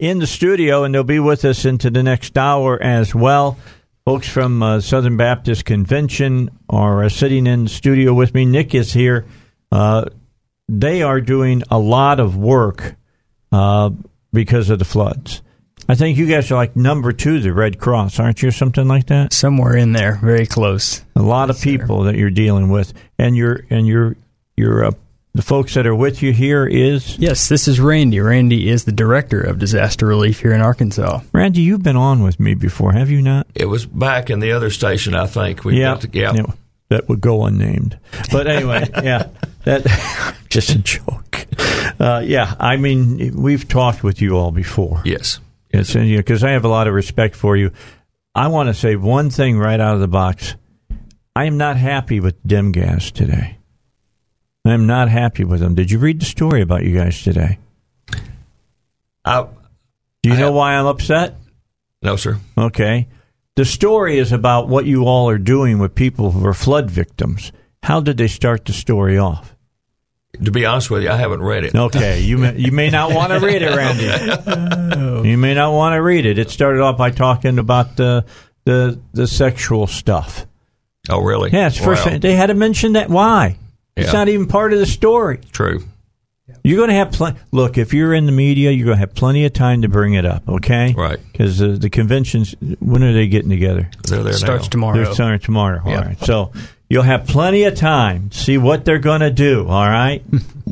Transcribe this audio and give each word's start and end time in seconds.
In 0.00 0.18
the 0.18 0.26
studio, 0.26 0.84
and 0.84 0.94
they'll 0.94 1.04
be 1.04 1.18
with 1.18 1.44
us 1.44 1.66
into 1.66 1.90
the 1.90 2.02
next 2.02 2.38
hour 2.38 2.82
as 2.82 3.14
well. 3.14 3.58
Folks 4.06 4.26
from 4.26 4.62
uh, 4.62 4.80
Southern 4.80 5.18
Baptist 5.18 5.66
Convention 5.66 6.50
are 6.70 7.04
uh, 7.04 7.10
sitting 7.10 7.46
in 7.46 7.64
the 7.64 7.68
studio 7.68 8.14
with 8.14 8.32
me. 8.32 8.46
Nick 8.46 8.74
is 8.74 8.94
here. 8.94 9.26
Uh, 9.70 10.06
they 10.70 11.02
are 11.02 11.20
doing 11.20 11.62
a 11.70 11.78
lot 11.78 12.18
of 12.18 12.34
work 12.34 12.94
uh, 13.52 13.90
because 14.32 14.70
of 14.70 14.78
the 14.78 14.86
floods. 14.86 15.42
I 15.86 15.96
think 15.96 16.16
you 16.16 16.26
guys 16.26 16.50
are 16.50 16.54
like 16.54 16.76
number 16.76 17.12
two, 17.12 17.38
the 17.38 17.52
Red 17.52 17.78
Cross, 17.78 18.18
aren't 18.18 18.42
you? 18.42 18.50
Something 18.50 18.88
like 18.88 19.08
that. 19.08 19.34
Somewhere 19.34 19.76
in 19.76 19.92
there, 19.92 20.18
very 20.22 20.46
close. 20.46 21.04
A 21.14 21.20
lot 21.20 21.50
of 21.50 21.60
people 21.60 22.04
that 22.04 22.16
you're 22.16 22.30
dealing 22.30 22.70
with, 22.70 22.94
and 23.18 23.36
you're 23.36 23.66
and 23.68 23.86
you're 23.86 24.16
you're 24.56 24.86
uh, 24.86 24.92
the 25.32 25.42
folks 25.42 25.74
that 25.74 25.86
are 25.86 25.94
with 25.94 26.22
you 26.22 26.32
here 26.32 26.66
is 26.66 27.18
Yes, 27.18 27.48
this 27.48 27.68
is 27.68 27.78
Randy. 27.78 28.20
Randy 28.20 28.68
is 28.68 28.84
the 28.84 28.92
director 28.92 29.40
of 29.40 29.58
disaster 29.58 30.06
relief 30.06 30.40
here 30.40 30.52
in 30.52 30.60
Arkansas. 30.60 31.20
Randy. 31.32 31.60
You've 31.60 31.82
been 31.82 31.96
on 31.96 32.22
with 32.22 32.40
me 32.40 32.54
before, 32.54 32.92
have 32.92 33.10
you 33.10 33.22
not? 33.22 33.46
It 33.54 33.66
was 33.66 33.86
back 33.86 34.30
in 34.30 34.40
the 34.40 34.52
other 34.52 34.70
station, 34.70 35.14
I 35.14 35.26
think. 35.26 35.64
We 35.64 35.78
yeah, 35.78 35.94
got 35.94 36.00
to, 36.02 36.08
yeah. 36.12 36.32
yeah, 36.34 36.46
that 36.88 37.08
would 37.08 37.20
go 37.20 37.44
unnamed. 37.44 37.98
But 38.32 38.46
anyway, 38.48 38.88
yeah, 39.02 39.28
that 39.64 40.36
just 40.48 40.70
a 40.70 40.78
joke. 40.78 41.46
Uh, 41.98 42.22
yeah, 42.24 42.54
I 42.58 42.76
mean, 42.76 43.40
we've 43.40 43.68
talked 43.68 44.02
with 44.02 44.20
you 44.20 44.36
all 44.36 44.50
before. 44.50 45.02
Yes. 45.04 45.40
Yes, 45.72 45.94
because 45.94 46.42
I 46.42 46.50
have 46.50 46.64
a 46.64 46.68
lot 46.68 46.88
of 46.88 46.94
respect 46.94 47.36
for 47.36 47.56
you. 47.56 47.70
I 48.34 48.48
want 48.48 48.68
to 48.68 48.74
say 48.74 48.96
one 48.96 49.30
thing 49.30 49.56
right 49.56 49.78
out 49.78 49.94
of 49.94 50.00
the 50.00 50.08
box. 50.08 50.56
I 51.36 51.44
am 51.44 51.58
not 51.58 51.76
happy 51.76 52.18
with 52.18 52.44
Dim 52.44 52.72
Gas 52.72 53.12
today. 53.12 53.59
I 54.64 54.72
am 54.72 54.86
not 54.86 55.08
happy 55.08 55.44
with 55.44 55.60
them. 55.60 55.74
Did 55.74 55.90
you 55.90 55.98
read 55.98 56.20
the 56.20 56.24
story 56.26 56.60
about 56.62 56.84
you 56.84 56.94
guys 56.96 57.22
today? 57.22 57.58
I, 59.24 59.42
Do 60.22 60.28
you 60.28 60.34
I 60.34 60.38
know 60.38 60.46
have- 60.46 60.54
why 60.54 60.74
I'm 60.74 60.86
upset? 60.86 61.36
no, 62.02 62.16
sir. 62.16 62.38
Okay. 62.56 63.08
The 63.56 63.64
story 63.64 64.18
is 64.18 64.32
about 64.32 64.68
what 64.68 64.86
you 64.86 65.04
all 65.04 65.28
are 65.28 65.36
doing 65.38 65.78
with 65.78 65.94
people 65.94 66.30
who 66.30 66.46
are 66.46 66.54
flood 66.54 66.90
victims. 66.90 67.52
How 67.82 68.00
did 68.00 68.16
they 68.16 68.28
start 68.28 68.64
the 68.64 68.72
story 68.72 69.18
off? 69.18 69.54
To 70.44 70.50
be 70.50 70.64
honest 70.64 70.90
with 70.90 71.02
you, 71.02 71.10
I 71.10 71.16
haven't 71.16 71.42
read 71.42 71.64
it. 71.64 71.74
Okay, 71.74 72.20
you 72.20 72.38
may, 72.38 72.56
you 72.56 72.70
may 72.72 72.88
not 72.88 73.12
want 73.12 73.32
to 73.32 73.40
read 73.46 73.60
it, 73.62 73.74
Randy. 73.76 74.08
Oh. 74.96 75.22
You 75.24 75.36
may 75.36 75.52
not 75.54 75.72
want 75.72 75.94
to 75.94 75.98
read 76.02 76.24
it. 76.24 76.38
It 76.38 76.50
started 76.50 76.80
off 76.80 76.96
by 76.96 77.10
talking 77.10 77.58
about 77.58 77.96
the 77.96 78.24
the 78.64 78.98
the 79.12 79.26
sexual 79.26 79.86
stuff. 79.88 80.46
Oh, 81.08 81.20
really? 81.20 81.50
Yeah, 81.50 81.66
it's 81.66 81.78
first 81.78 82.06
Wow. 82.06 82.18
they 82.18 82.36
had 82.36 82.46
to 82.46 82.54
mention 82.54 82.92
that. 82.92 83.10
Why? 83.10 83.56
It's 84.04 84.12
not 84.12 84.28
even 84.28 84.46
part 84.46 84.72
of 84.72 84.78
the 84.78 84.86
story. 84.86 85.40
True. 85.52 85.84
You're 86.64 86.76
going 86.76 86.88
to 86.90 86.94
have 86.96 87.12
plenty. 87.12 87.38
Look, 87.52 87.78
if 87.78 87.94
you're 87.94 88.12
in 88.12 88.26
the 88.26 88.32
media, 88.32 88.70
you're 88.70 88.84
going 88.86 88.96
to 88.96 89.00
have 89.00 89.14
plenty 89.14 89.44
of 89.46 89.52
time 89.52 89.82
to 89.82 89.88
bring 89.88 90.14
it 90.14 90.26
up. 90.26 90.48
Okay, 90.48 90.92
Right. 90.96 91.18
Because 91.32 91.62
uh, 91.62 91.76
the 91.78 91.88
conventions, 91.88 92.54
when 92.80 93.02
are 93.04 93.12
they 93.12 93.28
getting 93.28 93.50
together? 93.50 93.88
They're 94.08 94.22
there 94.22 94.32
Starts 94.34 94.64
now. 94.64 94.68
tomorrow. 94.70 94.96
They're 95.04 95.14
starting 95.14 95.38
tomorrow. 95.40 95.80
All 95.84 95.90
Yeah. 95.90 96.00
right. 96.06 96.20
So 96.20 96.52
you'll 96.88 97.04
have 97.04 97.26
plenty 97.26 97.62
of 97.64 97.76
time 97.76 98.30
to 98.30 98.36
see 98.38 98.58
what 98.58 98.84
they're 98.84 98.98
going 98.98 99.20
to 99.20 99.30
do. 99.30 99.66
All 99.68 99.88
right. 99.88 100.22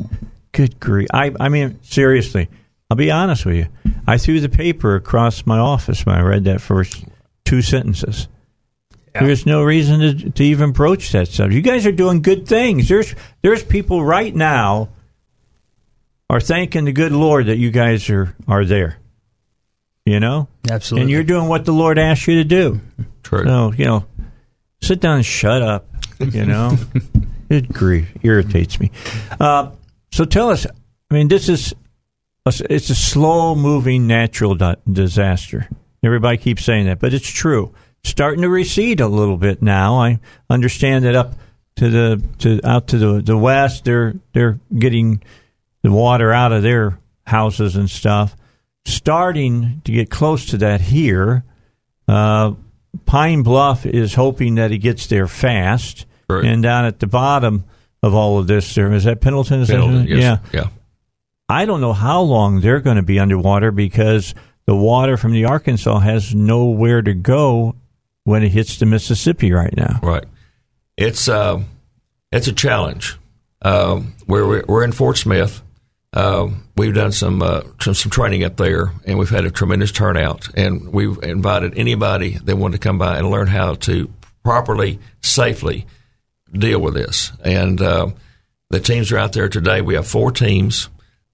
Good 0.51 0.79
grief. 0.79 1.07
I, 1.13 1.31
I 1.39 1.49
mean, 1.49 1.79
seriously, 1.83 2.49
I'll 2.91 2.97
be 2.97 3.09
honest 3.11 3.45
with 3.45 3.55
you. 3.55 3.67
I 4.05 4.17
threw 4.17 4.39
the 4.41 4.49
paper 4.49 4.95
across 4.95 5.45
my 5.45 5.57
office 5.59 6.05
when 6.05 6.15
I 6.15 6.21
read 6.21 6.43
that 6.43 6.59
first 6.61 7.03
two 7.45 7.61
sentences. 7.61 8.27
There's 9.13 9.45
no 9.45 9.63
reason 9.63 9.99
to, 9.99 10.29
to 10.31 10.43
even 10.43 10.71
broach 10.71 11.11
that 11.11 11.27
stuff. 11.27 11.51
You 11.51 11.61
guys 11.61 11.85
are 11.85 11.91
doing 11.91 12.21
good 12.21 12.47
things. 12.47 12.87
There's 12.89 13.15
there's 13.41 13.63
people 13.63 14.03
right 14.03 14.33
now 14.33 14.89
are 16.29 16.39
thanking 16.39 16.85
the 16.85 16.91
good 16.91 17.11
Lord 17.11 17.47
that 17.47 17.57
you 17.57 17.71
guys 17.71 18.09
are 18.09 18.35
are 18.47 18.65
there. 18.65 18.97
You 20.05 20.19
know, 20.19 20.47
Absolutely. 20.69 21.03
and 21.03 21.11
you're 21.11 21.23
doing 21.23 21.47
what 21.47 21.65
the 21.65 21.71
Lord 21.71 21.99
asked 21.99 22.27
you 22.27 22.35
to 22.35 22.43
do. 22.43 22.81
True. 23.21 23.43
So, 23.43 23.73
you 23.73 23.85
know, 23.85 24.05
sit 24.81 24.99
down 24.99 25.17
and 25.17 25.25
shut 25.25 25.61
up, 25.61 25.87
you 26.19 26.45
know? 26.45 26.77
it 27.49 27.71
grief. 27.71 28.09
Irritates 28.23 28.79
me. 28.79 28.91
Uh, 29.39 29.71
so 30.11 30.25
tell 30.25 30.49
us, 30.49 30.65
I 30.65 31.13
mean, 31.13 31.27
this 31.27 31.47
is, 31.47 31.75
a, 32.45 32.53
it's 32.69 32.89
a 32.89 32.95
slow 32.95 33.53
moving 33.53 34.07
natural 34.07 34.55
di- 34.55 34.77
disaster. 34.91 35.69
Everybody 36.03 36.37
keeps 36.37 36.63
saying 36.63 36.87
that, 36.87 36.99
but 36.99 37.13
it's 37.13 37.29
true. 37.29 37.73
Starting 38.03 38.41
to 38.41 38.49
recede 38.49 39.01
a 39.01 39.07
little 39.07 39.37
bit 39.37 39.61
now. 39.61 40.01
I 40.01 40.19
understand 40.49 41.05
that 41.05 41.15
up 41.15 41.35
to 41.75 41.89
the, 41.89 42.23
to, 42.39 42.59
out 42.63 42.87
to 42.87 42.97
the, 42.97 43.21
the 43.21 43.37
west, 43.37 43.85
they're, 43.85 44.15
they're 44.33 44.59
getting 44.77 45.21
the 45.83 45.91
water 45.91 46.31
out 46.31 46.51
of 46.51 46.63
their 46.63 46.97
houses 47.25 47.75
and 47.75 47.89
stuff. 47.89 48.35
Starting 48.85 49.81
to 49.85 49.91
get 49.91 50.09
close 50.09 50.47
to 50.47 50.57
that 50.57 50.81
here. 50.81 51.43
Uh, 52.07 52.53
Pine 53.05 53.43
Bluff 53.43 53.85
is 53.85 54.13
hoping 54.13 54.55
that 54.55 54.71
it 54.71 54.79
gets 54.79 55.07
there 55.07 55.27
fast. 55.27 56.05
Right. 56.29 56.45
And 56.45 56.63
down 56.63 56.85
at 56.85 56.99
the 56.99 57.07
bottom 57.07 57.65
of 58.01 58.15
all 58.15 58.39
of 58.39 58.47
this, 58.47 58.73
there 58.75 58.91
is 58.93 59.03
that 59.03 59.21
Pendleton. 59.21 59.61
Is 59.61 59.67
that- 59.67 59.79
Pendleton, 59.79 60.07
yes. 60.07 60.19
Yeah. 60.21 60.37
Yeah. 60.51 60.67
I 61.47 61.65
don't 61.65 61.81
know 61.81 61.93
how 61.93 62.21
long 62.21 62.61
they're 62.61 62.79
going 62.79 62.97
to 62.97 63.03
be 63.03 63.19
underwater 63.19 63.71
because 63.71 64.35
the 64.67 64.75
water 64.75 65.17
from 65.17 65.31
the 65.31 65.45
Arkansas 65.45 65.97
has 65.99 66.35
nowhere 66.35 67.01
to 67.01 67.13
go 67.15 67.75
when 68.29 68.43
it 68.43 68.49
hits 68.49 68.77
the 68.77 68.85
Mississippi 68.85 69.51
right 69.51 69.75
now. 69.75 69.99
Right. 70.03 70.23
It's 70.97 71.27
uh, 71.27 71.63
it's 72.31 72.47
a 72.47 72.53
challenge. 72.53 73.17
Um, 73.63 74.13
we're 74.27 74.63
we're- 74.67 74.85
in 74.85 74.91
Fort 74.91 75.17
Smith. 75.17 75.63
Um, 76.13 76.67
we've 76.77 76.93
done 76.93 77.11
some, 77.11 77.41
uh, 77.41 77.61
some 77.81 77.93
some 77.93 78.11
training 78.11 78.43
up 78.43 78.55
there, 78.57 78.91
and 79.05 79.17
we've 79.17 79.29
had 79.29 79.45
a 79.45 79.51
tremendous 79.51 79.91
turnout. 79.91 80.47
And 80.55 80.93
we've 80.93 81.17
invited 81.23 81.77
anybody 81.77 82.37
that 82.43 82.55
wanted 82.55 82.81
to 82.81 82.87
come 82.87 82.99
by 82.99 83.17
and 83.17 83.31
learn 83.31 83.47
how 83.47 83.73
to 83.75 84.11
properly, 84.43 84.99
safely 85.21 85.87
deal 86.51 86.79
with 86.79 86.93
this. 86.93 87.31
And 87.43 87.81
uh, 87.81 88.11
the 88.69 88.79
teams 88.79 89.11
are 89.11 89.17
out 89.17 89.33
there 89.33 89.49
today. 89.49 89.81
We 89.81 89.95
have 89.95 90.07
four 90.07 90.31
teams 90.31 90.89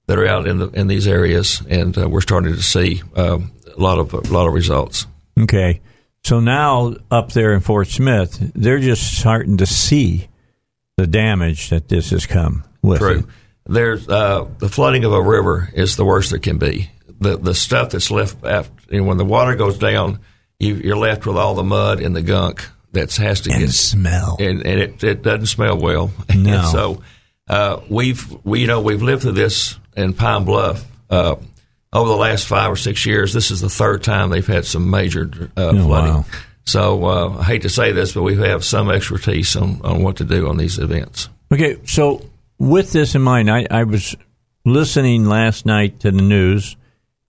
that 0.07 0.17
are 0.17 0.28
out 0.28 0.47
in 0.47 0.59
the 0.59 0.67
in 0.69 0.88
these 0.88 1.07
areas, 1.07 1.61
and 1.69 1.97
uh, 1.97 2.07
we're 2.09 2.22
starting 2.22 2.53
to 2.53 2.63
see 2.63 3.01
um, 3.16 3.51
a 3.75 3.81
lot 3.81 4.00
of 4.00 4.13
a 4.13 4.22
lot 4.31 4.47
of 4.47 4.53
results. 4.53 5.07
Okay. 5.39 5.81
So 6.25 6.40
now 6.40 6.96
up 7.12 7.34
there 7.34 7.53
in 7.53 7.59
Fort 7.59 7.88
Smith, 7.88 8.52
they're 8.56 8.80
just 8.80 9.19
starting 9.19 9.58
to 9.58 9.68
see 9.68 10.28
the 10.97 11.06
damage 11.06 11.69
that 11.69 11.88
this 11.88 12.09
has 12.09 12.25
come 12.25 12.63
with. 12.81 12.97
True. 12.97 13.19
it. 13.19 13.25
There's 13.68 14.09
uh, 14.09 14.47
the 14.58 14.68
flooding 14.68 15.03
of 15.03 15.14
a 15.14 15.22
river 15.22 15.69
is 15.75 15.97
the 15.97 16.03
worst 16.03 16.31
that 16.31 16.40
can 16.41 16.58
be. 16.58 16.90
The 17.19 17.38
the 17.38 17.53
stuff 17.53 17.91
that's 17.91 18.09
left 18.09 18.44
after 18.44 18.74
you 18.90 19.02
know, 19.02 19.08
when 19.08 19.18
the 19.18 19.25
water 19.25 19.53
goes 19.53 19.78
down, 19.78 20.19
you, 20.59 20.74
you're 20.74 20.97
left 20.97 21.28
with 21.28 21.38
all 21.38 21.53
the 21.53 21.64
mud 21.64 22.00
and 22.00 22.16
the 22.16 22.24
gunk 22.24 22.68
that 22.94 23.14
has 23.18 23.41
to 23.41 23.52
And 23.52 23.59
get 23.59 23.69
smell. 23.69 24.38
and, 24.40 24.66
and 24.66 24.80
it, 24.80 25.03
it 25.03 25.22
doesn't 25.22 25.46
smell 25.46 25.78
well. 25.78 26.09
No. 26.35 26.53
And 26.59 26.68
so 26.69 27.03
uh, 27.47 27.81
we've 27.88 28.35
we 28.44 28.62
you 28.62 28.68
know 28.68 28.81
we've 28.81 29.03
lived 29.03 29.22
through 29.22 29.34
this 29.34 29.78
in 29.96 30.14
Pine 30.14 30.44
Bluff 30.44 30.84
uh, 31.12 31.35
over 31.95 32.09
the 32.09 32.16
last 32.17 32.45
five 32.47 32.72
or 32.72 32.75
six 32.75 33.06
years. 33.06 33.33
This 33.33 33.52
is 33.52 33.61
the 33.61 33.70
third 33.70 34.03
time 34.03 34.29
they've 34.29 34.46
had 34.46 34.66
some 34.66 34.90
major 34.90 35.29
uh, 35.58 35.67
Oh, 35.67 35.72
flooding. 35.85 36.14
wow. 36.14 36.25
So 36.66 37.05
uh, 37.05 37.37
I 37.40 37.43
hate 37.43 37.61
to 37.61 37.70
say 37.70 37.91
this, 37.91 38.14
but 38.14 38.23
we 38.23 38.35
have 38.37 38.64
some 38.66 38.90
expertise 38.90 39.55
on, 39.55 39.81
on 39.84 40.02
what 40.03 40.17
to 40.17 40.23
do 40.25 40.47
on 40.49 40.58
these 40.58 40.79
events. 40.79 41.29
Okay, 41.53 41.78
so 41.85 42.25
with 42.58 42.91
this 42.91 43.14
in 43.16 43.22
mind, 43.22 43.49
I, 43.52 43.67
I 43.70 43.84
was 43.84 44.16
listening 44.66 45.25
last 45.25 45.66
night 45.67 45.99
to 46.02 46.11
the 46.11 46.22
news, 46.23 46.75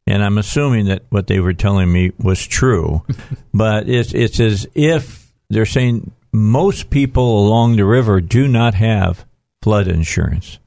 and 0.06 0.24
I'm 0.24 0.38
assuming 0.38 0.86
that 0.86 1.02
what 1.10 1.26
they 1.26 1.38
were 1.38 1.52
telling 1.52 1.92
me 1.92 2.12
was 2.18 2.46
true, 2.46 3.02
but 3.54 3.88
it's 3.90 4.14
it's 4.14 4.40
as 4.40 4.66
if 4.74 5.30
they're 5.50 5.66
saying 5.66 6.10
most 6.32 6.88
people 6.90 7.46
along 7.46 7.76
the 7.76 7.84
river 7.84 8.20
do 8.22 8.48
not 8.48 8.72
have 8.74 9.24
flood 9.62 9.86
insurance. 9.86 10.58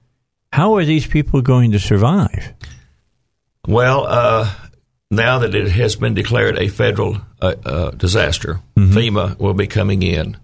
How 0.54 0.76
are 0.76 0.86
these 0.86 1.08
people 1.08 1.42
going 1.42 1.72
to 1.72 1.80
survive? 1.80 2.54
Well, 3.70 4.08
uh, 4.08 4.52
now 5.12 5.40
that 5.40 5.54
it 5.54 5.70
has 5.70 5.96
been 5.96 6.16
declared 6.16 6.58
a 6.58 6.70
federal 6.70 7.18
uh, 7.40 7.54
uh, 7.64 7.92
disaster, 7.92 8.62
Mm-hmm. 8.76 8.98
FEMA 8.98 9.38
will 9.40 9.54
be 9.54 9.68
coming 9.68 10.02
in 10.02 10.38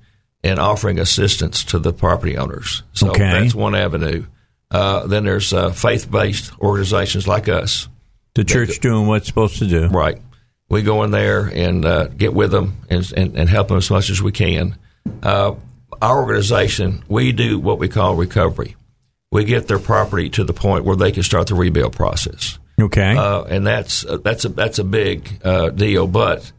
and 0.43 0.59
offering 0.59 0.99
assistance 0.99 1.63
to 1.65 1.79
the 1.79 1.91
property 1.91 2.37
owners. 2.37 2.83
So 2.93 3.09
Okay. 3.09 3.23
that's 3.23 3.55
one 3.55 3.73
avenue. 3.73 4.25
Uh, 4.69 5.07
then 5.07 5.23
there's 5.23 5.53
uh, 5.53 5.71
faith-based 5.71 6.51
organizations 6.59 7.27
like 7.27 7.47
us 7.47 7.87
The 8.35 8.43
church 8.43 8.79
doing 8.79 9.07
what's 9.07 9.25
supposed 9.27 9.57
to 9.59 9.67
do. 9.67 9.87
Right. 9.87 10.21
We 10.69 10.83
go 10.83 11.01
in 11.03 11.11
there 11.11 11.45
and 11.45 11.83
uh, 11.85 12.07
get 12.07 12.33
with 12.33 12.51
them 12.51 12.77
and, 12.89 13.11
and, 13.15 13.37
and, 13.37 13.49
help 13.49 13.69
them 13.69 13.77
as 13.77 13.89
much 13.89 14.09
as 14.09 14.21
we 14.21 14.31
can. 14.31 14.77
Uh, 15.23 15.55
our 16.01 16.21
organization, 16.21 17.03
we 17.07 17.31
do 17.31 17.57
what 17.57 17.79
we 17.79 17.87
call 17.87 18.15
recovery. 18.15 18.75
We 19.31 19.45
get 19.45 19.67
their 19.67 19.79
property 19.79 20.29
to 20.31 20.43
the 20.43 20.53
point 20.53 20.85
where 20.85 20.95
they 20.95 21.11
can 21.11 21.23
start 21.23 21.47
the 21.47 21.55
rebuild 21.55 21.93
process. 21.93 22.59
Okay. 22.79 23.15
Uh, 23.15 23.43
and 23.43 23.65
that's 23.65 24.05
uh, 24.05 24.17
that's 24.17 24.45
a 24.45 24.49
that's 24.49 24.79
a 24.79 24.83
big 24.83 25.41
uh, 25.43 25.69
deal, 25.69 26.07
but 26.07 26.51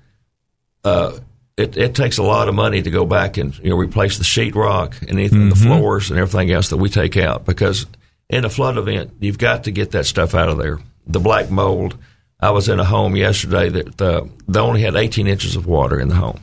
uh, 0.85 1.19
it, 1.57 1.77
it 1.77 1.95
takes 1.95 2.19
a 2.19 2.23
lot 2.23 2.49
of 2.49 2.55
money 2.55 2.83
to 2.83 2.91
go 2.91 3.05
back 3.05 3.37
and 3.37 3.57
you 3.59 3.71
know 3.71 3.77
replace 3.77 4.19
the 4.19 4.25
sheetrock 4.25 5.01
and 5.03 5.13
anything, 5.13 5.41
mm-hmm. 5.41 5.51
the 5.51 5.57
floors 5.57 6.11
and 6.11 6.19
everything 6.19 6.51
else 6.51 6.71
that 6.71 6.77
we 6.77 6.89
take 6.89 7.17
out 7.17 7.45
because 7.45 7.87
in 8.29 8.45
a 8.45 8.51
flood 8.51 8.77
event 8.77 9.13
you've 9.21 9.39
got 9.39 9.65
to 9.65 9.71
get 9.71 9.93
that 9.93 10.05
stuff 10.05 10.35
out 10.35 10.49
of 10.49 10.59
there. 10.59 10.79
The 11.07 11.21
black 11.21 11.51
mold. 11.51 11.97
I 12.39 12.51
was 12.51 12.69
in 12.69 12.79
a 12.79 12.85
home 12.85 13.17
yesterday 13.17 13.71
that 13.71 14.03
uh, 14.03 14.27
they 14.47 14.61
only 14.61 14.83
had 14.83 14.95
18 14.95 15.27
inches 15.27 15.57
of 15.57 15.67
water 15.67 15.99
in 15.99 16.09
the 16.09 16.17
home, 16.17 16.39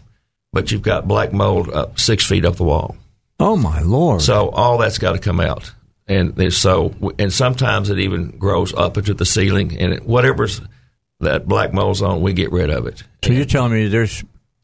but 0.52 0.72
you've 0.72 0.82
got 0.82 1.08
black 1.08 1.32
mold 1.32 1.70
up 1.70 2.00
six 2.00 2.26
feet 2.26 2.46
up 2.46 2.56
the 2.56 2.64
wall. 2.64 2.98
Oh 3.40 3.56
my 3.56 3.82
lord! 3.82 4.22
So 4.22 4.50
all 4.50 4.80
that's 4.80 4.98
got 4.98 5.14
to 5.14 5.20
come 5.20 5.40
out, 5.40 5.72
and 6.08 6.54
so 6.54 6.94
and 7.18 7.32
sometimes 7.32 7.90
it 7.90 8.00
even 8.00 8.32
grows 8.38 8.74
up 8.74 8.98
into 8.98 9.14
the 9.14 9.26
ceiling, 9.26 9.78
and 9.78 9.94
it, 9.94 10.06
whatever's 10.06 10.62
that 11.20 11.48
black 11.48 11.74
mold's 11.74 12.02
on, 12.02 12.22
we 12.22 12.34
get 12.34 12.52
rid 12.52 12.70
of 12.70 12.86
it. 12.86 13.00
So 13.24 13.30
and, 13.30 13.38
you're 13.38 13.46
telling 13.46 13.74
me 13.74 13.88
there's 13.88 14.24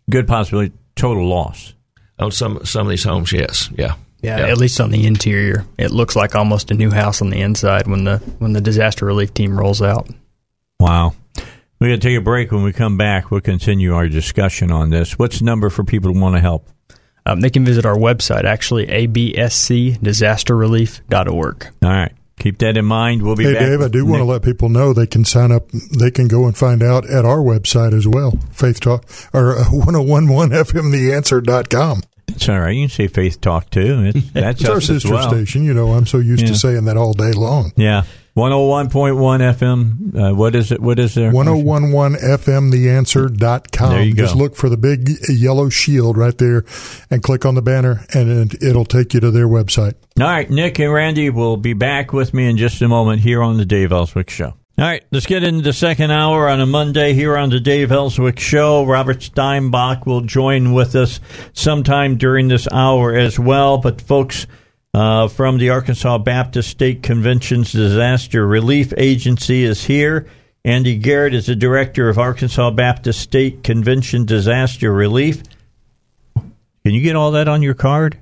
good 0.10 0.28
possibility 0.28 0.74
total 0.96 1.28
loss 1.28 1.74
on 2.20 2.32
some 2.32 2.66
some 2.66 2.88
of 2.88 2.90
these 2.90 3.04
homes? 3.04 3.32
Yes, 3.32 3.70
yeah. 3.76 3.96
Yeah, 4.22 4.40
yeah, 4.40 4.48
at 4.48 4.58
least 4.58 4.82
on 4.82 4.92
the 4.92 5.08
interior, 5.08 5.66
it 5.78 5.92
looks 5.92 6.14
like 6.14 6.36
almost 6.36 6.72
a 6.72 6.74
new 6.74 6.92
house 6.92 7.22
on 7.22 7.30
the 7.30 7.40
inside 7.40 7.88
when 7.88 8.04
the 8.04 8.18
when 8.40 8.52
the 8.52 8.60
disaster 8.60 9.06
relief 9.06 9.34
team 9.34 9.58
rolls 9.58 9.82
out. 9.82 10.10
Wow. 10.78 11.14
we're 11.80 11.88
going 11.88 12.00
to 12.00 12.08
take 12.08 12.18
a 12.18 12.22
break. 12.22 12.52
When 12.52 12.64
we 12.64 12.74
come 12.74 12.98
back, 12.98 13.32
we'll 13.32 13.40
continue 13.40 13.94
our 13.94 14.10
discussion 14.10 14.72
on 14.72 14.90
this. 14.90 15.18
What's 15.18 15.40
the 15.40 15.46
number 15.46 15.70
for 15.70 15.86
people 15.86 16.14
who 16.14 16.20
want 16.20 16.36
to 16.36 16.42
help? 16.42 16.68
Um, 17.30 17.42
they 17.42 17.52
can 17.52 17.66
visit 17.66 17.86
our 17.86 17.96
website, 17.96 18.46
actually, 18.46 18.88
abscdisasterrelief.org. 18.88 21.68
All 21.84 21.90
right. 21.90 22.14
Keep 22.40 22.58
that 22.60 22.78
in 22.78 22.86
mind. 22.86 23.22
We'll 23.22 23.36
be 23.36 23.44
hey, 23.44 23.54
back. 23.54 23.62
Dave, 23.62 23.82
I 23.82 23.90
do 23.90 24.06
want 24.06 24.22
to 24.22 24.26
let 24.26 24.44
people 24.44 24.70
know 24.70 24.94
they 24.94 25.06
can 25.06 25.26
sign 25.26 25.52
up. 25.52 25.70
They 25.72 26.10
can 26.10 26.30
go 26.30 26.46
and 26.46 26.58
find 26.58 26.82
out 26.82 27.06
at 27.10 27.26
our 27.26 27.40
website 27.40 27.94
as 27.94 28.08
well, 28.08 28.40
Faith 28.52 28.80
Talk 28.80 29.04
or 29.34 29.56
1011fmtheanswer.com. 29.58 32.04
It's 32.30 32.48
all 32.48 32.62
right. 32.62 32.76
You 32.76 32.88
can 32.88 32.96
say 32.96 33.08
Faith 33.08 33.42
Talk 33.42 33.70
too. 33.70 34.04
It's, 34.06 34.32
that's 34.34 34.62
it's 34.62 34.70
our 34.70 34.80
sister 34.80 35.12
well. 35.12 35.30
station. 35.30 35.66
You 35.66 35.74
know, 35.74 35.92
I'm 35.94 36.06
so 36.06 36.20
used 36.20 36.44
yeah. 36.44 36.50
to 36.50 36.56
saying 36.56 36.86
that 36.86 36.96
all 36.96 37.12
day 37.14 37.34
long. 37.34 37.74
Yeah. 37.76 38.04
101.1 38.40 39.54
FM. 39.54 40.32
Uh, 40.32 40.36
what 40.36 40.56
is 40.56 40.72
it? 40.72 40.82
What 40.82 40.98
is 40.98 41.14
there? 41.16 41.32
1011 41.32 42.20
FM, 42.20 42.72
theanswer.com. 42.72 43.90
There 43.92 44.04
you 44.04 44.14
go. 44.14 44.24
Just 44.24 44.36
look 44.36 44.56
for 44.56 44.70
the 44.70 44.78
big 44.78 45.10
yellow 45.28 45.70
shield 45.70 46.18
right 46.18 46.38
there 46.38 46.64
and 47.10 47.22
click 47.22 47.46
on 47.46 47.56
the 47.56 47.62
banner, 47.62 48.06
and 48.14 48.54
it'll 48.64 48.86
take 48.86 49.14
you 49.14 49.20
to 49.20 49.32
their 49.32 49.48
website. 49.48 49.96
All 50.20 50.26
right. 50.28 50.50
Nick 50.50 50.80
and 50.80 50.92
Randy 50.92 51.30
will 51.30 51.58
be 51.58 51.74
back 51.74 52.14
with 52.14 52.34
me 52.34 52.50
in 52.50 52.58
just 52.58 52.82
a 52.82 52.88
moment 52.88 53.22
here 53.22 53.44
on 53.44 53.58
the 53.58 53.66
Dave 53.66 53.92
Elswick 53.92 54.30
Show. 54.30 54.54
All 54.80 54.86
right, 54.86 55.04
let's 55.12 55.26
get 55.26 55.44
into 55.44 55.62
the 55.62 55.74
second 55.74 56.10
hour 56.12 56.48
on 56.48 56.62
a 56.62 56.66
Monday 56.66 57.12
here 57.12 57.36
on 57.36 57.50
the 57.50 57.60
Dave 57.60 57.92
Elswick 57.92 58.40
Show. 58.40 58.86
Robert 58.86 59.22
Steinbach 59.22 60.06
will 60.06 60.22
join 60.22 60.72
with 60.72 60.96
us 60.96 61.20
sometime 61.52 62.16
during 62.16 62.48
this 62.48 62.66
hour 62.72 63.14
as 63.14 63.38
well. 63.38 63.80
But, 63.80 64.00
folks, 64.00 64.48
uh, 64.94 65.28
from 65.28 65.58
the 65.58 65.70
Arkansas 65.70 66.18
Baptist 66.20 66.70
State 66.70 67.04
Convention's 67.04 67.72
Disaster 67.72 68.46
Relief 68.46 68.94
Agency 68.98 69.64
is 69.64 69.86
here. 69.86 70.28
Randy 70.66 70.98
Garrett 70.98 71.34
is 71.34 71.48
the 71.48 71.56
director 71.56 72.10
of 72.10 72.20
Arkansas 72.20 72.72
Baptist 72.72 73.20
State 73.22 73.64
Convention 73.64 74.26
Disaster 74.26 74.94
Relief. 74.94 75.42
Can 76.36 76.94
you 76.94 77.02
get 77.02 77.16
all 77.16 77.32
that 77.32 77.48
on 77.48 77.62
your 77.62 77.74
card? 77.74 78.20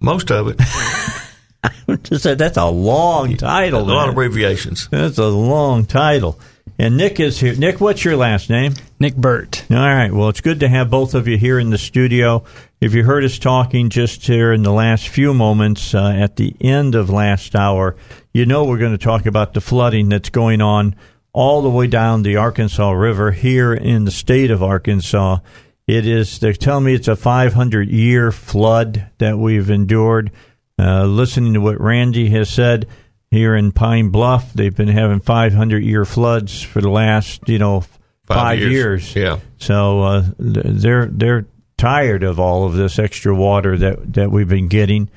Most 0.00 0.30
of 0.30 0.48
it. 0.48 0.58
Just 2.04 2.22
said 2.22 2.38
that's 2.38 2.56
a 2.56 2.66
long 2.66 3.36
title. 3.36 3.80
A 3.80 3.82
lot 3.82 4.08
of 4.08 4.14
abbreviations. 4.14 4.88
That's 4.88 5.18
a 5.18 5.28
long 5.28 5.84
title. 5.84 6.38
And 6.82 6.96
Nick 6.96 7.20
is 7.20 7.38
here. 7.38 7.54
Nick, 7.54 7.80
what's 7.80 8.04
your 8.04 8.16
last 8.16 8.50
name? 8.50 8.74
Nick 8.98 9.14
Burt. 9.14 9.64
All 9.70 9.76
right. 9.76 10.12
Well, 10.12 10.28
it's 10.28 10.40
good 10.40 10.58
to 10.58 10.68
have 10.68 10.90
both 10.90 11.14
of 11.14 11.28
you 11.28 11.38
here 11.38 11.60
in 11.60 11.70
the 11.70 11.78
studio. 11.78 12.42
If 12.80 12.92
you 12.92 13.04
heard 13.04 13.22
us 13.22 13.38
talking 13.38 13.88
just 13.88 14.26
here 14.26 14.52
in 14.52 14.64
the 14.64 14.72
last 14.72 15.06
few 15.06 15.32
moments 15.32 15.94
uh, 15.94 16.08
at 16.08 16.34
the 16.34 16.56
end 16.60 16.96
of 16.96 17.08
last 17.08 17.54
hour, 17.54 17.94
you 18.34 18.46
know 18.46 18.64
we're 18.64 18.78
going 18.78 18.98
to 18.98 18.98
talk 18.98 19.26
about 19.26 19.54
the 19.54 19.60
flooding 19.60 20.08
that's 20.08 20.30
going 20.30 20.60
on 20.60 20.96
all 21.32 21.62
the 21.62 21.70
way 21.70 21.86
down 21.86 22.24
the 22.24 22.34
Arkansas 22.34 22.90
River 22.90 23.30
here 23.30 23.72
in 23.72 24.04
the 24.04 24.10
state 24.10 24.50
of 24.50 24.60
Arkansas. 24.60 25.38
It 25.86 26.04
is, 26.04 26.40
they're 26.40 26.52
telling 26.52 26.86
me 26.86 26.94
it's 26.94 27.06
a 27.06 27.14
500 27.14 27.90
year 27.90 28.32
flood 28.32 29.08
that 29.18 29.38
we've 29.38 29.70
endured. 29.70 30.32
Uh, 30.76 31.04
listening 31.04 31.52
to 31.52 31.60
what 31.60 31.80
Randy 31.80 32.30
has 32.30 32.50
said 32.50 32.88
here 33.32 33.56
in 33.56 33.72
Pine 33.72 34.10
Bluff, 34.10 34.52
they've 34.52 34.76
been 34.76 34.88
having 34.88 35.20
500 35.20 35.82
year 35.82 36.04
floods 36.04 36.62
for 36.62 36.80
the 36.82 36.90
last, 36.90 37.48
you 37.48 37.58
know, 37.58 37.80
five, 37.80 37.88
five 38.26 38.58
years. 38.58 38.72
years. 38.72 39.16
Yeah. 39.16 39.38
So 39.58 40.02
uh, 40.02 40.24
they're 40.38 41.06
they're 41.06 41.46
tired 41.78 42.22
of 42.22 42.38
all 42.38 42.66
of 42.66 42.74
this 42.74 42.98
extra 42.98 43.34
water 43.34 43.76
that 43.78 44.12
that 44.12 44.30
we've 44.30 44.48
been 44.48 44.68
getting. 44.68 45.10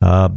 Uh, 0.00 0.28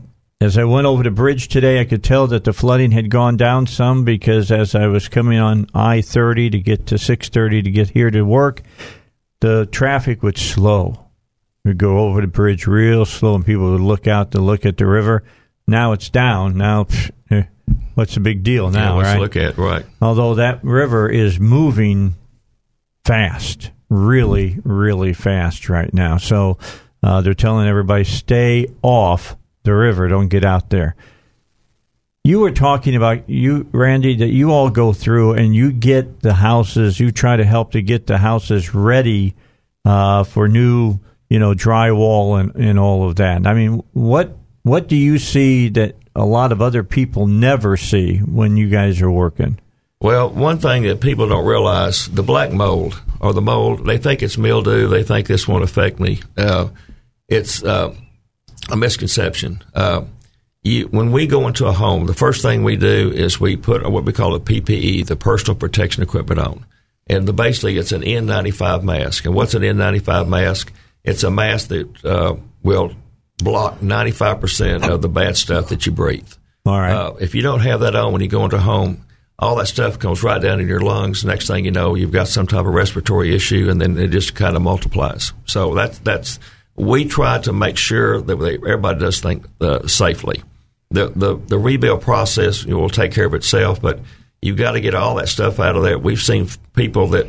as 0.42 0.58
I 0.58 0.64
went 0.64 0.88
over 0.88 1.04
the 1.04 1.12
bridge 1.12 1.50
today, 1.50 1.80
I 1.80 1.86
could 1.86 2.04
tell 2.04 2.26
that 2.28 2.46
the 2.46 2.54
flooding 2.54 2.92
had 2.92 3.12
gone 3.12 3.38
down 3.38 3.68
some 3.68 4.06
because 4.06 4.52
as 4.52 4.74
I 4.74 4.88
was 4.88 5.08
coming 5.08 5.38
on 5.38 5.68
I 5.74 6.02
thirty 6.02 6.50
to 6.50 6.60
get 6.60 6.88
to 6.88 6.98
six 6.98 7.30
thirty 7.30 7.62
to 7.62 7.70
get 7.70 7.92
here 7.92 8.10
to 8.10 8.24
work, 8.24 8.64
the 9.42 9.68
traffic 9.68 10.24
would 10.24 10.38
slow 10.38 11.10
We'd 11.66 11.78
go 11.78 12.00
over 12.00 12.22
the 12.22 12.28
bridge 12.28 12.68
real 12.68 13.06
slow, 13.06 13.36
and 13.36 13.46
people 13.46 13.72
would 13.72 13.82
look 13.82 14.08
out 14.08 14.32
to 14.32 14.40
look 14.40 14.66
at 14.66 14.78
the 14.78 14.86
river. 14.86 15.24
Now 15.68 15.92
it's 15.92 16.10
down. 16.10 16.58
Now, 16.58 16.88
what's 18.00 18.14
the 18.14 18.20
big 18.22 18.44
deal 18.44 18.72
now? 18.72 18.98
Yeah, 19.00 19.12
right? 19.12 19.20
Look 19.20 19.36
at 19.36 19.58
right. 19.58 19.86
Although 20.02 20.36
that 20.36 20.64
river 20.64 21.10
is 21.10 21.40
moving 21.40 22.16
fast, 23.04 23.72
really, 23.90 24.60
really 24.64 25.14
fast 25.14 25.68
right 25.70 25.94
now. 25.94 26.18
So 26.18 26.58
uh, 27.04 27.22
they're 27.22 27.34
telling 27.34 27.68
everybody 27.68 28.06
stay 28.06 28.68
off 28.82 29.36
the 29.64 29.74
river. 29.74 30.08
Don't 30.08 30.30
get 30.30 30.46
out 30.46 30.70
there. 30.70 30.96
You 32.24 32.40
were 32.40 32.52
talking 32.52 32.96
about 32.96 33.30
you, 33.30 33.68
Randy, 33.72 34.16
that 34.18 34.30
you 34.30 34.52
all 34.52 34.70
go 34.70 34.94
through 34.94 35.34
and 35.34 35.54
you 35.54 35.72
get 35.72 36.22
the 36.22 36.34
houses. 36.34 37.00
You 37.00 37.12
try 37.12 37.36
to 37.38 37.46
help 37.46 37.72
to 37.72 37.82
get 37.82 38.08
the 38.08 38.18
houses 38.18 38.74
ready 38.74 39.36
uh, 39.86 40.24
for 40.24 40.48
new 40.48 41.00
you 41.30 41.38
know, 41.38 41.54
drywall 41.54 42.40
and, 42.40 42.56
and 42.56 42.80
all 42.80 43.08
of 43.08 43.18
that. 43.18 43.46
I 43.46 43.54
mean, 43.54 43.84
what 43.94 44.36
what 44.64 44.88
do 44.88 44.96
you 44.96 45.18
see 45.20 45.70
that 45.70 45.96
a 46.16 46.26
lot 46.26 46.52
of 46.52 46.62
other 46.62 46.84
people 46.84 47.28
never 47.28 47.78
see 47.78 48.18
when 48.18 48.58
you 48.58 48.70
guys 48.70 49.02
are 49.02 49.12
working? 49.12 49.60
Well, 50.02 50.30
one 50.30 50.60
thing 50.60 50.84
that 50.84 51.02
people 51.02 51.28
don't 51.28 51.46
realize 51.46 52.08
the 52.08 52.24
black 52.24 52.52
mold 52.52 53.02
or 53.20 53.34
the 53.34 53.42
mold, 53.42 53.86
they 53.86 53.98
think 53.98 54.24
it's 54.24 54.38
mildew. 54.38 54.88
They 54.88 55.04
think 55.04 55.28
this 55.28 55.48
won't 55.48 55.64
affect 55.64 56.00
me. 56.00 56.22
Uh, 56.38 56.70
it's 57.28 57.62
uh, 57.64 57.94
a 58.72 58.78
misconception. 58.78 59.62
Uh, 59.76 60.06
you, 60.64 60.88
when 60.88 61.12
we 61.12 61.28
go 61.28 61.48
into 61.48 61.68
a 61.68 61.74
home, 61.74 62.06
the 62.06 62.14
first 62.14 62.42
thing 62.42 62.64
we 62.64 62.78
do 62.78 63.12
is 63.12 63.40
we 63.40 63.58
put 63.58 63.90
what 63.90 64.06
we 64.06 64.14
call 64.14 64.36
a 64.36 64.40
PPE, 64.40 65.06
the 65.08 65.16
personal 65.16 65.56
protection 65.56 66.04
equipment 66.04 66.40
on. 66.40 66.66
And 67.08 67.28
the, 67.28 67.34
basically, 67.34 67.78
it's 67.78 67.92
an 67.92 68.02
N95 68.02 68.84
mask. 68.84 69.26
And 69.26 69.34
what's 69.34 69.54
an 69.54 69.64
N95 69.64 70.28
mask? 70.28 70.72
It's 71.04 71.24
a 71.24 71.32
mask 71.32 71.70
that 71.70 72.06
uh, 72.06 72.36
will 72.62 72.94
block 73.44 73.80
95% 73.80 74.88
of 74.88 75.02
the 75.02 75.10
bad 75.10 75.38
stuff 75.38 75.70
that 75.70 75.86
you 75.86 75.92
breathe. 75.92 76.32
All 76.66 76.80
right. 76.80 76.92
Uh, 76.92 77.14
if 77.20 77.36
you 77.36 77.42
don't 77.42 77.62
have 77.62 77.82
that 77.82 77.96
on 77.96 78.12
when 78.14 78.22
you 78.22 78.28
go 78.28 78.44
into 78.44 78.60
home, 78.60 79.06
all 79.40 79.56
that 79.56 79.68
stuff 79.68 80.00
comes 80.00 80.22
right 80.22 80.42
down 80.42 80.60
in 80.60 80.68
your 80.68 80.82
lungs. 80.82 81.24
Next 81.24 81.48
thing 81.48 81.66
you 81.66 81.72
know, 81.72 81.96
you've 81.96 82.12
got 82.12 82.28
some 82.28 82.46
type 82.46 82.66
of 82.66 82.74
respiratory 82.74 83.34
issue, 83.34 83.70
and 83.70 83.80
then 83.82 83.98
it 83.98 84.10
just 84.10 84.36
kind 84.36 84.56
of 84.56 84.62
multiplies. 84.62 85.32
So 85.46 85.74
that's 85.74 85.98
that's 86.00 86.40
we 86.76 87.06
try 87.06 87.40
to 87.40 87.54
make 87.54 87.78
sure 87.78 88.22
that 88.22 88.36
they, 88.36 88.56
everybody 88.56 89.00
does 89.00 89.22
think 89.22 89.46
uh, 89.62 89.88
safely. 89.88 90.44
The, 90.92 91.10
the 91.16 91.36
the 91.38 91.58
rebuild 91.58 92.02
process 92.02 92.64
you 92.64 92.72
know, 92.72 92.80
will 92.80 92.90
take 92.90 93.14
care 93.14 93.26
of 93.26 93.34
itself, 93.34 93.82
but 93.82 94.00
you've 94.42 94.58
got 94.58 94.74
to 94.74 94.82
get 94.82 94.96
all 94.96 95.16
that 95.16 95.30
stuff 95.30 95.60
out 95.60 95.76
of 95.76 95.84
there. 95.84 95.98
We've 95.98 96.22
seen 96.22 96.50
people 96.74 97.08
that 97.08 97.28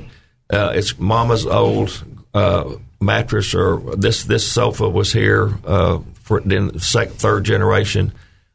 uh, 0.53 0.73
it's 0.75 0.99
mama's 0.99 1.47
old 1.47 2.05
uh, 2.35 2.75
mattress 3.01 3.55
or 3.55 3.79
this 3.97 4.25
this 4.25 4.47
sofa 4.47 4.89
was 4.89 5.13
here 5.13 5.53
uh, 5.65 6.01
for 6.15 6.41
the 6.41 6.79
second, 6.79 7.17
third 7.17 7.45
generation. 7.45 8.13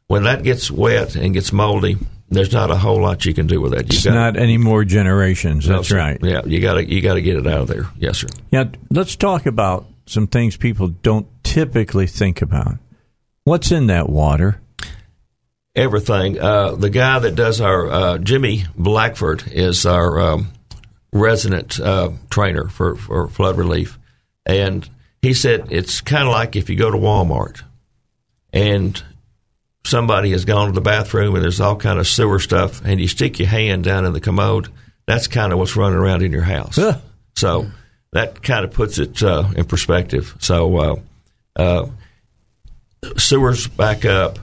When 0.08 0.22
that 0.24 0.44
gets 0.44 0.70
wet 0.70 1.16
and 1.16 1.34
gets 1.34 1.52
moldy, 1.52 1.96
there's 2.28 2.52
not 2.52 2.70
a 2.70 2.76
whole 2.76 3.00
lot 3.00 3.24
you 3.24 3.34
can 3.34 3.46
do 3.46 3.60
with 3.60 3.72
that. 3.72 3.92
You 3.92 3.96
it's 3.96 4.06
not 4.06 4.36
any 4.36 4.56
more 4.56 4.84
generations. 4.84 5.66
That's 5.66 5.90
right. 5.90 6.18
Yeah, 6.22 6.42
you 6.44 6.60
got 6.60 6.74
to 6.74 6.84
you 6.84 7.00
got 7.00 7.14
to 7.14 7.22
get 7.22 7.36
it 7.36 7.46
out 7.46 7.62
of 7.62 7.68
there. 7.68 7.86
Yes, 7.98 8.18
sir. 8.18 8.28
Yeah, 8.50 8.64
let's 8.90 9.16
talk 9.16 9.46
about 9.46 9.86
some 10.06 10.26
things 10.26 10.56
people 10.56 10.88
don't 10.88 11.26
typically 11.42 12.06
think 12.06 12.40
about. 12.42 12.76
What's 13.44 13.72
in 13.72 13.88
that 13.88 14.08
water? 14.08 14.60
everything. 15.76 16.40
Uh, 16.40 16.72
the 16.72 16.90
guy 16.90 17.18
that 17.18 17.34
does 17.34 17.60
our 17.60 17.90
uh, 17.90 18.18
Jimmy 18.18 18.64
Blackford 18.76 19.44
is 19.52 19.86
our 19.86 20.18
um, 20.18 20.52
resident 21.12 21.78
uh, 21.78 22.10
trainer 22.30 22.68
for, 22.68 22.96
for 22.96 23.28
flood 23.28 23.58
relief, 23.58 23.98
and 24.46 24.88
he 25.20 25.34
said 25.34 25.68
it's 25.70 26.00
kind 26.00 26.26
of 26.26 26.32
like 26.32 26.56
if 26.56 26.70
you 26.70 26.76
go 26.76 26.90
to 26.90 26.96
Walmart 26.96 27.62
and 28.52 29.02
somebody 29.84 30.30
has 30.30 30.44
gone 30.44 30.68
to 30.68 30.72
the 30.72 30.80
bathroom 30.80 31.34
and 31.34 31.44
there's 31.44 31.60
all 31.60 31.76
kind 31.76 31.98
of 31.98 32.06
sewer 32.06 32.38
stuff, 32.38 32.82
and 32.84 33.00
you 33.00 33.08
stick 33.08 33.38
your 33.38 33.48
hand 33.48 33.84
down 33.84 34.04
in 34.04 34.12
the 34.12 34.20
commode. 34.20 34.68
That's 35.06 35.28
kind 35.28 35.52
of 35.52 35.58
what's 35.58 35.76
running 35.76 35.98
around 35.98 36.22
in 36.22 36.32
your 36.32 36.42
house. 36.42 36.78
Ugh. 36.78 37.00
So 37.36 37.70
that 38.12 38.42
kind 38.42 38.64
of 38.64 38.72
puts 38.72 38.98
it 38.98 39.22
uh, 39.22 39.48
in 39.56 39.64
perspective. 39.66 40.34
So 40.40 40.76
uh, 40.76 40.96
uh, 41.54 41.86
sewers 43.16 43.66
back 43.66 44.04
up. 44.04 44.38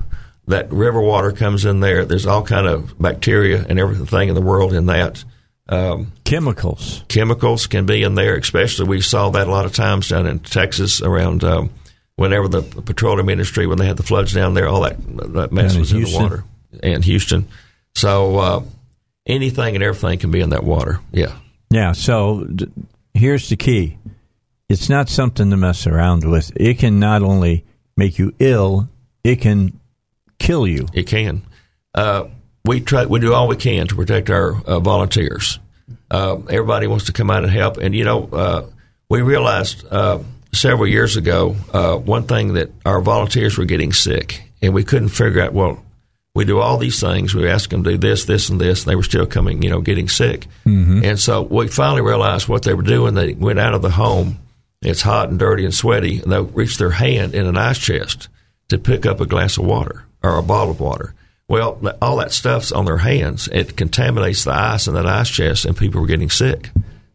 That 0.48 0.72
river 0.74 1.02
water 1.02 1.32
comes 1.32 1.64
in 1.64 1.80
there. 1.80 2.04
There's 2.04 2.26
all 2.26 2.44
kind 2.44 2.68
of 2.68 3.00
bacteria 3.00 3.66
and 3.68 3.80
everything 3.80 4.28
in 4.28 4.36
the 4.36 4.42
world 4.42 4.74
in 4.74 4.88
that. 4.88 5.24
Um, 5.70 6.12
Chemicals. 6.26 7.04
chemicals 7.08 7.68
can 7.68 7.86
be 7.86 8.04
in 8.04 8.16
there, 8.16 8.36
especially 8.36 8.88
we 8.88 9.02
saw 9.02 9.30
that 9.30 9.48
a 9.48 9.52
lot 9.52 9.66
of 9.66 9.74
times 9.74 10.10
down 10.10 10.28
in 10.28 10.40
Texas 10.40 11.02
around 11.02 11.44
um, 11.44 11.70
whenever 12.16 12.48
the 12.48 12.62
petroleum 12.62 13.30
industry, 13.30 13.66
when 13.66 13.78
they 13.78 13.86
had 13.86 13.98
the 13.98 14.04
floods 14.04 14.34
down 14.34 14.54
there, 14.56 14.68
all 14.68 14.82
that, 14.82 14.98
that 15.34 15.52
mess 15.52 15.74
in 15.74 15.80
was 15.80 15.94
in 15.94 16.04
the 16.04 16.14
water. 16.14 16.44
And 16.82 17.06
Houston. 17.06 17.48
So 17.96 18.38
uh, 18.38 18.64
anything 19.26 19.76
and 19.76 19.84
everything 19.84 20.20
can 20.20 20.32
be 20.32 20.42
in 20.42 20.50
that 20.50 20.64
water. 20.64 21.00
Yeah. 21.12 21.38
Yeah. 21.70 21.92
So 21.94 22.44
d- 22.44 22.68
here's 23.14 23.48
the 23.50 23.56
key: 23.56 23.98
it's 24.68 24.90
not 24.90 25.08
something 25.08 25.50
to 25.50 25.58
mess 25.58 25.88
around 25.88 26.30
with. 26.30 26.52
It 26.56 26.80
can 26.80 27.00
not 27.00 27.22
only 27.22 27.64
make 27.96 28.18
you 28.18 28.34
ill, 28.40 28.90
it 29.24 29.38
can 29.38 29.80
kill 30.40 30.68
you. 30.68 30.88
It 30.94 31.04
can. 31.04 31.44
Uh, 31.94 32.26
we 32.66 32.80
try. 32.80 33.06
We 33.06 33.20
do 33.20 33.34
all 33.34 33.48
we 33.48 33.56
can 33.56 33.88
to 33.88 33.96
protect 33.96 34.30
our 34.30 34.62
uh, 34.64 34.80
volunteers. 34.80 35.60
Uh, 36.10 36.38
everybody 36.50 36.88
wants 36.88 37.06
to 37.06 37.14
come 37.14 37.30
out 37.30 37.44
and 37.44 37.52
help, 37.52 37.78
and 37.78 37.94
you 37.94 38.04
know, 38.06 38.30
uh, 38.32 38.66
we 39.10 39.22
realized 39.22 39.86
uh, 39.92 40.20
several 40.54 40.88
years 40.88 41.18
ago 41.18 41.56
uh, 41.74 41.96
one 41.98 42.24
thing 42.24 42.54
that 42.54 42.72
our 42.86 43.02
volunteers 43.02 43.58
were 43.58 43.66
getting 43.66 43.92
sick, 43.94 44.44
and 44.62 44.74
we 44.74 44.84
couldn't 44.84 45.10
figure 45.10 45.42
out. 45.42 45.54
Well, 45.54 45.84
we 46.36 46.46
do 46.46 46.60
all 46.60 46.78
these 46.78 47.00
things. 47.00 47.36
We 47.36 47.48
ask 47.48 47.70
them 47.70 47.84
to 47.84 47.92
do 47.92 47.98
this, 47.98 48.26
this, 48.26 48.50
and 48.50 48.60
this, 48.60 48.84
and 48.84 48.92
they 48.92 48.96
were 48.96 49.04
still 49.04 49.28
coming, 49.28 49.62
you 49.62 49.70
know, 49.70 49.82
getting 49.82 50.10
sick. 50.10 50.48
And 51.04 51.20
so 51.20 51.44
we 51.44 51.68
finally 51.68 52.02
realized 52.02 52.48
what 52.48 52.64
they 52.64 52.74
were 52.74 52.82
doing. 52.82 53.14
They 53.14 53.34
went 53.34 53.60
out 53.60 53.76
of 53.76 53.84
the 53.84 53.92
home. 53.92 54.40
It's 54.82 55.02
hot 55.02 55.30
and 55.30 55.38
dirty 55.38 55.64
and 55.64 55.74
sweaty, 55.74 56.22
and 56.22 56.32
they 56.32 56.42
reached 56.42 56.80
their 56.80 56.90
hand 56.92 57.36
in 57.36 57.46
an 57.46 57.56
ice 57.58 57.78
chest 57.78 58.30
to 58.70 58.78
pick 58.80 59.06
up 59.06 59.22
a 59.22 59.26
glass 59.28 59.58
of 59.58 59.66
water 59.66 60.06
or 60.24 60.38
a 60.38 60.44
bottle 60.44 60.72
of 60.72 60.80
water. 60.80 61.14
Well, 61.48 61.80
all 62.02 62.18
that 62.18 62.32
stuff's 62.32 62.72
on 62.72 62.86
their 62.86 62.98
hands. 62.98 63.50
It 63.52 63.76
contaminates 63.76 64.44
the 64.44 64.54
ice 64.54 64.88
in 64.88 64.94
that 64.94 65.06
ice 65.06 65.30
chest, 65.30 65.66
and 65.66 65.76
people 65.76 66.02
were 66.02 66.08
getting 66.08 66.30
sick. 66.30 66.70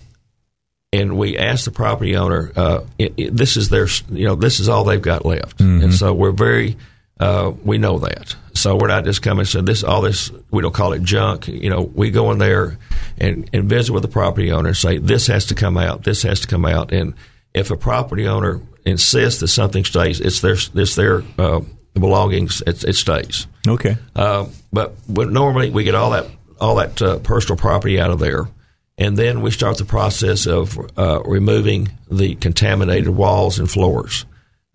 and 0.94 1.18
we 1.18 1.36
ask 1.36 1.64
the 1.64 1.70
property 1.70 2.16
owner. 2.16 2.52
Uh, 2.54 2.84
it, 2.98 3.14
it, 3.16 3.36
this 3.36 3.56
is 3.56 3.68
their, 3.68 3.88
you 4.10 4.26
know, 4.26 4.36
this 4.36 4.60
is 4.60 4.68
all 4.68 4.84
they've 4.84 5.02
got 5.02 5.26
left, 5.26 5.60
and 5.82 5.94
so 5.94 6.14
we're 6.14 6.30
very, 6.30 6.76
uh, 7.20 7.52
we 7.64 7.78
know 7.78 7.98
that. 7.98 8.36
So 8.54 8.76
we're 8.76 8.88
not 8.88 9.04
just 9.04 9.20
coming 9.20 9.40
and 9.40 9.48
saying 9.48 9.64
this, 9.64 9.82
all 9.82 10.00
this. 10.00 10.30
We 10.50 10.62
don't 10.62 10.74
call 10.74 10.92
it 10.92 11.02
junk. 11.02 11.48
You 11.48 11.70
know, 11.70 11.82
we 11.82 12.10
go 12.10 12.30
in 12.30 12.38
there 12.38 12.78
and, 13.18 13.50
and 13.52 13.68
visit 13.68 13.92
with 13.92 14.02
the 14.02 14.08
property 14.08 14.52
owner 14.52 14.68
and 14.68 14.76
say 14.76 14.98
this 14.98 15.26
has 15.26 15.46
to 15.46 15.54
come 15.54 15.76
out. 15.76 16.04
This 16.04 16.22
has 16.22 16.40
to 16.40 16.46
come 16.46 16.64
out. 16.64 16.92
And 16.92 17.14
if 17.52 17.72
a 17.72 17.76
property 17.76 18.28
owner 18.28 18.60
insists 18.86 19.40
that 19.40 19.48
something 19.48 19.84
stays, 19.84 20.20
it's 20.20 20.40
their 20.40 20.56
it's 20.74 20.94
their 20.94 21.24
uh, 21.36 21.60
belongings. 21.94 22.62
It, 22.64 22.84
it 22.84 22.94
stays. 22.94 23.48
Okay. 23.66 23.96
Uh, 24.14 24.46
but, 24.72 24.94
but 25.08 25.30
normally 25.30 25.70
we 25.70 25.82
get 25.82 25.96
all 25.96 26.10
that 26.10 26.26
all 26.60 26.76
that 26.76 27.02
uh, 27.02 27.18
personal 27.18 27.56
property 27.56 28.00
out 28.00 28.10
of 28.10 28.20
there, 28.20 28.48
and 28.96 29.16
then 29.16 29.42
we 29.42 29.50
start 29.50 29.78
the 29.78 29.84
process 29.84 30.46
of 30.46 30.78
uh, 30.96 31.20
removing 31.24 31.90
the 32.10 32.34
contaminated 32.36 33.08
walls 33.08 33.58
and 33.58 33.70
floors. 33.70 34.24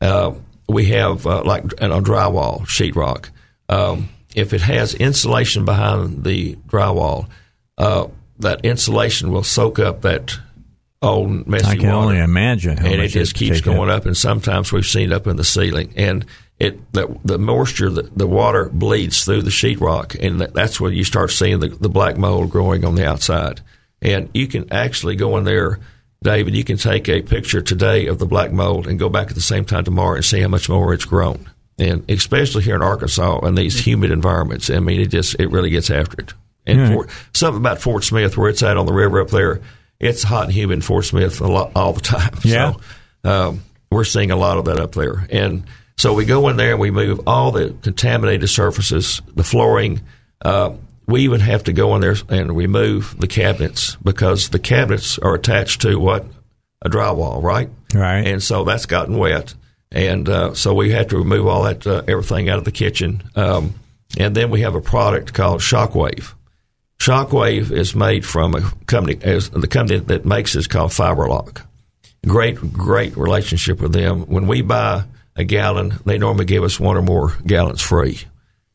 Uh, 0.01 0.33
we 0.67 0.85
have 0.87 1.25
uh, 1.25 1.43
like 1.43 1.63
a 1.63 2.01
drywall 2.01 2.61
sheetrock. 2.61 3.29
Um, 3.69 4.09
if 4.35 4.53
it 4.53 4.61
has 4.61 4.93
insulation 4.93 5.65
behind 5.65 6.23
the 6.23 6.55
drywall, 6.67 7.27
uh, 7.77 8.07
that 8.39 8.63
insulation 8.63 9.31
will 9.31 9.43
soak 9.43 9.79
up 9.79 10.01
that 10.01 10.37
old 11.01 11.47
messy 11.47 11.65
I 11.65 11.75
can 11.75 11.87
water 11.87 12.07
only 12.07 12.19
imagine. 12.19 12.77
How 12.77 12.87
and 12.87 13.01
it 13.01 13.09
just 13.09 13.35
keeps 13.35 13.61
going 13.61 13.89
up. 13.89 14.05
And 14.05 14.15
sometimes 14.15 14.71
we've 14.71 14.85
seen 14.85 15.11
it 15.11 15.13
up 15.13 15.27
in 15.27 15.37
the 15.37 15.43
ceiling, 15.43 15.93
and 15.95 16.25
it 16.59 16.91
the, 16.93 17.17
the 17.23 17.39
moisture, 17.39 17.89
the, 17.89 18.03
the 18.03 18.27
water 18.27 18.69
bleeds 18.69 19.25
through 19.25 19.43
the 19.43 19.49
sheetrock, 19.49 20.17
and 20.19 20.41
that, 20.41 20.53
that's 20.53 20.79
when 20.79 20.93
you 20.93 21.03
start 21.03 21.31
seeing 21.31 21.59
the, 21.59 21.69
the 21.69 21.89
black 21.89 22.17
mold 22.17 22.49
growing 22.49 22.85
on 22.85 22.95
the 22.95 23.07
outside. 23.07 23.61
And 24.01 24.29
you 24.33 24.47
can 24.47 24.71
actually 24.71 25.15
go 25.15 25.37
in 25.37 25.43
there, 25.43 25.79
David. 26.23 26.55
You 26.55 26.63
can 26.63 26.77
take 26.77 27.09
a 27.09 27.21
picture 27.21 27.61
today 27.61 28.07
of 28.07 28.19
the 28.19 28.25
black 28.25 28.51
mold 28.51 28.87
and 28.87 28.99
go 28.99 29.09
back 29.09 29.29
at 29.29 29.35
the 29.35 29.41
same 29.41 29.65
time 29.65 29.83
tomorrow 29.83 30.15
and 30.15 30.25
see 30.25 30.41
how 30.41 30.47
much 30.47 30.69
more 30.69 30.93
it's 30.93 31.05
grown. 31.05 31.49
And 31.77 32.09
especially 32.09 32.63
here 32.63 32.75
in 32.75 32.81
Arkansas 32.81 33.39
in 33.45 33.55
these 33.55 33.85
humid 33.85 34.11
environments, 34.11 34.69
I 34.69 34.79
mean, 34.79 34.99
it 34.99 35.07
just 35.07 35.39
it 35.39 35.49
really 35.49 35.69
gets 35.69 35.89
after 35.89 36.21
it. 36.21 36.33
And. 36.65 36.93
Fort, 36.93 37.09
something 37.33 37.61
about 37.61 37.81
Fort 37.81 38.03
Smith, 38.03 38.37
where 38.37 38.49
it's 38.49 38.61
at 38.63 38.77
on 38.77 38.85
the 38.85 38.93
river 38.93 39.21
up 39.21 39.29
there, 39.29 39.61
it's 39.99 40.23
hot 40.23 40.45
and 40.45 40.53
humid 40.53 40.75
in 40.75 40.81
Fort 40.81 41.05
Smith 41.05 41.41
a 41.41 41.47
lot, 41.47 41.71
all 41.75 41.93
the 41.93 42.01
time. 42.01 42.37
Yeah. 42.43 42.73
So, 43.23 43.29
um, 43.29 43.63
we're 43.91 44.03
seeing 44.03 44.31
a 44.31 44.35
lot 44.35 44.57
of 44.57 44.65
that 44.65 44.79
up 44.79 44.91
there. 44.93 45.25
And 45.31 45.63
so 45.97 46.13
we 46.13 46.25
go 46.25 46.47
in 46.49 46.57
there 46.57 46.71
and 46.71 46.79
we 46.79 46.91
move 46.91 47.21
all 47.27 47.51
the 47.51 47.75
contaminated 47.81 48.49
surfaces, 48.49 49.21
the 49.35 49.43
flooring. 49.43 50.01
Uh, 50.41 50.73
we 51.09 51.21
even 51.21 51.39
have 51.39 51.63
to 51.65 51.73
go 51.73 51.95
in 51.95 52.01
there 52.01 52.15
and 52.29 52.55
remove 52.55 53.15
the 53.19 53.27
cabinets 53.27 53.95
because 53.97 54.49
the 54.49 54.59
cabinets 54.59 55.17
are 55.17 55.33
attached 55.33 55.81
to 55.81 55.99
what? 55.99 56.25
A 56.81 56.89
drywall, 56.89 57.43
right? 57.43 57.69
Right. 57.93 58.25
And 58.25 58.41
so 58.41 58.63
that's 58.63 58.85
gotten 58.85 59.17
wet. 59.17 59.53
And 59.91 60.29
uh, 60.29 60.53
so 60.53 60.73
we 60.73 60.91
had 60.91 61.09
to 61.09 61.17
remove 61.17 61.47
all 61.47 61.63
that, 61.63 61.85
uh, 61.85 62.03
everything 62.07 62.47
out 62.47 62.59
of 62.59 62.63
the 62.63 62.71
kitchen. 62.71 63.23
Um, 63.35 63.73
and 64.17 64.35
then 64.35 64.49
we 64.49 64.61
have 64.61 64.75
a 64.75 64.81
product 64.81 65.33
called 65.33 65.61
Shockwave. 65.61 66.33
Shockwave 66.99 67.71
is 67.71 67.95
made 67.95 68.25
from 68.25 68.55
a 68.55 68.71
company. 68.85 69.17
As 69.21 69.49
the 69.49 69.67
company 69.67 69.99
that 69.99 70.25
makes 70.25 70.55
it 70.55 70.59
is 70.59 70.67
called 70.67 70.91
Fiberlock. 70.91 71.65
Great, 72.27 72.57
great 72.73 73.15
relationship 73.17 73.81
with 73.81 73.93
them. 73.93 74.21
When 74.23 74.47
we 74.47 74.61
buy 74.61 75.03
a 75.35 75.43
gallon, 75.43 75.93
they 76.05 76.17
normally 76.17 76.45
give 76.45 76.63
us 76.63 76.79
one 76.79 76.97
or 76.97 77.01
more 77.01 77.33
gallons 77.45 77.81
free. 77.81 78.19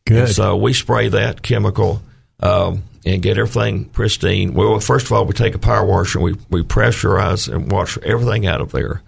Good. 0.07 0.19
And 0.19 0.29
so 0.31 0.57
we 0.57 0.73
spray 0.73 1.09
that 1.09 1.43
chemical 1.43 2.03
um, 2.41 2.83
and 3.05 3.23
get 3.23 3.38
everything 3.38 3.87
pristine. 3.87 4.55
Well, 4.55 4.79
first 4.81 5.07
of 5.07 5.12
all, 5.12 5.25
we 5.25 5.35
take 5.35 5.55
a 5.55 5.59
power 5.59 5.85
washer 5.85 6.19
and 6.19 6.25
we, 6.25 6.37
we 6.50 6.62
pressurize 6.62 7.53
and 7.53 7.71
wash 7.71 7.99
everything 7.99 8.47
out 8.47 8.61
of 8.61 8.73
there. 8.73 9.03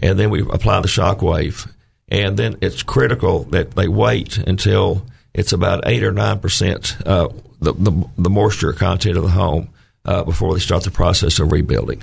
And 0.00 0.18
then 0.18 0.30
we 0.30 0.40
apply 0.40 0.80
the 0.80 0.88
shock 0.88 1.22
wave. 1.22 1.66
And 2.08 2.36
then 2.36 2.58
it's 2.60 2.82
critical 2.82 3.44
that 3.44 3.72
they 3.72 3.88
wait 3.88 4.38
until 4.38 5.06
it's 5.32 5.52
about 5.52 5.86
8 5.86 6.02
or 6.02 6.12
9% 6.12 7.06
uh, 7.06 7.28
the, 7.60 7.72
the, 7.72 8.08
the 8.18 8.30
moisture 8.30 8.72
content 8.72 9.16
of 9.16 9.22
the 9.22 9.30
home 9.30 9.68
uh, 10.04 10.22
before 10.24 10.52
they 10.54 10.60
start 10.60 10.84
the 10.84 10.90
process 10.90 11.38
of 11.38 11.50
rebuilding. 11.50 12.02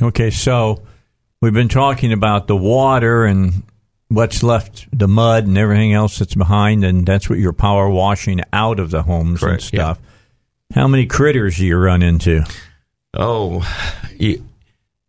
Okay, 0.00 0.30
so 0.30 0.82
we've 1.40 1.52
been 1.52 1.68
talking 1.68 2.12
about 2.12 2.48
the 2.48 2.56
water 2.56 3.24
and 3.24 3.62
what's 4.08 4.42
left, 4.42 4.86
the 4.96 5.08
mud 5.08 5.46
and 5.46 5.56
everything 5.58 5.92
else 5.92 6.18
that's 6.18 6.34
behind, 6.34 6.84
and 6.84 7.04
that's 7.06 7.28
what 7.28 7.38
you're 7.38 7.52
power 7.52 7.88
washing 7.88 8.40
out 8.52 8.78
of 8.80 8.90
the 8.90 9.02
homes 9.02 9.42
and 9.42 9.50
Correct, 9.50 9.72
yeah. 9.72 9.94
stuff. 9.94 9.98
How 10.74 10.88
many 10.88 11.06
critters 11.06 11.56
do 11.58 11.66
you 11.66 11.76
run 11.76 12.02
into? 12.02 12.44
Oh, 13.14 13.62
ye- 14.18 14.42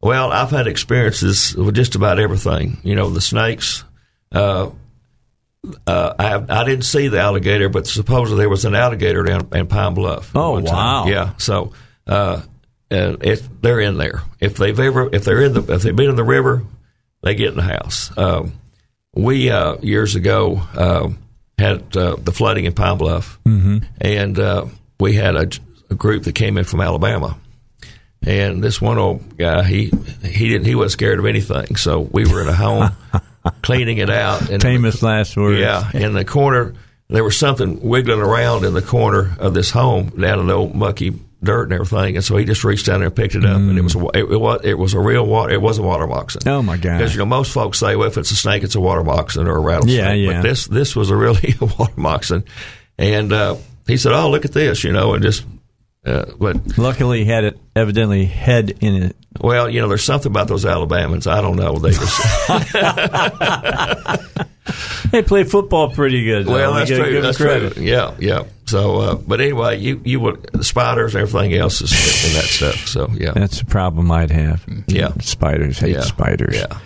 well, 0.01 0.31
I've 0.31 0.51
had 0.51 0.67
experiences 0.67 1.55
with 1.55 1.75
just 1.75 1.95
about 1.95 2.19
everything. 2.19 2.77
You 2.83 2.95
know, 2.95 3.09
the 3.09 3.21
snakes. 3.21 3.83
Uh, 4.31 4.69
uh, 5.85 6.13
I, 6.17 6.61
I 6.61 6.63
didn't 6.63 6.85
see 6.85 7.07
the 7.07 7.19
alligator, 7.19 7.67
but 7.69 7.87
supposedly 7.87 8.41
there 8.43 8.49
was 8.49 8.65
an 8.65 8.75
alligator 8.75 9.23
down 9.23 9.47
in 9.51 9.67
Pine 9.67 9.95
Bluff. 9.95 10.31
Oh, 10.35 10.51
one 10.51 10.65
time. 10.65 10.75
wow. 10.75 11.05
Yeah, 11.07 11.33
so 11.37 11.73
uh, 12.05 12.41
and 12.89 13.21
it, 13.23 13.43
they're 13.61 13.79
in 13.79 13.97
there. 13.97 14.21
If 14.39 14.55
they've 14.57 14.79
ever, 14.79 15.09
if 15.13 15.23
they're 15.25 15.41
in 15.41 15.53
the, 15.53 15.73
if 15.73 15.81
they've 15.81 15.95
been 15.95 16.09
in 16.11 16.15
the 16.15 16.23
river, 16.23 16.63
they 17.23 17.35
get 17.35 17.49
in 17.49 17.55
the 17.55 17.63
house. 17.63 18.15
Um, 18.17 18.53
we 19.17 19.49
uh, 19.49 19.77
years 19.81 20.15
ago 20.15 20.61
uh, 20.73 21.09
had 21.57 21.95
uh, 21.97 22.15
the 22.17 22.31
flooding 22.31 22.65
in 22.65 22.73
Pine 22.73 22.97
Bluff, 22.97 23.39
mm-hmm. 23.45 23.79
and 23.99 24.39
uh, 24.39 24.65
we 24.99 25.13
had 25.13 25.35
a, 25.35 25.49
a 25.89 25.95
group 25.95 26.23
that 26.23 26.35
came 26.35 26.57
in 26.57 26.63
from 26.63 26.81
Alabama. 26.81 27.37
And 28.23 28.63
this 28.63 28.81
one 28.81 28.97
old 28.97 29.37
guy, 29.37 29.63
he 29.63 29.91
he 30.23 30.49
didn't 30.49 30.65
he 30.65 30.75
wasn't 30.75 30.93
scared 30.93 31.19
of 31.19 31.25
anything. 31.25 31.75
So 31.75 31.99
we 31.99 32.25
were 32.25 32.41
in 32.41 32.47
a 32.47 32.53
home 32.53 32.91
cleaning 33.61 33.99
it 33.99 34.09
out. 34.09 34.49
And 34.49 34.61
Famous 34.61 35.03
last 35.03 35.37
words. 35.37 35.59
yeah, 35.59 35.89
in 35.93 36.13
the 36.13 36.25
corner 36.25 36.73
there 37.09 37.23
was 37.23 37.37
something 37.37 37.79
wiggling 37.81 38.19
around 38.19 38.65
in 38.65 38.73
the 38.73 38.81
corner 38.81 39.35
of 39.39 39.53
this 39.53 39.71
home 39.71 40.09
down 40.09 40.39
in 40.39 40.47
the 40.47 40.53
old 40.53 40.75
mucky 40.75 41.11
dirt 41.43 41.63
and 41.63 41.73
everything. 41.73 42.15
And 42.15 42.25
so 42.25 42.35
he 42.37 42.45
just 42.45 42.63
reached 42.63 42.85
down 42.87 42.99
there 42.99 43.07
and 43.07 43.15
picked 43.15 43.35
it 43.35 43.45
up, 43.45 43.55
and 43.57 43.77
it 43.77 43.81
was 43.81 43.95
a, 43.95 43.99
it, 44.13 44.31
it 44.31 44.39
was 44.39 44.61
it 44.63 44.73
was 44.77 44.93
a 44.93 44.99
real 44.99 45.25
water. 45.25 45.53
It 45.53 45.61
was 45.61 45.77
a 45.77 45.83
water 45.83 46.07
moccasin. 46.07 46.41
Oh, 46.47 46.61
my 46.61 46.77
God. 46.77 46.97
Because 46.97 47.13
you 47.13 47.19
know 47.19 47.25
most 47.25 47.51
folks 47.53 47.79
say, 47.79 47.95
well, 47.95 48.07
if 48.07 48.17
it's 48.17 48.31
a 48.31 48.35
snake, 48.35 48.63
it's 48.63 48.75
a 48.75 48.81
water 48.81 49.03
moccasin 49.03 49.47
or 49.47 49.57
a 49.57 49.59
rattlesnake. 49.61 49.97
Yeah, 49.97 50.13
yeah. 50.13 50.33
But 50.33 50.41
this 50.43 50.67
this 50.67 50.95
was 50.95 51.09
a 51.09 51.15
really 51.15 51.55
a 51.61 51.65
water 51.79 51.93
moccasin, 51.95 52.43
and 52.97 53.31
uh, 53.33 53.55
he 53.87 53.97
said, 53.97 54.11
"Oh, 54.13 54.29
look 54.29 54.45
at 54.45 54.53
this," 54.53 54.83
you 54.83 54.91
know, 54.91 55.13
and 55.13 55.23
just. 55.23 55.45
Uh, 56.05 56.25
but 56.39 56.77
Luckily, 56.77 57.25
he 57.25 57.29
had 57.29 57.43
it 57.43 57.59
evidently 57.75 58.23
head 58.23 58.71
in 58.79 59.03
it. 59.03 59.15
well, 59.41 59.69
you 59.69 59.81
know, 59.81 59.89
there's 59.89 60.05
something 60.05 60.31
about 60.31 60.47
those 60.47 60.63
Alabamans. 60.63 61.27
I 61.27 61.41
don't 61.41 61.57
know. 61.57 61.73
What 61.73 61.81
they 61.81 61.91
just 61.91 62.17
They 65.11 65.21
play 65.21 65.43
football 65.43 65.89
pretty 65.91 66.23
good. 66.23 66.47
Well, 66.47 66.73
We 66.73 66.79
that's 66.79 66.89
true. 66.91 67.21
That's 67.21 67.37
credit. 67.37 67.73
true. 67.73 67.83
Yeah, 67.83 68.15
yeah. 68.19 68.43
So, 68.67 68.97
uh, 68.99 69.15
but 69.15 69.39
anyway, 69.41 69.77
you 69.79 70.01
you 70.03 70.19
would 70.19 70.63
spiders, 70.65 71.15
everything 71.15 71.53
else 71.55 71.81
is 71.81 71.91
in 72.27 72.33
that 72.33 72.43
stuff. 72.43 72.87
So, 72.87 73.09
yeah, 73.13 73.31
That's 73.31 73.61
a 73.61 73.65
problem 73.65 74.11
I'd 74.11 74.29
have. 74.31 74.65
Yeah. 74.87 75.13
Spiders 75.21 75.79
hate 75.79 75.95
Yeah. 75.95 76.01
spiders. 76.01 76.55
Yeah. 76.57 76.77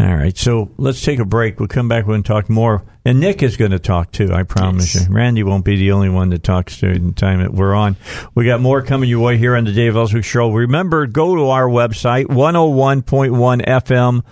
All 0.00 0.14
right. 0.16 0.36
So 0.36 0.70
let's 0.78 1.02
take 1.02 1.18
a 1.18 1.24
break. 1.26 1.58
We'll 1.58 1.68
come 1.68 1.88
back 1.88 2.06
and 2.06 2.24
talk 2.24 2.48
more. 2.48 2.82
And 3.04 3.20
Nick 3.20 3.42
is 3.42 3.56
going 3.58 3.70
to 3.72 3.78
talk 3.78 4.12
too, 4.12 4.32
I 4.32 4.42
promise 4.44 4.94
you. 4.94 5.06
Randy 5.14 5.42
won't 5.42 5.64
be 5.64 5.76
the 5.76 5.92
only 5.92 6.08
one 6.10 6.30
that 6.30 6.42
talks 6.42 6.78
during 6.78 7.06
the 7.06 7.12
time 7.12 7.40
that 7.40 7.52
we're 7.52 7.74
on. 7.74 7.96
We 8.34 8.44
got 8.46 8.60
more 8.60 8.80
coming 8.82 9.08
your 9.10 9.20
way 9.20 9.36
here 9.38 9.56
on 9.56 9.64
the 9.64 9.72
Dave 9.72 9.96
Elswick 9.96 10.24
Show. 10.24 10.50
Remember, 10.52 11.06
go 11.06 11.36
to 11.36 11.48
our 11.48 11.66
website, 11.66 12.26
101.1 12.26 13.62
FM, 13.66 14.22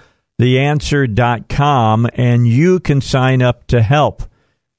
theanswer.com, 0.40 2.09
and 2.14 2.47
you 2.49 2.81
can 2.81 3.01
sign 3.01 3.42
up 3.42 3.66
to 3.68 3.83
help. 3.83 4.23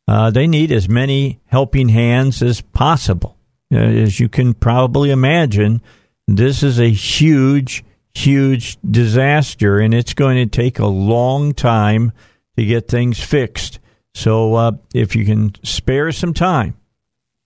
Uh, 0.10 0.32
they 0.32 0.48
need 0.48 0.72
as 0.72 0.90
many 0.90 1.40
helping 1.46 1.90
hands 1.90 2.42
as 2.42 2.62
possible. 2.62 3.38
Uh, 3.72 3.78
as 3.78 4.20
you 4.20 4.28
can 4.28 4.56
probably 4.56 5.12
imagine, 5.12 5.80
this 6.28 6.64
is 6.64 6.80
a 6.80 6.90
huge, 6.90 7.84
huge 8.16 8.80
disaster, 8.90 9.78
and 9.78 9.94
it's 9.94 10.16
going 10.16 10.38
to 10.38 10.48
take 10.48 10.80
a 10.80 10.88
long 10.88 11.54
time 11.54 12.12
to 12.58 12.66
get 12.66 12.88
things 12.88 13.24
fixed. 13.24 13.78
So, 14.16 14.56
uh, 14.56 14.72
if 14.96 15.16
you 15.16 15.26
can 15.26 15.54
spare 15.64 16.12
some 16.12 16.34
time, 16.34 16.76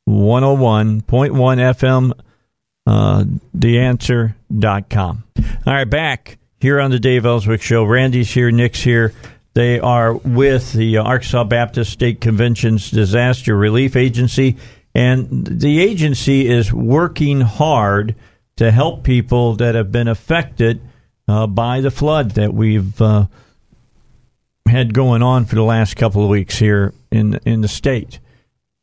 101.1 0.08 1.02
FM, 1.04 2.14
uh, 2.88 3.26
theanswer.com. 3.58 5.24
All 5.68 5.74
right, 5.74 5.84
back 5.84 6.38
here 6.62 6.80
on 6.80 6.92
the 6.92 7.00
Dave 7.00 7.26
Elswick 7.26 7.62
Show. 7.62 7.84
Randy's 7.84 8.32
here, 8.32 8.52
Nick's 8.52 8.84
here. 8.84 9.12
They 9.54 9.80
are 9.80 10.14
with 10.14 10.74
the 10.74 10.98
Arkansas 10.98 11.44
Baptist 11.44 11.92
State 11.92 12.22
Convention's 12.22 12.90
Disaster 12.90 13.56
Relief 13.56 13.96
Agency, 13.96 14.58
and 14.96 15.46
the 15.46 15.80
agency 15.80 16.48
is 16.48 16.74
working 16.74 17.42
hard 17.42 18.16
to 18.56 18.72
help 18.72 19.04
people 19.04 19.56
that 19.56 19.76
have 19.76 19.92
been 19.92 20.08
affected 20.08 20.82
uh, 21.28 21.48
by 21.48 21.82
the 21.82 21.92
flood 21.92 22.32
that 22.32 22.54
we've 22.54 23.00
uh, 23.02 23.28
had 24.68 24.94
going 24.94 25.22
on 25.22 25.46
for 25.46 25.56
the 25.56 25.64
last 25.64 25.96
couple 25.96 26.24
of 26.24 26.30
weeks 26.30 26.58
here 26.58 26.94
in 27.12 27.40
in 27.46 27.62
the 27.62 27.68
state. 27.68 28.20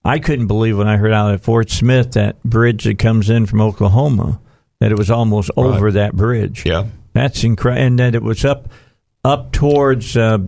I 0.05 0.19
couldn't 0.19 0.47
believe 0.47 0.79
when 0.79 0.89
I 0.89 0.97
heard 0.97 1.13
out 1.13 1.33
at 1.33 1.43
Fort 1.43 1.71
Smith 1.71 2.13
that 2.13 2.43
bridge 2.43 2.85
that 2.85 2.99
comes 2.99 3.29
in 3.29 3.47
from 3.47 3.61
Oklahoma 3.61 4.41
that 4.79 4.91
it 4.91 4.99
was 4.99 5.11
almost 5.11 5.51
over 5.57 5.93
that 5.93 6.15
bridge. 6.15 6.65
yeah. 6.65 6.87
That's 7.13 7.45
incredible, 7.45 7.87
and 7.87 7.99
that 7.99 8.15
it 8.15 8.23
was 8.23 8.45
up 8.45 8.69
up 9.25 9.53
towards 9.53 10.17
uh, 10.17 10.39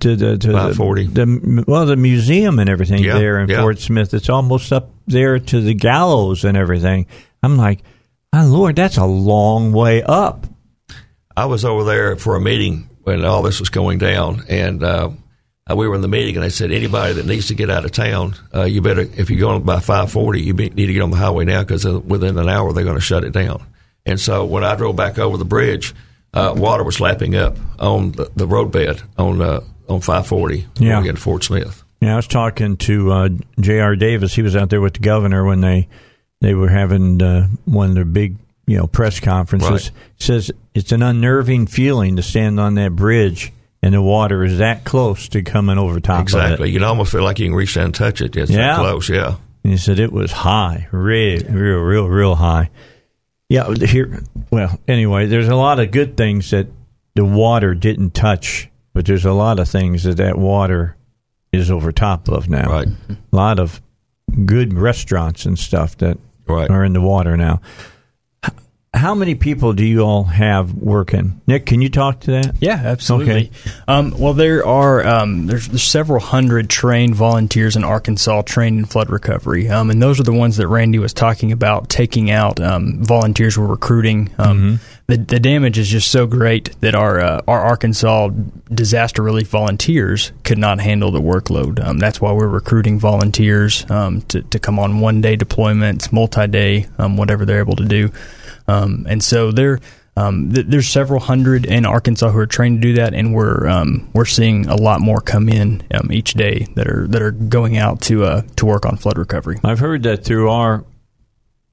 to 0.00 0.16
the 0.16 0.38
to 0.38 0.46
the, 0.48 0.52
540. 0.52 1.06
the 1.08 1.64
well 1.66 1.86
the 1.86 1.96
museum 1.96 2.58
and 2.58 2.68
everything 2.70 3.02
Yeah, 3.02 3.18
there 3.18 3.40
in 3.40 3.48
yeah. 3.48 3.60
Fort 3.60 3.78
Smith. 3.78 4.14
It's 4.14 4.28
almost 4.28 4.72
up 4.72 4.90
there 5.06 5.38
to 5.38 5.60
the 5.60 5.74
gallows 5.74 6.44
and 6.44 6.56
everything. 6.56 7.06
I'm 7.42 7.56
like, 7.56 7.80
my 8.32 8.44
lord, 8.44 8.76
that's 8.76 8.96
a 8.96 9.04
long 9.04 9.72
way 9.72 10.02
up. 10.02 10.46
I 11.36 11.46
was 11.46 11.64
over 11.64 11.84
there 11.84 12.16
for 12.16 12.36
a 12.36 12.40
meeting 12.40 12.88
when 13.02 13.24
all 13.24 13.42
this 13.42 13.60
was 13.60 13.68
going 13.68 13.98
down, 13.98 14.44
and 14.48 14.82
uh, 14.82 15.10
uh, 15.70 15.76
we 15.76 15.88
were 15.88 15.94
in 15.94 16.00
the 16.00 16.08
meeting, 16.08 16.36
and 16.36 16.44
they 16.44 16.48
said 16.50 16.70
anybody 16.70 17.14
that 17.14 17.26
needs 17.26 17.48
to 17.48 17.54
get 17.54 17.70
out 17.70 17.84
of 17.84 17.92
town, 17.92 18.34
uh, 18.54 18.62
you 18.64 18.80
better 18.80 19.02
if 19.02 19.30
you're 19.30 19.40
going 19.40 19.62
by 19.62 19.80
540, 19.80 20.40
you 20.40 20.54
be, 20.54 20.70
need 20.70 20.86
to 20.86 20.92
get 20.92 21.02
on 21.02 21.10
the 21.10 21.16
highway 21.16 21.44
now 21.44 21.62
because 21.62 21.84
within 21.84 22.38
an 22.38 22.48
hour 22.48 22.72
they're 22.72 22.84
going 22.84 22.96
to 22.96 23.00
shut 23.00 23.24
it 23.24 23.32
down. 23.32 23.64
And 24.06 24.20
so 24.20 24.44
when 24.44 24.64
I 24.64 24.76
drove 24.76 24.96
back 24.96 25.18
over 25.18 25.36
the 25.36 25.44
bridge, 25.44 25.94
uh, 26.34 26.52
water 26.56 26.84
was 26.84 27.00
lapping 27.00 27.34
up 27.34 27.56
on 27.78 28.12
the, 28.12 28.30
the 28.36 28.46
roadbed 28.46 29.00
on 29.16 29.40
uh, 29.40 29.60
on 29.88 30.00
540 30.00 30.66
Yeah. 30.76 30.92
going 30.94 31.06
into 31.06 31.20
Fort 31.20 31.44
Smith. 31.44 31.82
Yeah, 32.00 32.12
I 32.12 32.16
was 32.16 32.26
talking 32.26 32.76
to 32.78 33.12
uh, 33.12 33.28
J.R. 33.60 33.96
Davis. 33.96 34.34
He 34.34 34.42
was 34.42 34.54
out 34.56 34.68
there 34.68 34.80
with 34.82 34.94
the 34.94 35.00
governor 35.00 35.44
when 35.44 35.60
they 35.62 35.88
they 36.40 36.54
were 36.54 36.68
having 36.68 37.22
uh, 37.22 37.48
one 37.64 37.88
of 37.90 37.94
their 37.94 38.04
big 38.04 38.36
you 38.66 38.76
know 38.76 38.86
press 38.86 39.20
conferences. 39.20 39.70
Right. 39.70 39.90
Says 40.18 40.50
it's 40.74 40.92
an 40.92 41.02
unnerving 41.02 41.66
feeling 41.66 42.16
to 42.16 42.22
stand 42.22 42.58
on 42.60 42.74
that 42.74 42.94
bridge 42.96 43.52
and 43.82 43.94
the 43.94 44.02
water 44.02 44.42
is 44.44 44.58
that 44.58 44.84
close 44.84 45.28
to 45.28 45.42
coming 45.42 45.76
over 45.78 46.00
top 46.00 46.16
of 46.20 46.22
Exactly. 46.22 46.70
You'd 46.70 46.82
almost 46.82 47.12
feel 47.12 47.22
like 47.22 47.38
you 47.38 47.46
can 47.48 47.54
reach 47.54 47.74
down 47.74 47.84
and 47.86 47.94
touch 47.94 48.20
it. 48.22 48.34
It's 48.36 48.50
Yeah. 48.50 48.76
that 48.76 48.78
close. 48.78 49.08
Yeah. 49.10 49.36
And 49.62 49.72
he 49.72 49.76
said 49.78 49.98
it 49.98 50.12
was 50.12 50.32
high, 50.32 50.88
real, 50.90 51.42
real, 51.48 51.78
real, 51.80 52.06
real 52.08 52.34
high. 52.34 52.70
Yeah, 53.48 53.72
here. 53.74 54.22
Well, 54.50 54.78
anyway, 54.88 55.26
there's 55.26 55.48
a 55.48 55.54
lot 55.56 55.78
of 55.80 55.90
good 55.90 56.16
things 56.16 56.50
that 56.50 56.66
the 57.14 57.24
water 57.24 57.74
didn't 57.74 58.14
touch, 58.14 58.68
but 58.92 59.04
there's 59.06 59.24
a 59.24 59.32
lot 59.32 59.58
of 59.58 59.68
things 59.68 60.04
that 60.04 60.16
that 60.16 60.38
water 60.38 60.96
is 61.52 61.70
over 61.70 61.92
top 61.92 62.28
of 62.28 62.48
now. 62.48 62.68
Right. 62.70 62.88
A 63.08 63.16
lot 63.36 63.58
of 63.60 63.80
good 64.44 64.74
restaurants 64.74 65.44
and 65.46 65.58
stuff 65.58 65.96
that 65.98 66.18
Right. 66.46 66.68
are 66.70 66.84
in 66.84 66.92
the 66.94 67.00
water 67.00 67.36
now. 67.36 67.60
How 69.04 69.14
many 69.14 69.34
people 69.34 69.74
do 69.74 69.84
you 69.84 70.00
all 70.00 70.24
have 70.24 70.72
working? 70.72 71.38
Nick, 71.46 71.66
can 71.66 71.82
you 71.82 71.90
talk 71.90 72.20
to 72.20 72.30
that? 72.30 72.54
Yeah, 72.58 72.80
absolutely. 72.82 73.50
Okay. 73.50 73.50
Um, 73.86 74.18
well, 74.18 74.32
there 74.32 74.66
are 74.66 75.06
um, 75.06 75.46
there's, 75.46 75.68
there's 75.68 75.82
several 75.82 76.20
hundred 76.20 76.70
trained 76.70 77.14
volunteers 77.14 77.76
in 77.76 77.84
Arkansas 77.84 78.40
trained 78.46 78.78
in 78.78 78.86
flood 78.86 79.10
recovery, 79.10 79.68
um, 79.68 79.90
and 79.90 80.00
those 80.00 80.18
are 80.20 80.22
the 80.22 80.32
ones 80.32 80.56
that 80.56 80.68
Randy 80.68 80.98
was 80.98 81.12
talking 81.12 81.52
about 81.52 81.90
taking 81.90 82.30
out. 82.30 82.58
Um, 82.60 83.04
volunteers 83.04 83.58
were 83.58 83.66
recruiting. 83.66 84.30
Um, 84.38 84.80
the, 85.06 85.18
the 85.18 85.38
damage 85.38 85.76
is 85.76 85.88
just 85.88 86.10
so 86.10 86.26
great 86.26 86.74
that 86.80 86.94
our 86.94 87.20
uh, 87.20 87.42
our 87.46 87.60
Arkansas 87.60 88.30
disaster 88.72 89.20
relief 89.20 89.48
volunteers 89.48 90.32
could 90.44 90.56
not 90.56 90.80
handle 90.80 91.10
the 91.10 91.20
workload. 91.20 91.78
Um, 91.78 91.98
that's 91.98 92.22
why 92.22 92.32
we're 92.32 92.48
recruiting 92.48 92.98
volunteers 92.98 93.84
um, 93.90 94.22
to 94.28 94.40
to 94.44 94.58
come 94.58 94.78
on 94.78 95.00
one 95.00 95.20
day 95.20 95.36
deployments, 95.36 96.10
multi 96.10 96.46
day, 96.46 96.86
um, 96.96 97.18
whatever 97.18 97.44
they're 97.44 97.60
able 97.60 97.76
to 97.76 97.84
do. 97.84 98.10
Um, 98.68 99.06
and 99.08 99.22
so 99.22 99.50
there, 99.52 99.80
um, 100.16 100.52
th- 100.52 100.66
there's 100.68 100.88
several 100.88 101.20
hundred 101.20 101.66
in 101.66 101.84
Arkansas 101.84 102.30
who 102.30 102.38
are 102.38 102.46
trained 102.46 102.80
to 102.82 102.88
do 102.88 102.94
that, 102.94 103.14
and 103.14 103.34
we're 103.34 103.66
um, 103.68 104.08
we're 104.14 104.24
seeing 104.24 104.66
a 104.66 104.76
lot 104.76 105.00
more 105.00 105.20
come 105.20 105.48
in 105.48 105.82
um, 105.92 106.10
each 106.12 106.34
day 106.34 106.66
that 106.74 106.86
are 106.88 107.06
that 107.08 107.20
are 107.22 107.32
going 107.32 107.76
out 107.76 108.00
to 108.02 108.24
uh, 108.24 108.42
to 108.56 108.66
work 108.66 108.86
on 108.86 108.96
flood 108.96 109.18
recovery. 109.18 109.58
I've 109.64 109.80
heard 109.80 110.02
that 110.04 110.24
through 110.24 110.50
our 110.50 110.84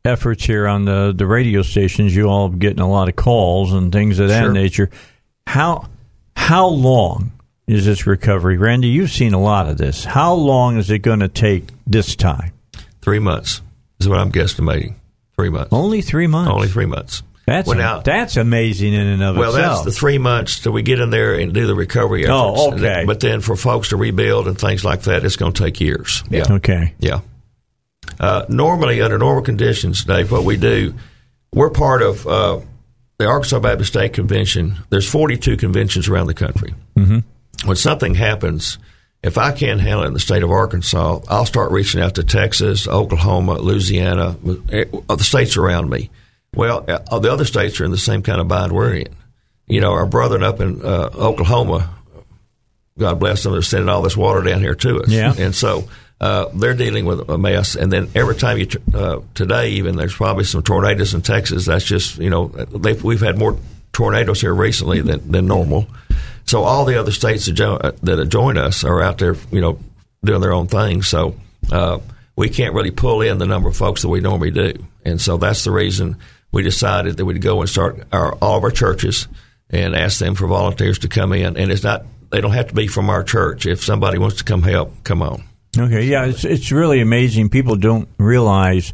efforts 0.04 0.44
here 0.46 0.68
on 0.68 0.86
the, 0.86 1.14
the 1.16 1.28
radio 1.28 1.62
stations, 1.62 2.16
you 2.16 2.28
all 2.28 2.48
are 2.52 2.56
getting 2.56 2.80
a 2.80 2.90
lot 2.90 3.08
of 3.08 3.16
calls 3.16 3.72
and 3.72 3.92
things 3.92 4.18
of 4.20 4.30
that 4.30 4.42
Sure. 4.44 4.52
nature. 4.52 4.90
How 5.48 5.88
how 6.36 6.68
long 6.68 7.32
is 7.68 7.86
this 7.86 8.08
recovery? 8.08 8.58
Randy, 8.58 8.88
you've 8.88 9.12
seen 9.12 9.34
a 9.34 9.40
lot 9.42 9.70
of 9.70 9.78
this. 9.78 10.04
How 10.04 10.34
long 10.34 10.78
is 10.78 10.90
it 10.90 11.00
going 11.00 11.20
to 11.20 11.28
take 11.28 11.66
this 11.86 12.16
time? 12.16 12.52
Three 13.02 13.20
months 13.20 13.62
is 14.00 14.10
what 14.10 14.18
I'm 14.20 14.32
guesstimating. 14.32 14.96
Three 15.42 15.50
months. 15.50 15.70
Only 15.74 16.02
three 16.02 16.28
months. 16.28 16.52
Only 16.52 16.68
three 16.68 16.86
months. 16.86 17.24
That's 17.48 17.68
Well, 17.68 17.78
now- 17.78 18.00
that's 18.02 18.38
amazing 18.38 18.94
in 18.94 19.08
and 19.08 19.24
of 19.24 19.36
Well, 19.36 19.50
itself. 19.56 19.84
that's 19.84 19.96
the 19.96 20.00
three 20.00 20.20
months 20.20 20.60
till 20.60 20.72
we 20.72 20.84
get 20.84 21.00
in 21.00 21.10
there 21.10 21.34
and 21.34 21.52
do 21.54 21.66
the 21.66 21.74
recovery 21.74 22.24
efforts. 22.26 22.32
Oh, 22.60 22.74
okay. 22.74 23.04
But 23.08 23.20
then 23.20 23.42
for 23.42 23.56
folks 23.56 23.90
to 23.90 23.98
rebuild 23.98 24.48
and 24.48 24.58
things 24.58 24.86
like 24.86 25.02
that, 25.04 25.26
it's 25.26 25.36
going 25.38 25.52
to 25.54 25.64
take 25.64 25.82
years. 25.82 26.24
Yeah. 26.30 26.46
okay. 26.52 26.94
Yeah. 27.00 27.22
Uh, 28.20 28.46
normally, 28.50 29.02
under 29.02 29.18
normal 29.18 29.44
conditions, 29.44 30.04
Dave, 30.06 30.32
what 30.32 30.44
we 30.44 30.56
do, 30.58 30.94
we're 31.54 31.72
part 31.72 32.04
of 32.04 32.28
uh, 32.28 32.60
the 33.18 33.26
Arkansas 33.26 33.60
Baptist 33.60 33.94
State 33.94 34.14
Convention. 34.14 34.78
There's 34.90 35.10
42 35.10 35.58
conventions 35.58 36.08
around 36.08 36.28
the 36.28 36.34
country. 36.36 36.74
Mm-hmm. 36.96 37.20
When 37.68 37.76
something 37.76 38.14
happens, 38.16 38.78
if 39.24 39.38
I 39.38 39.52
can't 39.52 39.80
handle 39.80 40.04
it 40.04 40.08
in 40.08 40.14
the 40.14 40.20
state 40.20 40.44
of 40.44 40.52
Arkansas, 40.52 41.20
I'll 41.30 41.46
start 41.46 41.72
reaching 41.72 42.02
out 42.02 42.16
to 42.16 42.24
Texas, 42.24 42.88
Oklahoma, 42.88 43.60
Louisiana, 43.60 44.36
eh, 44.72 44.86
the 45.08 45.24
states 45.24 45.58
around 45.58 45.90
me. 45.90 46.10
Well, 46.56 46.86
uh, 46.88 47.20
the 47.20 47.32
other 47.32 47.46
states 47.46 47.80
are 47.80 47.86
in 47.86 47.92
the 47.92 47.98
same 47.98 48.24
kind 48.24 48.42
of 48.42 48.48
bind 48.48 48.72
we're 48.72 48.96
in. 48.96 49.16
You 49.68 49.80
know, 49.80 49.92
our 49.92 50.06
brethren 50.06 50.44
up 50.44 50.60
in 50.60 50.82
uh, 50.84 51.10
Oklahoma, 51.14 51.94
God 52.98 53.20
bless 53.20 53.44
them, 53.44 53.54
they're 53.54 53.62
sending 53.62 53.90
all 53.90 54.02
this 54.02 54.18
water 54.18 54.42
down 54.42 54.60
here 54.60 54.76
to 54.76 55.02
us. 55.02 55.10
Yeah. 55.10 55.34
And 55.38 55.56
so 55.56 55.88
uh, 56.20 56.48
they're 56.54 56.74
dealing 56.74 57.06
with 57.06 57.30
a 57.30 57.38
mess. 57.38 57.76
And 57.76 57.92
then 57.92 58.10
every 58.16 58.36
time 58.36 58.58
you, 58.58 58.66
t- 58.66 58.80
uh, 58.94 59.22
today 59.34 59.70
even, 59.72 59.96
there's 59.96 60.16
probably 60.16 60.44
some 60.44 60.62
tornadoes 60.62 61.14
in 61.14 61.22
Texas. 61.22 61.68
That's 61.68 61.86
just, 61.86 62.18
you 62.18 62.30
know, 62.30 62.46
we've 63.04 63.22
had 63.22 63.38
more 63.38 63.58
tornadoes 63.94 64.42
here 64.42 64.54
recently 64.54 65.02
than, 65.02 65.32
than 65.32 65.48
normal. 65.48 65.88
So 66.46 66.64
all 66.64 66.86
the 66.86 67.00
other 67.00 67.12
states 67.12 67.46
that, 67.46 67.54
jo- 67.54 67.76
uh, 67.76 67.92
that 68.04 68.26
join 68.28 68.58
us 68.58 68.84
are 68.84 69.02
out 69.02 69.18
there, 69.20 69.36
you 69.52 69.62
know, 69.62 69.80
doing 70.24 70.42
their 70.42 70.54
own 70.54 70.68
thing. 70.68 71.02
So 71.02 71.36
uh, 71.72 72.00
we 72.36 72.50
can't 72.50 72.74
really 72.74 72.92
pull 72.92 73.22
in 73.22 73.38
the 73.38 73.46
number 73.46 73.70
of 73.70 73.76
folks 73.78 74.02
that 74.02 74.10
we 74.10 74.20
normally 74.20 74.52
do. 74.52 74.74
And 75.06 75.20
so 75.20 75.38
that's 75.38 75.64
the 75.64 75.72
reason 75.72 76.18
we 76.52 76.64
decided 76.64 77.18
that 77.18 77.26
we'd 77.26 77.42
go 77.42 77.62
and 77.62 77.70
start 77.70 78.04
our, 78.12 78.34
all 78.36 78.58
of 78.58 78.64
our 78.64 78.72
churches 78.72 79.28
and 79.70 79.96
ask 79.96 80.20
them 80.20 80.36
for 80.36 80.48
volunteers 80.48 81.00
to 81.00 81.08
come 81.08 81.32
in. 81.34 81.56
And 81.58 81.72
it's 81.72 81.84
not, 81.84 82.04
they 82.32 82.42
don't 82.42 82.52
have 82.52 82.68
to 82.68 82.74
be 82.76 82.88
from 82.88 83.10
our 83.10 83.24
church. 83.24 83.66
If 83.66 83.84
somebody 83.84 84.18
wants 84.18 84.38
to 84.38 84.44
come 84.44 84.64
help, 84.64 85.04
come 85.04 85.22
on. 85.22 85.44
Okay, 85.78 86.04
yeah, 86.04 86.26
it's 86.26 86.44
it's 86.44 86.70
really 86.74 87.00
amazing. 87.00 87.48
People 87.48 87.78
don't 87.78 88.10
realize 88.18 88.94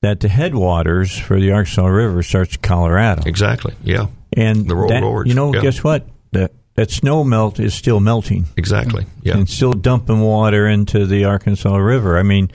that 0.00 0.20
the 0.20 0.28
headwaters 0.28 1.18
for 1.18 1.38
the 1.38 1.52
Arkansas 1.52 1.84
River 1.86 2.22
starts 2.22 2.56
in 2.56 2.62
Colorado, 2.62 3.22
Exactly. 3.26 3.74
Yeah. 3.82 4.06
and 4.34 4.66
The 4.66 4.74
Royal 4.74 4.88
that- 4.88 5.00
Gorge, 5.02 5.28
You 5.28 5.34
know, 5.34 5.52
yeah. 5.54 5.60
guess 5.60 5.84
what? 5.84 6.06
That 6.32 6.52
that 6.74 6.90
snow 6.90 7.22
melt 7.24 7.60
is 7.60 7.72
still 7.74 8.00
melting 8.00 8.46
Exactly. 8.56 9.06
Yeah. 9.22 9.36
and 9.36 9.48
still 9.48 9.72
dumping 9.72 10.20
water 10.20 10.66
into 10.66 11.06
the 11.06 11.24
Arkansas 11.24 11.76
River. 11.76 12.18
I 12.18 12.22
mean, 12.22 12.50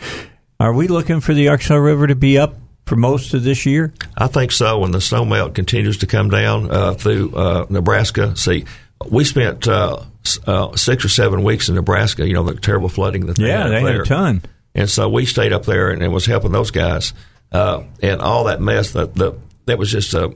are 0.60 0.74
we 0.74 0.88
looking 0.88 1.22
for 1.22 1.34
the 1.34 1.48
Arkansas 1.50 1.76
River 1.76 2.08
to 2.08 2.16
be 2.16 2.38
up 2.38 2.56
for 2.86 2.96
most 2.96 3.34
of 3.34 3.44
this 3.44 3.66
year? 3.66 3.94
I 4.18 4.28
think 4.28 4.52
so. 4.52 4.80
When 4.80 4.92
the 4.92 5.00
snow 5.02 5.24
melt 5.26 5.56
continues 5.56 5.98
to 6.00 6.08
come 6.08 6.30
down 6.30 6.70
uh, 6.70 6.94
through 6.96 7.34
uh, 7.36 7.66
Nebraska, 7.70 8.36
see, 8.36 8.66
we 9.10 9.24
spent 9.24 9.68
uh, 9.68 10.02
uh, 10.46 10.76
six 10.76 11.06
or 11.06 11.10
seven 11.10 11.44
weeks 11.44 11.70
in 11.70 11.76
Nebraska. 11.76 12.28
You 12.28 12.34
know 12.34 12.44
the 12.44 12.56
terrible 12.56 12.90
flooding 12.90 13.28
that 13.28 13.38
they 13.38 13.48
Yeah, 13.48 13.64
had 13.64 13.72
they 13.72 13.76
up 13.78 13.82
had 13.84 13.94
there. 13.94 14.02
a 14.02 14.06
ton. 14.06 14.42
and 14.76 14.90
so 14.90 15.08
we 15.08 15.26
stayed 15.26 15.54
up 15.54 15.64
there 15.66 15.92
and, 15.92 16.04
and 16.04 16.12
was 16.12 16.26
helping 16.26 16.52
those 16.52 16.72
guys. 16.72 17.14
Uh, 17.52 17.84
and 18.04 18.20
all 18.22 18.44
that 18.44 18.60
mess 18.62 18.92
that 18.92 19.16
the 19.16 19.34
that 19.66 19.78
was 19.80 19.90
just 19.92 20.14
a, 20.14 20.36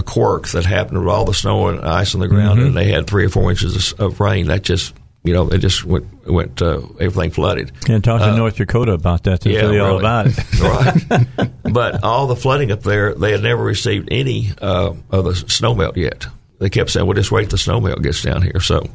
a 0.00 0.02
quirk 0.02 0.48
that 0.48 0.64
happened 0.64 0.98
with 0.98 1.08
all 1.08 1.24
the 1.24 1.34
snow 1.34 1.68
and 1.68 1.80
ice 1.80 2.14
on 2.14 2.20
the 2.20 2.28
ground, 2.28 2.58
Mm-hmm. 2.58 2.66
and 2.68 2.76
they 2.76 2.90
had 2.90 3.06
three 3.06 3.24
or 3.24 3.28
four 3.28 3.50
inches 3.50 3.92
of, 3.92 4.00
of 4.00 4.20
rain. 4.20 4.46
That 4.48 4.62
just 4.62 4.94
you 5.22 5.32
know 5.34 5.48
it 5.48 5.58
just 5.58 5.84
went 5.84 6.06
went 6.26 6.60
uh, 6.62 6.80
everything 6.98 7.30
flooded. 7.30 7.72
And 7.88 8.02
talk 8.02 8.20
to 8.20 8.30
Uh, 8.32 8.36
North 8.36 8.56
Dakota 8.56 8.92
about 8.92 9.24
that 9.24 9.42
to 9.42 9.50
yeah, 9.50 9.60
tell 9.60 9.72
you 9.74 9.82
all 9.84 9.98
about 9.98 10.26
it. 10.28 10.60
right. 10.60 11.50
but 11.72 12.02
all 12.02 12.26
the 12.26 12.36
flooding 12.36 12.72
up 12.72 12.82
there, 12.82 13.14
they 13.14 13.32
had 13.32 13.42
never 13.42 13.62
received 13.62 14.08
any 14.10 14.50
uh, 14.60 14.94
of 15.10 15.24
the 15.24 15.34
snow 15.34 15.74
melt 15.74 15.96
yet. 15.96 16.26
They 16.58 16.70
kept 16.70 16.90
saying, 16.90 17.06
"Well, 17.06 17.14
just 17.14 17.30
wait 17.32 17.42
till 17.44 17.50
the 17.50 17.58
snow 17.58 17.80
melt 17.80 18.02
gets 18.02 18.22
down 18.22 18.42
here." 18.42 18.60
So, 18.60 18.86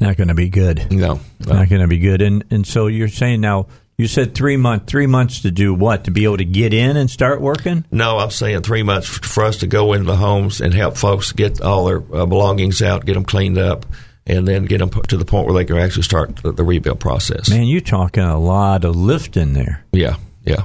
Not 0.00 0.16
going 0.16 0.28
to 0.28 0.34
be 0.34 0.48
good. 0.48 0.90
know, 0.92 1.20
uh, 1.46 1.52
Not 1.54 1.68
going 1.68 1.82
to 1.82 1.88
be 1.88 1.98
good. 1.98 2.22
And 2.22 2.44
and 2.50 2.66
so 2.66 2.86
you're 2.86 3.08
saying 3.08 3.40
now 3.40 3.66
you 4.00 4.06
said 4.08 4.34
three 4.34 4.56
month 4.56 4.86
three 4.86 5.06
months 5.06 5.42
to 5.42 5.50
do 5.50 5.74
what 5.74 6.04
to 6.04 6.10
be 6.10 6.24
able 6.24 6.38
to 6.38 6.44
get 6.44 6.72
in 6.74 6.96
and 6.96 7.10
start 7.10 7.40
working. 7.40 7.84
no, 7.90 8.18
I'm 8.18 8.30
saying 8.30 8.62
three 8.62 8.82
months 8.82 9.08
for 9.08 9.44
us 9.44 9.58
to 9.58 9.66
go 9.66 9.92
into 9.92 10.06
the 10.06 10.16
homes 10.16 10.60
and 10.60 10.72
help 10.74 10.96
folks 10.96 11.32
get 11.32 11.60
all 11.60 11.84
their 11.84 11.98
uh, 12.14 12.26
belongings 12.26 12.80
out, 12.82 13.04
get 13.04 13.14
them 13.14 13.24
cleaned 13.24 13.58
up, 13.58 13.86
and 14.26 14.46
then 14.48 14.64
get 14.64 14.78
them 14.78 14.90
to 14.90 15.16
the 15.16 15.24
point 15.24 15.46
where 15.46 15.54
they 15.54 15.64
can 15.64 15.76
actually 15.76 16.02
start 16.04 16.36
the, 16.36 16.52
the 16.52 16.64
rebuild 16.64 17.00
process. 17.00 17.48
Man, 17.50 17.64
you're 17.64 17.80
talking 17.80 18.22
a 18.22 18.38
lot 18.38 18.84
of 18.84 18.96
lifting 18.96 19.52
there. 19.52 19.84
Yeah, 19.92 20.16
yeah, 20.44 20.62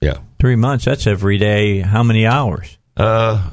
yeah. 0.00 0.18
Three 0.38 0.56
months. 0.56 0.84
That's 0.84 1.06
every 1.06 1.38
day. 1.38 1.80
How 1.80 2.02
many 2.02 2.26
hours? 2.26 2.78
Uh, 2.96 3.50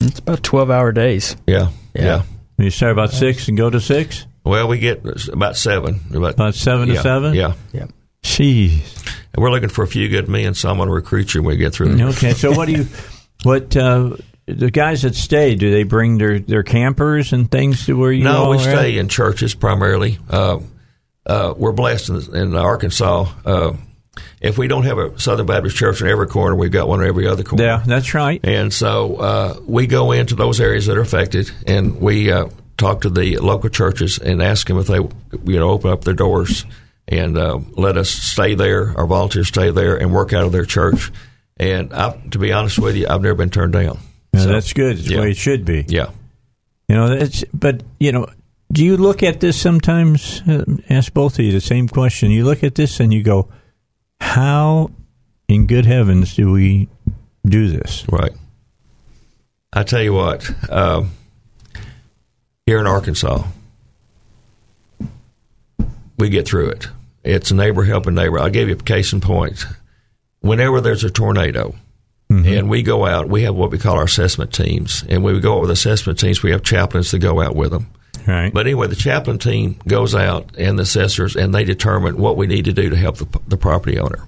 It's 0.00 0.18
about 0.20 0.42
twelve 0.42 0.70
hour 0.70 0.92
days. 0.92 1.36
yeah, 1.46 1.70
Yeah. 1.94 2.04
yeah. 2.04 2.22
You 2.58 2.70
start 2.70 2.92
about 2.92 3.12
six 3.12 3.46
and 3.48 3.56
go 3.56 3.70
to 3.70 3.80
six. 3.80 4.26
Well, 4.44 4.66
we 4.68 4.78
get 4.78 5.02
about 5.32 5.56
seven. 5.56 6.00
About, 6.12 6.34
About 6.34 6.54
seven 6.54 6.88
to 6.88 6.94
yeah, 6.94 7.02
seven? 7.02 7.34
Yeah. 7.34 7.52
Yeah. 7.72 7.86
Jeez. 8.22 8.82
And 9.32 9.42
we're 9.42 9.50
looking 9.50 9.68
for 9.68 9.84
a 9.84 9.88
few 9.88 10.08
good 10.08 10.28
men, 10.28 10.54
so 10.54 10.70
I'm 10.70 10.76
going 10.76 10.88
to 10.88 10.94
recruit 10.94 11.34
you 11.34 11.42
when 11.42 11.54
we 11.54 11.56
get 11.56 11.72
through. 11.72 11.94
this. 11.94 12.16
Okay. 12.16 12.32
So 12.32 12.52
what 12.52 12.66
do 12.66 12.72
you? 12.72 12.86
What 13.44 13.76
uh, 13.76 14.16
the 14.46 14.68
guys 14.72 15.02
that 15.02 15.14
stay? 15.14 15.54
Do 15.54 15.70
they 15.70 15.84
bring 15.84 16.18
their 16.18 16.40
their 16.40 16.64
campers 16.64 17.32
and 17.32 17.48
things 17.48 17.86
to 17.86 17.96
where 17.96 18.10
you? 18.10 18.24
No, 18.24 18.50
we 18.50 18.56
are 18.56 18.60
at? 18.60 18.62
stay 18.78 18.98
in 18.98 19.08
churches 19.08 19.54
primarily. 19.54 20.18
Uh, 20.28 20.58
uh, 21.24 21.54
we're 21.56 21.70
blessed 21.70 22.08
in, 22.08 22.34
in 22.34 22.56
Arkansas. 22.56 23.26
Uh, 23.44 23.74
if 24.40 24.58
we 24.58 24.66
don't 24.66 24.84
have 24.84 24.98
a 24.98 25.18
Southern 25.20 25.46
Baptist 25.46 25.76
church 25.76 26.00
in 26.00 26.08
every 26.08 26.26
corner, 26.26 26.56
we've 26.56 26.72
got 26.72 26.88
one 26.88 27.00
in 27.00 27.06
every 27.06 27.28
other 27.28 27.44
corner. 27.44 27.64
Yeah, 27.64 27.82
that's 27.86 28.12
right. 28.14 28.40
And 28.42 28.72
so 28.72 29.16
uh, 29.16 29.60
we 29.64 29.86
go 29.86 30.10
into 30.10 30.34
those 30.34 30.60
areas 30.60 30.86
that 30.86 30.96
are 30.96 31.02
affected, 31.02 31.50
and 31.66 32.00
we 32.00 32.32
uh, 32.32 32.48
talk 32.76 33.02
to 33.02 33.10
the 33.10 33.36
local 33.38 33.68
churches 33.68 34.18
and 34.18 34.42
ask 34.42 34.66
them 34.66 34.78
if 34.78 34.86
they, 34.88 34.98
you 34.98 35.58
know, 35.60 35.70
open 35.70 35.90
up 35.90 36.02
their 36.02 36.14
doors 36.14 36.64
and 37.08 37.38
uh, 37.38 37.58
let 37.76 37.96
us 37.96 38.10
stay 38.10 38.54
there. 38.54 38.92
Our 38.96 39.06
volunteers 39.06 39.48
stay 39.48 39.70
there 39.70 39.96
and 39.96 40.12
work 40.12 40.32
out 40.32 40.44
of 40.44 40.52
their 40.52 40.66
church. 40.66 41.10
And 41.56 41.92
I, 41.92 42.12
to 42.30 42.38
be 42.38 42.52
honest 42.52 42.78
with 42.78 42.96
you, 42.96 43.06
I've 43.08 43.22
never 43.22 43.34
been 43.34 43.50
turned 43.50 43.72
down. 43.72 43.98
Yeah, 44.32 44.40
So, 44.40 44.48
that's 44.48 44.72
good. 44.72 44.98
It's 44.98 45.08
the 45.08 45.18
way 45.18 45.30
it 45.30 45.36
should 45.36 45.64
be. 45.64 45.84
Yeah. 45.88 46.10
You 46.88 46.96
know, 46.96 47.18
that's, 47.18 47.44
but, 47.52 47.82
you 47.98 48.12
know, 48.12 48.28
do 48.70 48.84
you 48.84 48.96
look 48.96 49.22
at 49.22 49.40
this 49.40 49.60
sometimes? 49.60 50.42
Uh, 50.46 50.64
ask 50.90 51.12
both 51.12 51.38
of 51.38 51.44
you 51.44 51.52
the 51.52 51.60
same 51.60 51.88
question. 51.88 52.30
You 52.30 52.44
look 52.44 52.62
at 52.62 52.74
this 52.74 53.00
and 53.00 53.12
you 53.12 53.22
go, 53.22 53.48
how 54.20 54.90
in 55.48 55.66
good 55.66 55.86
heavens 55.86 56.34
do 56.36 56.52
we 56.52 56.88
do 57.46 57.70
this? 57.70 58.04
Right. 58.10 58.32
I 59.72 59.82
tell 59.82 60.02
you 60.02 60.12
what, 60.12 60.50
um, 60.70 61.12
here 62.66 62.78
in 62.78 62.86
Arkansas, 62.86 63.44
we 66.18 66.28
get 66.28 66.46
through 66.46 66.70
it. 66.70 66.86
It's 67.24 67.50
a 67.50 67.54
neighbor 67.54 67.84
helping 67.84 68.14
neighbor. 68.14 68.38
I'll 68.38 68.50
give 68.50 68.68
you 68.68 68.74
a 68.74 68.78
case 68.78 69.12
in 69.12 69.20
point. 69.20 69.64
Whenever 70.40 70.80
there's 70.80 71.04
a 71.04 71.10
tornado, 71.10 71.74
mm-hmm. 72.30 72.46
and 72.46 72.70
we 72.70 72.82
go 72.82 73.04
out, 73.06 73.28
we 73.28 73.42
have 73.42 73.54
what 73.54 73.70
we 73.70 73.78
call 73.78 73.96
our 73.96 74.04
assessment 74.04 74.52
teams. 74.52 75.04
And 75.08 75.22
when 75.22 75.34
we 75.34 75.40
go 75.40 75.56
out 75.56 75.62
with 75.62 75.70
assessment 75.70 76.18
teams, 76.18 76.42
we 76.42 76.52
have 76.52 76.62
chaplains 76.62 77.10
that 77.10 77.18
go 77.18 77.40
out 77.40 77.56
with 77.56 77.72
them. 77.72 77.90
Right. 78.26 78.52
But 78.52 78.66
anyway, 78.66 78.86
the 78.88 78.96
chaplain 78.96 79.38
team 79.38 79.78
goes 79.86 80.14
out 80.14 80.50
and 80.58 80.78
the 80.78 80.82
assessors, 80.82 81.34
and 81.34 81.54
they 81.54 81.64
determine 81.64 82.18
what 82.18 82.36
we 82.36 82.46
need 82.46 82.66
to 82.66 82.72
do 82.72 82.90
to 82.90 82.96
help 82.96 83.16
the, 83.16 83.40
the 83.48 83.56
property 83.56 83.98
owner. 83.98 84.26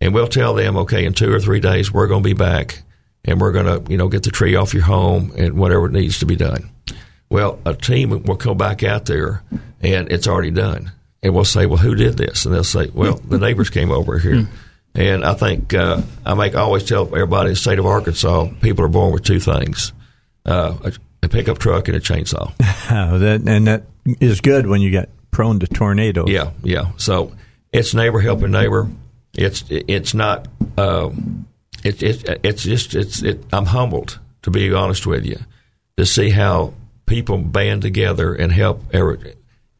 And 0.00 0.14
we'll 0.14 0.28
tell 0.28 0.54
them, 0.54 0.76
okay, 0.78 1.04
in 1.04 1.12
two 1.12 1.32
or 1.32 1.40
three 1.40 1.60
days, 1.60 1.92
we're 1.92 2.06
going 2.06 2.22
to 2.22 2.28
be 2.28 2.34
back, 2.34 2.82
and 3.24 3.40
we're 3.40 3.52
going 3.52 3.66
to, 3.66 3.90
you 3.90 3.96
know, 3.98 4.08
get 4.08 4.22
the 4.22 4.30
tree 4.30 4.54
off 4.54 4.74
your 4.74 4.84
home 4.84 5.32
and 5.36 5.54
whatever 5.54 5.88
needs 5.88 6.18
to 6.20 6.26
be 6.26 6.36
done. 6.36 6.70
Well, 7.28 7.58
a 7.64 7.74
team 7.74 8.10
will 8.10 8.36
come 8.36 8.56
back 8.56 8.82
out 8.82 9.06
there, 9.06 9.42
and 9.80 10.10
it's 10.12 10.28
already 10.28 10.52
done. 10.52 10.92
And 11.26 11.34
we'll 11.34 11.44
say, 11.44 11.66
well, 11.66 11.78
who 11.78 11.96
did 11.96 12.16
this? 12.16 12.44
And 12.44 12.54
they'll 12.54 12.62
say, 12.62 12.88
well, 12.94 13.16
the 13.16 13.38
neighbors 13.38 13.68
came 13.68 13.90
over 13.90 14.16
here. 14.16 14.46
And 14.94 15.24
I 15.24 15.34
think 15.34 15.74
uh, 15.74 16.02
I 16.24 16.34
make 16.34 16.54
I 16.54 16.60
always 16.60 16.84
tell 16.84 17.02
everybody 17.02 17.48
in 17.48 17.54
the 17.54 17.56
state 17.56 17.80
of 17.80 17.84
Arkansas, 17.84 18.48
people 18.60 18.84
are 18.84 18.88
born 18.88 19.12
with 19.12 19.24
two 19.24 19.40
things: 19.40 19.92
uh, 20.46 20.74
a, 20.84 20.92
a 21.24 21.28
pickup 21.28 21.58
truck 21.58 21.88
and 21.88 21.96
a 21.96 22.00
chainsaw. 22.00 22.52
Oh, 22.88 23.18
that, 23.18 23.42
and 23.46 23.66
that 23.66 23.82
is 24.20 24.40
good 24.40 24.68
when 24.68 24.80
you 24.80 24.90
get 24.90 25.10
prone 25.32 25.58
to 25.58 25.66
tornadoes. 25.66 26.30
Yeah, 26.30 26.52
yeah. 26.62 26.92
So 26.98 27.32
it's 27.72 27.92
neighbor 27.92 28.20
helping 28.20 28.52
neighbor. 28.52 28.88
It's 29.34 29.64
it's 29.68 30.14
not. 30.14 30.46
Um, 30.78 31.48
it, 31.84 32.02
it 32.02 32.40
it's 32.44 32.62
just 32.62 32.94
it's 32.94 33.22
it, 33.22 33.44
I'm 33.52 33.66
humbled 33.66 34.20
to 34.42 34.52
be 34.52 34.72
honest 34.72 35.06
with 35.06 35.26
you 35.26 35.40
to 35.96 36.06
see 36.06 36.30
how 36.30 36.72
people 37.04 37.38
band 37.38 37.82
together 37.82 38.32
and 38.32 38.52
help. 38.52 38.82
Every, 38.94 39.34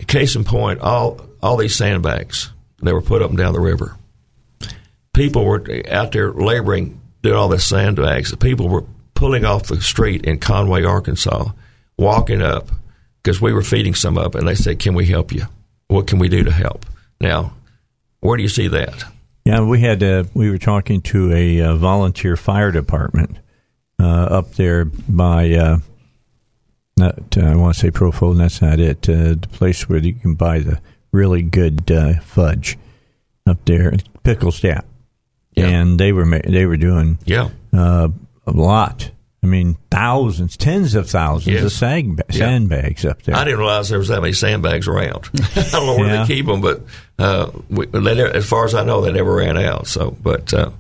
case 0.07 0.37
in 0.37 0.45
point, 0.45 0.81
all 0.81 1.21
all 1.47 1.57
these 1.57 1.77
sandbags. 1.77 2.51
They 2.83 2.93
were 2.93 3.03
put 3.03 3.23
up 3.23 3.31
and 3.31 3.39
down 3.39 3.53
the 3.53 3.61
river. 3.61 3.97
People 5.15 5.45
were 5.45 5.65
out 5.91 6.13
there 6.13 6.33
laboring 6.33 7.01
doing 7.23 7.37
all 7.37 7.49
this 7.49 7.65
sandbags. 7.65 8.35
People 8.37 8.69
were 8.69 8.85
pulling 9.15 9.45
off 9.45 9.69
the 9.69 9.81
street 9.81 10.25
in 10.25 10.39
Conway, 10.39 10.85
Arkansas, 10.85 11.51
walking 11.97 12.43
up 12.43 12.69
because 13.23 13.41
we 13.41 13.53
were 13.53 13.63
feeding 13.63 13.95
some 13.95 14.19
up, 14.19 14.35
and 14.35 14.47
they 14.47 14.55
said, 14.55 14.79
"Can 14.79 14.95
we 14.95 15.07
help 15.07 15.33
you? 15.33 15.45
What 15.89 16.07
can 16.07 16.19
we 16.19 16.29
do 16.29 16.43
to 16.45 16.53
help?" 16.53 16.85
Now, 17.21 17.55
where 18.21 18.37
do 18.37 18.43
you 18.43 18.49
see 18.49 18.69
that? 18.69 19.05
Yeah, 19.45 19.63
we 19.63 19.81
had 19.81 20.03
uh, 20.03 20.25
we 20.35 20.51
were 20.51 20.59
talking 20.59 21.01
to 21.03 21.33
a 21.33 21.63
uh, 21.63 21.77
volunteer 21.77 22.37
fire 22.37 22.73
department 22.73 23.39
uh, 24.01 24.05
up 24.05 24.55
there 24.55 24.85
by 24.85 25.53
uh, 25.53 25.79
not 26.97 27.39
uh, 27.39 27.43
I 27.43 27.55
want 27.55 27.75
to 27.75 27.81
say 27.81 27.91
Profile, 27.91 28.35
that's 28.35 28.61
not 28.61 28.81
it. 28.81 29.09
Uh, 29.09 29.35
the 29.41 29.49
place 29.51 29.89
where 29.89 30.01
you 30.01 30.15
can 30.15 30.35
buy 30.35 30.59
the 30.59 30.81
really 31.13 31.43
good 31.43 31.91
uh, 31.91 32.21
fudge 32.21 32.77
up 33.47 33.65
there, 33.65 33.93
Pickles 34.25 34.61
Gap, 34.61 34.85
Yeah. 35.55 35.67
and 35.69 35.99
they 35.99 36.13
were 36.13 36.27
ma- 36.27 36.41
they 36.47 36.67
were 36.67 36.77
doing 36.77 37.19
Yeah, 37.25 37.51
uh, 37.73 38.09
a 38.47 38.51
lot. 38.53 39.11
I 39.43 39.47
mean, 39.49 39.77
thousands, 39.93 40.57
tens 40.57 40.97
of 40.97 41.09
thousands 41.09 41.55
Yes. 41.55 41.65
of 41.65 41.73
sag- 41.73 42.21
Yeah. 42.31 42.37
sandbags 42.37 43.05
up 43.05 43.23
there. 43.23 43.37
I 43.37 43.45
didn't 43.45 43.61
realize 43.61 43.89
there 43.89 43.99
was 44.01 44.09
that 44.09 44.21
many 44.21 44.33
sandbags 44.33 44.89
around. 44.89 45.29
I 45.57 45.69
don't 45.71 45.87
know 45.87 45.97
where 45.97 46.09
Yeah. 46.13 46.25
they 46.25 46.35
keep 46.35 46.47
them, 46.47 46.61
but 46.61 46.83
uh, 47.19 47.51
we, 47.71 47.87
they, 47.87 48.23
as 48.33 48.45
far 48.45 48.65
as 48.65 48.75
I 48.75 48.83
know, 48.85 49.01
they 49.03 49.13
never 49.13 49.37
ran 49.37 49.57
out. 49.57 49.87
So, 49.87 50.17
but 50.21 50.53
uh, 50.53 50.71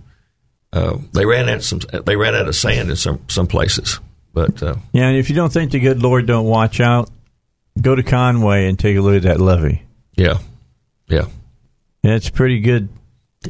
uh, 0.73 0.99
they 1.13 1.25
ran 1.25 1.49
out 1.49 1.63
some. 1.63 1.79
They 2.05 2.17
ran 2.17 2.35
out 2.35 2.49
of 2.49 2.57
sand 2.57 2.91
in 2.91 2.97
some 2.97 3.21
some 3.29 3.47
places. 3.47 4.01
But 4.35 4.61
uh, 4.63 4.75
Yeah, 4.93 5.09
and 5.09 5.17
if 5.17 5.31
you 5.31 5.37
don't 5.37 5.53
think 5.53 5.71
the 5.71 5.79
good 5.81 6.03
Lord 6.03 6.27
don't 6.27 6.47
watch 6.47 6.81
out, 6.81 7.09
go 7.81 7.95
to 7.95 8.03
Conway 8.03 8.69
and 8.69 8.77
take 8.79 8.97
a 8.97 9.01
look 9.01 9.15
at 9.15 9.23
that 9.23 9.41
levee. 9.41 9.83
Yeah, 10.17 10.39
yeah, 11.09 11.27
It's 12.03 12.31
pretty 12.31 12.61
good 12.61 12.89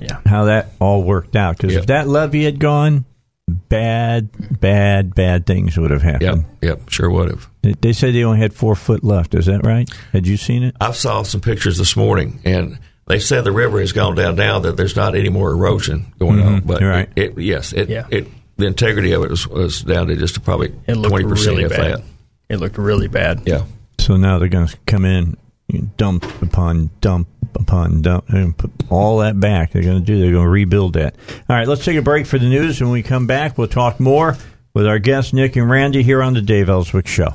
Yeah. 0.00 0.18
how 0.26 0.44
that 0.44 0.72
all 0.81 1.02
worked 1.02 1.37
out. 1.37 1.57
Because 1.57 1.72
Yeah. 1.74 1.81
if 1.81 1.87
that 1.87 2.09
levee 2.09 2.44
had 2.44 2.59
gone, 2.59 3.05
bad, 3.48 4.29
bad, 4.61 5.14
bad 5.14 5.46
things 5.46 5.76
would 5.79 5.90
have 5.90 6.02
happened. 6.02 6.44
yep. 6.62 6.79
Yep, 6.79 6.88
sure 6.90 7.11
would 7.11 7.31
have. 7.31 7.48
They, 7.62 7.74
they 7.81 7.92
said 7.92 8.14
they 8.14 8.24
only 8.24 8.40
had 8.40 8.52
four 8.52 8.74
foot 8.74 9.05
left. 9.05 9.35
Is 9.35 9.46
that 9.46 9.64
right? 9.64 9.88
Had 10.12 10.26
you 10.26 10.37
seen 10.37 10.62
it? 10.62 10.74
I 10.81 10.92
saw 10.92 11.22
some 11.22 11.40
pictures 11.40 11.79
this 11.79 11.96
morning, 11.96 12.40
and 12.44 12.79
they 13.07 13.18
said 13.20 13.44
the 13.44 13.52
river 13.52 13.81
has 13.81 13.92
gone 13.92 14.14
down 14.16 14.37
now 14.37 14.59
that 14.61 14.76
there's 14.76 14.96
not 14.96 15.14
any 15.14 15.29
more 15.29 15.50
erosion 15.52 16.07
going 16.18 16.40
on. 16.40 16.57
Mm-hmm. 16.61 16.66
But 16.66 16.83
right. 16.83 17.09
it, 17.16 17.33
it- 17.37 17.38
yes, 17.38 17.72
it, 17.72 17.88
Yeah. 17.88 18.07
it 18.11 18.29
the 18.59 18.66
integrity 18.66 19.12
of 19.12 19.22
it 19.22 19.29
was, 19.31 19.46
was 19.46 19.83
down 19.83 20.07
to 20.07 20.16
just 20.16 20.42
probably 20.42 20.72
It 20.87 20.94
looked 20.96 21.11
twenty 21.11 21.26
percent 21.29 21.57
really 21.59 21.64
if 21.64 21.70
bad. 21.76 21.98
that. 21.98 22.02
It 22.48 22.57
looked 22.59 22.79
really 22.79 23.07
bad. 23.09 23.42
Yeah. 23.44 23.64
So 23.98 24.16
now 24.16 24.38
they're 24.38 24.48
going 24.48 24.66
to 24.68 24.76
come 24.87 25.05
in, 25.05 25.37
you 25.68 25.90
dump 25.96 26.24
upon 26.42 26.90
dump 27.00 27.29
upon 27.55 28.02
dump, 28.02 28.29
and 28.29 28.57
put 28.57 28.70
all 28.90 29.18
that 29.18 29.38
back. 29.40 29.72
They're 29.72 29.83
going 29.83 29.98
to 29.98 30.05
do. 30.05 30.20
They're 30.20 30.33
going 30.33 30.44
to 30.44 30.50
rebuild 30.50 30.94
that. 30.94 31.16
All 31.48 31.57
right, 31.57 31.66
let's 31.66 31.85
take 31.85 31.96
a 31.96 32.02
break 32.02 32.26
for 32.26 32.38
the 32.38 32.48
news. 32.48 32.81
When 32.81 32.90
we 32.90 33.02
come 33.02 33.26
back, 33.26 33.57
we'll 33.59 33.68
talk 33.68 33.98
more 33.98 34.37
with 34.74 34.87
our 34.87 34.98
guests 34.98 35.33
Nick 35.33 35.57
and 35.57 35.68
Randy 35.68 36.02
here 36.02 36.22
on 36.22 36.35
the 36.35 36.42
Dave 36.42 36.68
Elswick 36.68 37.07
Show. 37.07 37.35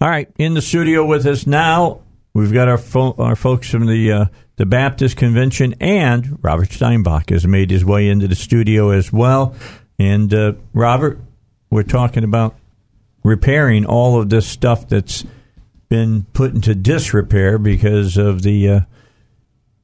All 0.00 0.08
right, 0.08 0.30
in 0.38 0.54
the 0.54 0.62
studio 0.62 1.04
with 1.04 1.26
us 1.26 1.46
now, 1.46 2.00
we've 2.32 2.52
got 2.52 2.68
our 2.68 2.78
fo- 2.78 3.14
our 3.18 3.36
folks 3.36 3.68
from 3.68 3.86
the 3.86 4.12
uh, 4.12 4.24
the 4.56 4.66
Baptist 4.66 5.16
Convention, 5.16 5.74
and 5.80 6.38
Robert 6.42 6.70
Steinbach 6.70 7.30
has 7.30 7.46
made 7.46 7.70
his 7.70 7.84
way 7.84 8.08
into 8.08 8.28
the 8.28 8.34
studio 8.34 8.90
as 8.90 9.12
well. 9.12 9.54
And 9.98 10.32
uh, 10.32 10.52
Robert, 10.72 11.18
we're 11.70 11.82
talking 11.82 12.24
about 12.24 12.56
repairing 13.22 13.84
all 13.84 14.20
of 14.20 14.30
this 14.30 14.46
stuff 14.46 14.88
that's 14.88 15.24
been 15.88 16.26
put 16.32 16.54
into 16.54 16.74
disrepair 16.74 17.58
because 17.58 18.16
of 18.16 18.42
the 18.42 18.68
uh, 18.68 18.80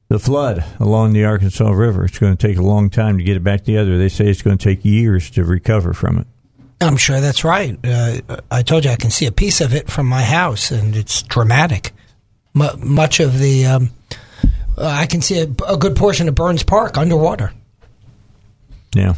the 0.09 0.19
flood 0.19 0.63
along 0.79 1.13
the 1.13 1.25
Arkansas 1.25 1.69
River. 1.69 2.05
It's 2.05 2.19
going 2.19 2.35
to 2.35 2.47
take 2.47 2.57
a 2.57 2.61
long 2.61 2.89
time 2.89 3.17
to 3.17 3.23
get 3.23 3.37
it 3.37 3.43
back 3.43 3.63
together. 3.63 3.97
They 3.97 4.09
say 4.09 4.27
it's 4.27 4.41
going 4.41 4.57
to 4.57 4.63
take 4.63 4.85
years 4.85 5.29
to 5.31 5.43
recover 5.43 5.93
from 5.93 6.19
it. 6.19 6.27
I'm 6.81 6.97
sure 6.97 7.21
that's 7.21 7.43
right. 7.43 7.77
Uh, 7.83 8.19
I 8.51 8.61
told 8.61 8.85
you 8.85 8.91
I 8.91 8.95
can 8.95 9.09
see 9.09 9.25
a 9.25 9.31
piece 9.31 9.61
of 9.61 9.73
it 9.73 9.89
from 9.89 10.05
my 10.05 10.21
house, 10.21 10.69
and 10.71 10.95
it's 10.95 11.23
dramatic. 11.23 11.93
M- 12.55 12.93
much 12.93 13.19
of 13.19 13.39
the, 13.39 13.65
um, 13.65 13.89
uh, 14.77 14.85
I 14.85 15.05
can 15.05 15.21
see 15.21 15.39
a, 15.39 15.47
a 15.67 15.77
good 15.77 15.95
portion 15.95 16.27
of 16.27 16.35
Burns 16.35 16.63
Park 16.63 16.97
underwater. 16.97 17.53
Yeah. 18.93 19.15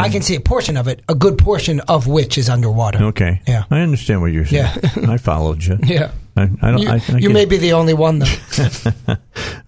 I 0.00 0.08
can 0.08 0.22
see 0.22 0.34
a 0.34 0.40
portion 0.40 0.76
of 0.76 0.88
it, 0.88 1.02
a 1.08 1.14
good 1.14 1.38
portion 1.38 1.80
of 1.80 2.06
which 2.06 2.38
is 2.38 2.48
underwater. 2.48 3.02
Okay. 3.04 3.42
Yeah. 3.46 3.64
I 3.70 3.80
understand 3.80 4.20
what 4.20 4.32
you're 4.32 4.46
saying. 4.46 4.64
Yeah. 4.96 5.12
I 5.12 5.16
followed 5.18 5.64
you. 5.64 5.78
Yeah. 5.84 6.12
I, 6.36 6.50
I 6.62 6.70
don't. 6.70 6.80
You, 6.80 6.88
I, 6.88 7.02
I 7.08 7.18
you 7.18 7.30
may 7.30 7.44
be 7.44 7.56
the 7.56 7.72
only 7.72 7.94
one, 7.94 8.20
though. 8.20 8.26
All 9.08 9.16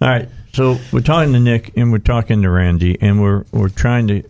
right. 0.01 0.29
So 0.53 0.79
we're 0.93 1.01
talking 1.01 1.33
to 1.33 1.40
Nick 1.40 1.77
and 1.77 1.93
we're 1.93 1.99
talking 1.99 2.43
to 2.43 2.51
Randy 2.51 3.01
and 3.01 3.23
we're 3.23 3.45
we're 3.53 3.69
trying 3.69 4.09
to 4.09 4.23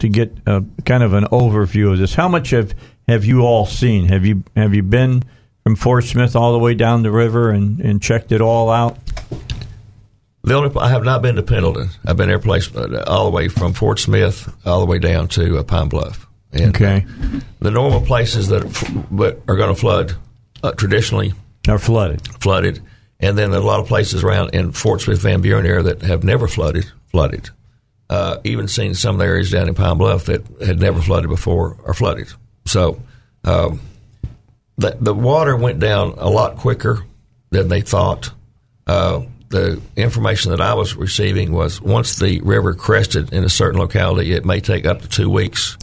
to 0.00 0.08
get 0.08 0.36
a, 0.46 0.64
kind 0.84 1.02
of 1.02 1.12
an 1.12 1.24
overview 1.24 1.92
of 1.92 1.98
this. 1.98 2.14
How 2.14 2.28
much 2.28 2.50
have 2.50 2.74
have 3.08 3.24
you 3.24 3.42
all 3.42 3.66
seen? 3.66 4.08
Have 4.08 4.26
you 4.26 4.42
have 4.56 4.74
you 4.74 4.82
been 4.82 5.22
from 5.62 5.76
Fort 5.76 6.04
Smith 6.04 6.34
all 6.36 6.52
the 6.52 6.58
way 6.58 6.74
down 6.74 7.02
the 7.02 7.10
river 7.10 7.50
and, 7.50 7.80
and 7.80 8.02
checked 8.02 8.32
it 8.32 8.40
all 8.40 8.70
out? 8.70 8.98
The 10.44 10.54
only 10.54 10.70
I 10.78 10.90
have 10.90 11.04
not 11.04 11.22
been 11.22 11.36
to 11.36 11.42
Pendleton. 11.42 11.88
I've 12.06 12.16
been 12.18 12.30
every 12.30 12.42
place 12.42 12.74
uh, 12.74 13.02
all 13.06 13.24
the 13.24 13.30
way 13.30 13.48
from 13.48 13.72
Fort 13.72 13.98
Smith 13.98 14.52
all 14.66 14.80
the 14.80 14.86
way 14.86 14.98
down 14.98 15.26
to 15.28 15.58
uh, 15.58 15.62
Pine 15.62 15.88
Bluff. 15.88 16.26
And, 16.52 16.68
Okay. 16.76 17.04
the 17.60 17.70
normal 17.70 18.00
places 18.02 18.48
that 18.48 18.62
are, 18.64 19.02
but 19.10 19.40
are 19.48 19.56
going 19.56 19.74
to 19.74 19.80
flood 19.80 20.14
uh, 20.62 20.72
traditionally 20.72 21.32
Are 21.66 21.78
flooded. 21.78 22.20
flooded, 22.40 22.80
and 23.20 23.36
then 23.38 23.50
there 23.50 23.58
are 23.58 23.62
a 23.62 23.66
lot 23.66 23.80
of 23.80 23.86
places 23.88 24.22
around 24.22 24.54
in 24.54 24.72
Fort 24.72 25.00
Smith 25.00 25.20
Van 25.22 25.40
Buren 25.40 25.66
area 25.66 25.82
that 25.82 26.02
have 26.02 26.22
never 26.24 26.46
flooded. 26.46 26.84
Flooded. 27.06 27.50
Uh, 28.10 28.36
even 28.44 28.68
seen 28.68 28.94
some 28.94 29.14
of 29.14 29.18
the 29.18 29.24
areas 29.24 29.50
down 29.50 29.66
in 29.66 29.74
Pine 29.74 29.96
Bluff 29.98 30.26
that 30.26 30.42
had 30.64 30.78
never 30.78 31.00
flooded 31.00 31.30
before 31.30 31.76
are 31.86 31.94
flooded. 31.94 32.28
So 32.66 33.00
um, 33.44 33.80
the 34.76 34.96
the 35.00 35.14
water 35.14 35.56
went 35.56 35.80
down 35.80 36.14
a 36.18 36.28
lot 36.28 36.56
quicker 36.58 37.02
than 37.50 37.68
they 37.68 37.80
thought. 37.80 38.30
Uh, 38.86 39.22
the 39.54 39.80
information 39.96 40.50
that 40.50 40.60
I 40.60 40.74
was 40.74 40.94
receiving 40.96 41.52
was 41.52 41.80
once 41.80 42.16
the 42.16 42.40
river 42.42 42.74
crested 42.74 43.32
in 43.32 43.44
a 43.44 43.48
certain 43.48 43.80
locality, 43.80 44.32
it 44.32 44.44
may 44.44 44.60
take 44.60 44.84
up 44.84 45.00
to 45.02 45.08
two 45.08 45.30
weeks 45.30 45.78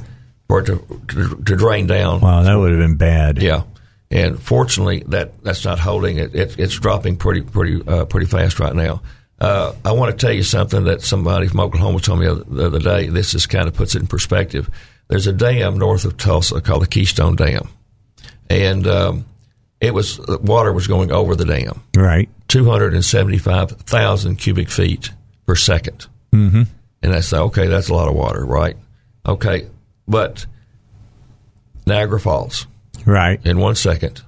for 0.48 0.60
it 0.60 0.66
to, 0.66 1.02
to, 1.10 1.36
to 1.44 1.56
drain 1.56 1.88
down. 1.88 2.20
Wow, 2.22 2.44
that 2.44 2.56
would 2.56 2.72
have 2.72 2.80
been 2.80 2.98
bad. 2.98 3.42
Yeah, 3.42 3.64
and 4.12 4.40
fortunately, 4.42 5.04
that 5.08 5.42
that's 5.44 5.64
not 5.66 5.80
holding. 5.80 6.18
It, 6.18 6.36
it 6.36 6.60
it's 6.60 6.78
dropping 6.78 7.18
pretty 7.18 7.42
pretty 7.42 7.82
uh, 7.88 8.06
pretty 8.06 8.28
fast 8.28 8.60
right 8.60 8.76
now. 8.76 9.02
Uh, 9.40 9.74
I 9.84 9.94
want 9.94 10.12
to 10.12 10.24
tell 10.26 10.36
you 10.36 10.44
something 10.44 10.84
that 10.84 11.02
somebody 11.02 11.48
from 11.48 11.62
Oklahoma 11.62 12.00
told 12.00 12.20
me 12.20 12.26
the 12.28 12.32
other- 12.34 12.44
the 12.44 12.66
other 12.68 12.80
day. 12.80 13.08
This 13.08 13.32
just 13.32 13.50
kind 13.50 13.68
of 13.68 13.74
puts 13.74 13.96
it 13.96 14.02
in 14.02 14.08
perspective. 14.08 14.70
There's 15.08 15.26
a 15.28 15.34
dam 15.34 15.78
north 15.80 16.06
of 16.06 16.16
Tulsa 16.18 16.62
called 16.62 16.84
the 16.84 16.88
Keystone 16.88 17.36
Dam, 17.36 17.68
and 18.50 18.86
um, 18.88 19.26
it 19.80 19.94
was 19.94 20.20
water 20.42 20.72
was 20.72 20.88
going 20.88 21.12
over 21.12 21.36
the 21.36 21.46
dam, 21.46 21.82
Right. 21.96 22.30
275,000 22.52 24.36
cubic 24.38 24.70
feet 24.70 25.12
per 25.46 25.56
2nd 25.56 26.08
Mm-hmm. 26.34 26.64
And 27.04 27.14
I 27.14 27.20
say, 27.20 27.38
okay, 27.38 27.68
that's 27.68 27.90
a 27.90 27.94
lot 27.94 28.08
of 28.08 28.14
water, 28.14 28.46
right? 28.46 28.78
Okay, 29.26 29.68
but 30.08 30.46
Niagara 31.86 32.20
Falls, 32.22 32.68
Right. 33.06 33.40
in 33.46 33.58
one 33.58 33.76
second. 33.76 34.22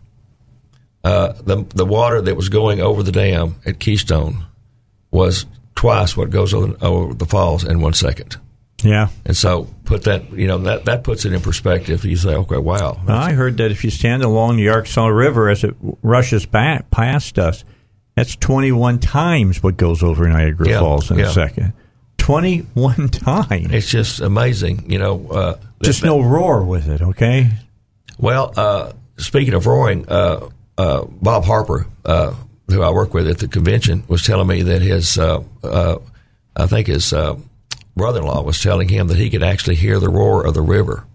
Uh, 1.01 1.31
the 1.43 1.63
the 1.75 1.85
water 1.85 2.19
that 2.21 2.35
was 2.35 2.49
going 2.49 2.81
over 2.81 3.01
the 3.03 3.11
dam 3.13 3.55
at 3.65 3.79
Keystone 3.79 4.45
was 5.11 5.45
twice 5.75 6.17
what 6.17 6.29
goes 6.29 6.53
over, 6.53 6.75
over 6.81 7.13
the 7.13 7.25
falls 7.25 7.63
in 7.63 7.79
one 7.79 7.93
second. 7.93 8.35
Yeah. 8.83 9.07
And 9.25 9.37
so, 9.37 9.69
put 9.85 10.03
that 10.03 10.29
you 10.33 10.47
know 10.47 10.57
that 10.59 10.83
that 10.85 11.03
puts 11.05 11.23
it 11.25 11.31
in 11.31 11.39
perspective. 11.41 12.03
You 12.03 12.17
say, 12.17 12.35
okay, 12.35 12.57
wow, 12.57 12.99
Well, 13.05 13.17
I 13.17 13.31
heard 13.31 13.55
that 13.57 13.71
if 13.71 13.83
you 13.85 13.91
stand 13.91 14.23
along 14.23 14.57
the 14.57 14.67
Arkansas 14.69 15.07
River 15.07 15.49
as 15.49 15.63
it 15.63 15.73
rushes 16.01 16.45
back 16.45 16.89
past 16.91 17.37
us, 17.39 17.63
that's 18.15 18.35
21 18.35 18.99
times 18.99 19.61
what 19.63 19.77
goes 19.77 20.03
over 20.03 20.27
Niagara 20.27 20.69
Yeah, 20.69 20.79
Falls 20.79 21.09
in 21.11 21.19
yeah. 21.19 21.29
a 21.29 21.31
second. 21.31 21.73
21 22.17 23.09
times. 23.09 23.71
it's 23.73 23.89
just 23.89 24.21
amazing. 24.21 24.89
You 24.91 24.99
know, 24.99 25.27
uh, 25.29 25.57
Just 25.81 26.01
that- 26.01 26.07
no 26.07 26.21
roar 26.21 26.63
with 26.63 26.87
it, 26.89 27.01
okay? 27.01 27.49
Well, 28.17 28.53
uh, 28.55 28.93
speaking 29.17 29.53
of 29.53 29.65
roaring, 29.65 30.07
uh, 30.07 30.49
uh, 30.77 31.05
Bob 31.21 31.43
Harper, 31.45 31.87
uh, 32.05 32.33
who 32.69 32.81
I 32.81 32.91
work 32.91 33.13
with 33.13 33.27
at 33.27 33.39
the 33.39 33.47
convention, 33.47 34.03
was 34.07 34.23
telling 34.23 34.47
me 34.47 34.61
that 34.63 34.81
his, 34.81 35.17
uh, 35.17 35.41
uh, 35.63 35.97
I 36.55 36.67
think 36.67 36.87
his 36.87 37.11
uh, 37.11 37.35
brother-in-law 37.97 38.43
was 38.43 38.61
telling 38.61 38.87
him 38.89 39.07
that 39.07 39.17
he 39.17 39.29
could 39.29 39.43
actually 39.43 39.75
hear 39.75 39.99
the 39.99 40.09
roar 40.09 40.45
of 40.45 40.53
the 40.53 40.61
river, 40.61 41.05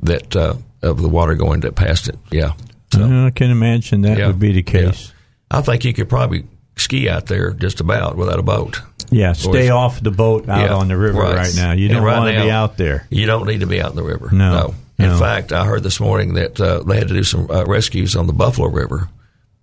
that 0.00 0.34
uh, 0.36 0.54
of 0.82 1.02
the 1.02 1.08
water 1.08 1.34
going 1.34 1.60
that 1.60 1.74
past 1.74 2.08
it. 2.08 2.18
Yeah, 2.30 2.52
so 2.92 3.04
I 3.26 3.30
can 3.30 3.50
imagine 3.50 4.02
that 4.02 4.18
yeah, 4.18 4.28
would 4.28 4.38
be 4.40 4.52
the 4.52 4.62
case. 4.62 5.12
I 5.50 5.60
think 5.62 5.84
you 5.84 5.92
could 5.92 6.08
probably 6.08 6.46
ski 6.76 7.08
out 7.08 7.26
there 7.26 7.52
just 7.52 7.80
about 7.80 8.16
without 8.16 8.38
a 8.38 8.42
boat. 8.42 8.80
Yeah, 9.10 9.32
stay 9.32 9.68
off 9.68 10.00
the 10.00 10.10
boat 10.10 10.48
out 10.48 10.60
Yeah, 10.70 10.74
on 10.74 10.88
the 10.88 10.96
river 10.96 11.20
right, 11.20 11.36
right. 11.36 11.54
now. 11.56 11.72
You 11.72 11.88
don't 11.88 12.02
right 12.02 12.18
want 12.18 12.34
to 12.34 12.42
be 12.42 12.50
out 12.50 12.76
there. 12.76 13.06
You 13.10 13.26
don't 13.26 13.46
need 13.46 13.60
to 13.60 13.66
be 13.66 13.80
out 13.80 13.90
in 13.90 13.96
the 13.96 14.02
river. 14.02 14.30
No, 14.32 14.74
In 14.98 15.06
no. 15.10 15.18
fact, 15.18 15.52
I 15.52 15.64
heard 15.66 15.82
this 15.82 16.00
morning 16.00 16.34
that 16.34 16.60
uh, 16.60 16.82
they 16.82 16.96
had 16.98 17.08
to 17.08 17.14
do 17.14 17.22
some 17.22 17.48
uh, 17.50 17.64
rescues 17.64 18.16
on 18.16 18.26
the 18.26 18.32
Buffalo 18.32 18.68
River. 18.68 19.08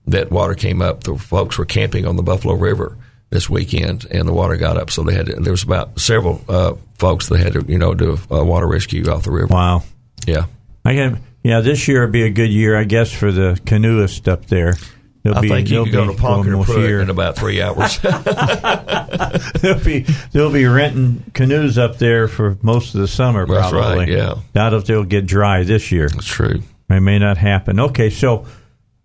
That 0.07 0.31
water 0.31 0.53
came 0.53 0.81
up. 0.81 1.03
The 1.03 1.17
folks 1.17 1.57
were 1.57 1.65
camping 1.65 2.05
on 2.07 2.15
the 2.15 2.23
Buffalo 2.23 2.53
River 2.55 2.97
this 3.29 3.49
weekend, 3.49 4.05
and 4.11 4.27
the 4.27 4.33
water 4.33 4.57
got 4.57 4.77
up. 4.77 4.89
So 4.91 5.03
they 5.03 5.13
had 5.15 5.25
to, 5.25 5.33
there 5.35 5.51
was 5.53 5.63
about 5.63 5.99
several 5.99 6.41
uh, 6.47 6.75
folks 6.97 7.27
that 7.29 7.39
had 7.39 7.53
to 7.53 7.65
you 7.67 7.77
know 7.77 7.93
do 7.93 8.17
a, 8.29 8.35
a 8.35 8.43
water 8.45 8.67
rescue 8.67 9.09
off 9.09 9.23
the 9.23 9.31
river. 9.31 9.47
Wow. 9.47 9.83
Yeah, 10.27 10.45
I 10.85 10.93
can, 10.93 11.19
yeah, 11.43 11.61
this 11.61 11.87
year 11.87 12.01
would 12.01 12.11
be 12.11 12.23
a 12.23 12.29
good 12.29 12.51
year, 12.51 12.77
I 12.77 12.83
guess, 12.83 13.11
for 13.11 13.31
the 13.31 13.59
canoeist 13.65 14.27
up 14.27 14.45
there. 14.47 14.75
They'll 15.23 15.35
I 15.35 15.41
be, 15.41 15.49
think 15.49 15.69
you 15.69 15.83
could 15.83 15.93
go 15.93 16.11
to 16.11 16.17
going 16.19 16.63
Put 16.63 16.77
here. 16.79 16.99
in 16.99 17.11
about 17.11 17.35
three 17.35 17.61
hours. 17.61 17.99
they'll 19.61 19.83
be 19.83 20.05
they'll 20.31 20.51
be 20.51 20.65
renting 20.65 21.23
canoes 21.33 21.77
up 21.77 21.97
there 21.97 22.27
for 22.27 22.57
most 22.63 22.95
of 22.95 23.01
the 23.01 23.07
summer. 23.07 23.45
That's 23.45 23.69
Probably. 23.69 23.99
right, 23.99 24.07
yeah. 24.07 24.35
Doubt 24.53 24.73
if 24.73 24.85
they'll 24.85 25.03
get 25.03 25.27
dry 25.27 25.63
this 25.63 25.91
year. 25.91 26.09
That's 26.09 26.25
true. 26.25 26.63
It 26.89 26.99
may 27.01 27.19
not 27.19 27.37
happen. 27.37 27.79
Okay, 27.79 28.09
so 28.09 28.47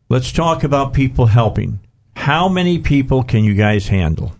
let's 0.08 0.32
talk 0.32 0.64
about 0.64 0.94
people 0.94 1.26
helping. 1.26 1.80
How 2.16 2.48
many 2.48 2.78
people 2.78 3.22
can 3.22 3.44
you 3.44 3.54
guys 3.54 3.88
handle? 3.88 4.32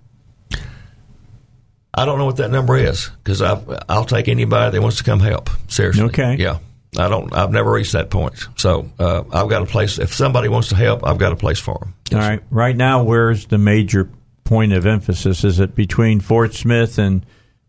I 1.93 2.05
don't 2.05 2.19
know 2.19 2.27
what 2.27 2.37
that 2.37 2.51
number 2.51 2.77
is 2.77 3.11
because 3.23 3.41
I'll 3.43 4.05
take 4.05 4.29
anybody 4.29 4.73
that 4.73 4.83
wants 4.83 4.99
to 4.99 5.05
come 5.05 5.21
help. 5.21 5.51
Seriously. 5.69 6.05
Okay. 6.05 6.37
Yeah. 6.39 6.59
I 6.96 7.09
don't. 7.09 7.33
I've 7.35 7.51
never 7.51 7.72
reached 7.72 7.92
that 7.92 8.11
point. 8.11 8.35
So 8.57 8.90
uh, 8.99 9.25
I've 9.33 9.49
got 9.49 9.62
a 9.62 9.66
place. 9.66 9.99
If 9.99 10.14
somebody 10.14 10.49
wants 10.49 10.68
to 10.68 10.77
help, 10.77 11.07
I've 11.07 11.18
got 11.18 11.33
a 11.33 11.37
place 11.37 11.59
for 11.59 11.79
them. 11.79 11.94
All 12.12 12.18
right. 12.18 12.42
Right 12.51 12.77
now, 12.77 13.03
where's 13.03 13.46
the 13.46 13.59
major 13.59 14.09
point 14.44 14.72
of 14.72 14.87
emphasis? 14.87 15.44
Is 15.44 15.61
it 15.61 15.75
between 15.75 16.20
Fort 16.20 16.55
Smith 16.55 16.99
and 16.99 17.27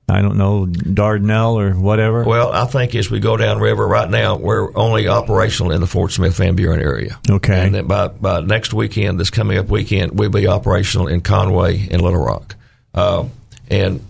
I 0.08 0.22
don't 0.22 0.38
know 0.38 0.66
Dardanelle 0.66 1.56
or 1.56 1.74
whatever? 1.78 2.24
Well, 2.24 2.54
I 2.54 2.66
think 2.66 2.96
as 2.96 3.12
we 3.12 3.20
go 3.20 3.36
down 3.36 3.60
river 3.60 3.86
right 3.86 4.10
now, 4.10 4.38
we're 4.38 4.76
only 4.78 5.10
operational 5.10 5.74
in 5.74 5.82
the 5.82 5.88
Fort 5.88 6.12
Smith 6.14 6.38
Van 6.38 6.56
Buren 6.56 6.80
area. 6.80 7.20
Okay. 7.30 7.66
And 7.66 7.76
then 7.76 7.88
by 7.88 8.08
by 8.08 8.40
next 8.40 8.74
weekend, 8.74 9.20
this 9.20 9.30
coming 9.30 9.58
up 9.58 9.68
weekend, 9.68 10.18
we'll 10.18 10.30
be 10.30 10.48
operational 10.48 11.08
in 11.08 11.20
Conway 11.22 11.90
and 11.92 12.02
Little 12.02 12.24
Rock, 12.24 12.56
uh, 12.94 13.26
and. 13.70 14.06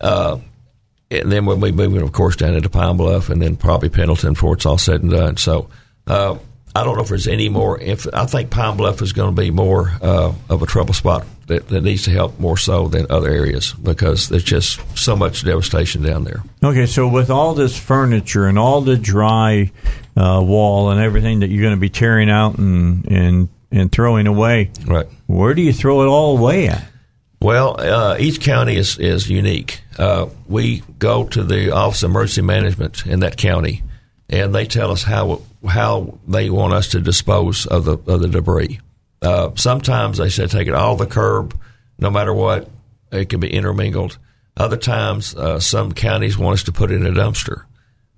Uh, 0.00 0.38
and 1.10 1.30
then 1.32 1.46
we'll 1.46 1.56
be 1.56 1.72
moving, 1.72 2.02
of 2.02 2.12
course, 2.12 2.36
down 2.36 2.54
into 2.54 2.68
Pine 2.68 2.96
Bluff, 2.96 3.28
and 3.30 3.40
then 3.40 3.56
probably 3.56 3.88
Pendleton 3.88 4.34
before 4.34 4.54
it's 4.54 4.66
all 4.66 4.78
said 4.78 5.02
and 5.02 5.10
done. 5.10 5.36
So, 5.36 5.68
uh, 6.06 6.38
I 6.76 6.84
don't 6.84 6.96
know 6.96 7.02
if 7.02 7.08
there's 7.08 7.26
any 7.26 7.48
more. 7.48 7.80
If 7.80 8.06
I 8.12 8.26
think 8.26 8.50
Pine 8.50 8.76
Bluff 8.76 9.00
is 9.02 9.12
going 9.12 9.34
to 9.34 9.40
be 9.40 9.50
more 9.50 9.90
uh, 10.02 10.32
of 10.48 10.62
a 10.62 10.66
trouble 10.66 10.94
spot 10.94 11.26
that, 11.46 11.66
that 11.68 11.82
needs 11.82 12.02
to 12.04 12.10
help 12.10 12.38
more 12.38 12.58
so 12.58 12.88
than 12.88 13.06
other 13.10 13.28
areas 13.30 13.72
because 13.72 14.28
there's 14.28 14.44
just 14.44 14.78
so 14.96 15.16
much 15.16 15.42
devastation 15.44 16.02
down 16.02 16.24
there. 16.24 16.42
Okay, 16.62 16.84
so 16.86 17.08
with 17.08 17.30
all 17.30 17.54
this 17.54 17.76
furniture 17.76 18.46
and 18.46 18.58
all 18.58 18.82
the 18.82 18.96
dry 18.98 19.72
uh, 20.16 20.42
wall 20.44 20.90
and 20.90 21.00
everything 21.00 21.40
that 21.40 21.48
you're 21.48 21.62
going 21.62 21.74
to 21.74 21.80
be 21.80 21.88
tearing 21.88 22.28
out 22.30 22.58
and 22.58 23.04
and 23.10 23.48
and 23.72 23.90
throwing 23.90 24.26
away, 24.26 24.70
Right. 24.86 25.06
where 25.26 25.54
do 25.54 25.62
you 25.62 25.72
throw 25.72 26.02
it 26.02 26.06
all 26.06 26.36
away 26.38 26.68
at? 26.68 26.84
Well, 27.40 27.80
uh, 27.80 28.16
each 28.18 28.40
county 28.40 28.76
is, 28.76 28.98
is 28.98 29.30
unique. 29.30 29.80
Uh, 29.96 30.26
we 30.48 30.82
go 30.98 31.24
to 31.28 31.44
the 31.44 31.70
Office 31.72 32.02
of 32.02 32.10
Emergency 32.10 32.42
Management 32.42 33.06
in 33.06 33.20
that 33.20 33.36
county, 33.36 33.82
and 34.28 34.54
they 34.54 34.66
tell 34.66 34.90
us 34.90 35.02
how 35.04 35.42
how 35.66 36.18
they 36.26 36.50
want 36.50 36.72
us 36.72 36.88
to 36.88 37.00
dispose 37.00 37.66
of 37.66 37.84
the 37.84 37.92
of 38.12 38.20
the 38.20 38.28
debris. 38.28 38.80
Uh, 39.22 39.50
sometimes 39.56 40.18
they 40.18 40.28
say 40.28 40.46
take 40.46 40.68
it 40.68 40.74
all 40.74 40.96
the 40.96 41.06
curb, 41.06 41.58
no 41.98 42.10
matter 42.10 42.32
what. 42.34 42.68
It 43.10 43.28
can 43.28 43.40
be 43.40 43.48
intermingled. 43.52 44.18
Other 44.56 44.76
times, 44.76 45.34
uh, 45.34 45.60
some 45.60 45.92
counties 45.92 46.36
want 46.36 46.54
us 46.54 46.62
to 46.64 46.72
put 46.72 46.90
it 46.90 46.96
in 46.96 47.06
a 47.06 47.10
dumpster. 47.10 47.62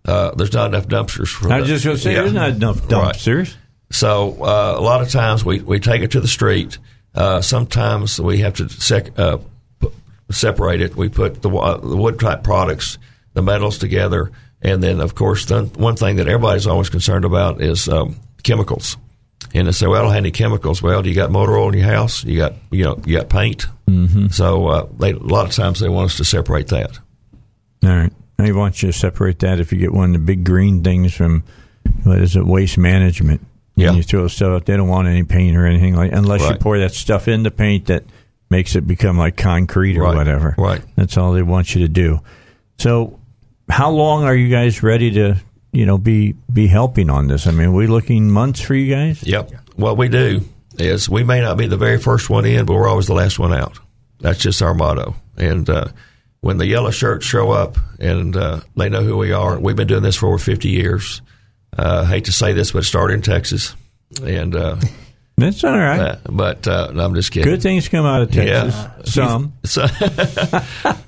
Uh, 0.04 0.30
there's 0.35 0.52
not 0.54 0.68
enough 0.74 0.88
dumpsters 0.88 1.28
for. 1.28 1.52
I 1.52 1.56
the- 1.56 1.61
was 1.61 1.68
just 1.68 1.85
going 1.85 1.96
to 1.96 2.02
say, 2.02 2.12
Yeah. 2.14 2.20
there's 2.22 2.33
not 2.33 2.50
enough 2.50 2.80
Right. 2.80 3.14
dumpsters. 3.14 3.54
So 3.92 4.42
uh, 4.42 4.74
a 4.76 4.80
lot 4.80 5.02
of 5.02 5.11
times 5.11 5.44
we, 5.44 5.61
we 5.61 5.78
take 5.78 6.00
it 6.02 6.11
to 6.12 6.20
the 6.20 6.28
street. 6.28 6.78
Uh, 7.14 7.40
sometimes 7.40 8.20
we 8.20 8.38
have 8.38 8.55
to 8.55 8.68
sec- 8.68 9.18
uh, 9.18 9.38
p- 9.81 9.88
separate 10.31 10.81
it. 10.81 10.96
We 10.96 11.09
put 11.09 11.42
the, 11.42 11.49
wa- 11.49 11.77
the 11.77 11.96
wood 11.96 12.20
type 12.20 12.44
products, 12.44 12.99
the 13.35 13.42
metals 13.42 13.79
together, 13.79 14.31
and 14.62 14.83
then 14.83 15.01
of 15.01 15.14
course 15.14 15.46
the 15.46 15.64
one 15.64 15.96
thing 15.96 16.16
that 16.16 16.29
everybody's 16.29 16.66
always 16.66 16.88
concerned 16.88 17.25
about 17.25 17.61
is 17.61 17.88
um, 17.88 18.16
chemicals. 18.42 18.96
And 19.53 19.66
they 19.66 19.73
say, 19.73 19.87
well, 19.87 20.01
I 20.01 20.03
don't 20.05 20.12
have 20.12 20.18
any 20.18 20.31
chemicals. 20.31 20.83
Well, 20.83 21.05
you 21.05 21.14
got 21.14 21.31
motor 21.33 21.57
oil 21.57 21.73
in 21.73 21.79
your 21.79 21.88
house. 21.88 22.23
You 22.25 22.37
got 22.37 22.55
you 22.70 22.85
know 22.85 23.01
you 23.05 23.16
got 23.16 23.29
paint. 23.29 23.66
Mm-hmm. 23.88 24.29
So 24.29 24.66
uh, 24.68 24.87
they, 24.99 25.12
a 25.12 25.18
lot 25.18 25.46
of 25.46 25.53
times 25.53 25.81
they 25.81 25.88
want 25.88 26.11
us 26.11 26.16
to 26.18 26.25
separate 26.25 26.68
that. 26.68 26.99
All 27.83 27.90
right. 27.90 28.12
They 28.37 28.53
want 28.53 28.83
you 28.83 28.92
to 28.92 28.99
separate 28.99 29.40
that 29.40 29.59
if 29.61 29.73
you 29.73 29.79
get 29.79 29.92
one 29.92 30.14
of 30.14 30.20
the 30.20 30.25
big 30.25 30.44
green 30.44 30.83
things 30.83 31.12
from, 31.14 31.42
what 32.05 32.18
is 32.20 32.37
it, 32.37 32.46
waste 32.46 32.79
management. 32.79 33.44
Yeah. 33.81 33.93
You 33.93 34.03
throw 34.03 34.29
stuff 34.29 34.49
out. 34.49 34.66
They 34.66 34.77
don't 34.77 34.88
want 34.88 35.09
any 35.09 35.25
paint 35.25 35.57
or 35.57 35.66
anything 35.66 35.95
like 35.97 36.12
unless 36.12 36.49
you 36.49 36.57
pour 36.57 36.79
that 36.79 36.93
stuff 36.93 37.29
in 37.29 37.43
the 37.43 37.51
paint 37.51 37.87
that 37.87 38.05
makes 38.51 38.75
it 38.77 38.87
become 38.87 39.16
like 39.19 39.37
concrete 39.37 39.97
or 39.97 40.03
Right. 40.03 40.16
whatever. 40.16 40.55
Right. 40.59 40.83
That's 40.97 41.16
all 41.16 41.33
they 41.33 41.43
want 41.43 41.75
you 41.75 41.83
to 41.83 41.88
do. 41.88 42.21
So, 42.79 43.19
how 43.69 43.90
long 43.90 44.25
are 44.25 44.35
you 44.35 44.49
guys 44.49 44.83
ready 44.83 45.11
to, 45.12 45.37
you 45.73 45.87
know, 45.87 45.99
be 45.99 46.35
be 46.53 46.66
helping 46.66 47.11
on 47.11 47.29
this? 47.29 47.47
I 47.47 47.51
mean, 47.53 47.69
are 47.69 47.73
we 47.73 47.87
looking 47.87 48.31
months 48.31 48.61
for 48.61 48.75
you 48.75 48.93
guys? 48.95 49.23
Yep. 49.23 49.53
What 49.77 49.97
we 49.97 50.09
do 50.09 50.40
is 50.79 51.09
we 51.09 51.23
may 51.25 51.40
not 51.40 51.57
be 51.57 51.66
the 51.66 51.77
very 51.77 51.99
first 51.99 52.29
one 52.31 52.45
in, 52.45 52.64
but 52.66 52.75
we're 52.75 52.88
always 52.88 53.07
the 53.07 53.14
last 53.14 53.38
one 53.38 53.53
out. 53.53 53.79
That's 54.21 54.38
just 54.40 54.61
our 54.62 54.75
motto. 54.75 55.14
And 55.37 55.69
uh, 55.71 55.87
when 56.40 56.57
the 56.59 56.66
yellow 56.66 56.90
shirts 56.90 57.25
show 57.27 57.51
up 57.53 57.77
and 57.99 58.37
uh, 58.37 58.61
they 58.77 58.88
know 58.88 59.03
who 59.03 59.16
we 59.16 59.33
are, 59.33 59.59
we've 59.61 59.77
been 59.77 59.87
doing 59.88 60.03
this 60.03 60.16
for 60.16 60.27
over 60.29 60.38
50 60.38 60.69
years. 60.69 61.23
Uh, 61.76 62.04
hate 62.04 62.24
to 62.26 62.33
say 62.33 62.52
this, 62.52 62.72
but 62.72 62.80
it 62.80 62.87
started 62.87 63.14
in 63.14 63.22
Texas. 63.22 63.74
And 64.24 64.54
uh, 64.56 64.76
That's 65.37 65.62
all 65.64 65.76
right. 65.78 66.00
uh, 66.00 66.16
but 66.28 66.66
uh, 66.68 66.90
no, 66.92 67.04
I'm 67.04 67.14
just 67.14 67.30
kidding. 67.33 67.50
Good 67.50 67.62
things 67.62 67.88
come 67.88 68.04
out 68.04 68.22
of 68.22 68.30
Texas. 68.33 68.74
Yeah. 69.16 69.26
Some. 69.26 69.52
So, 69.64 69.87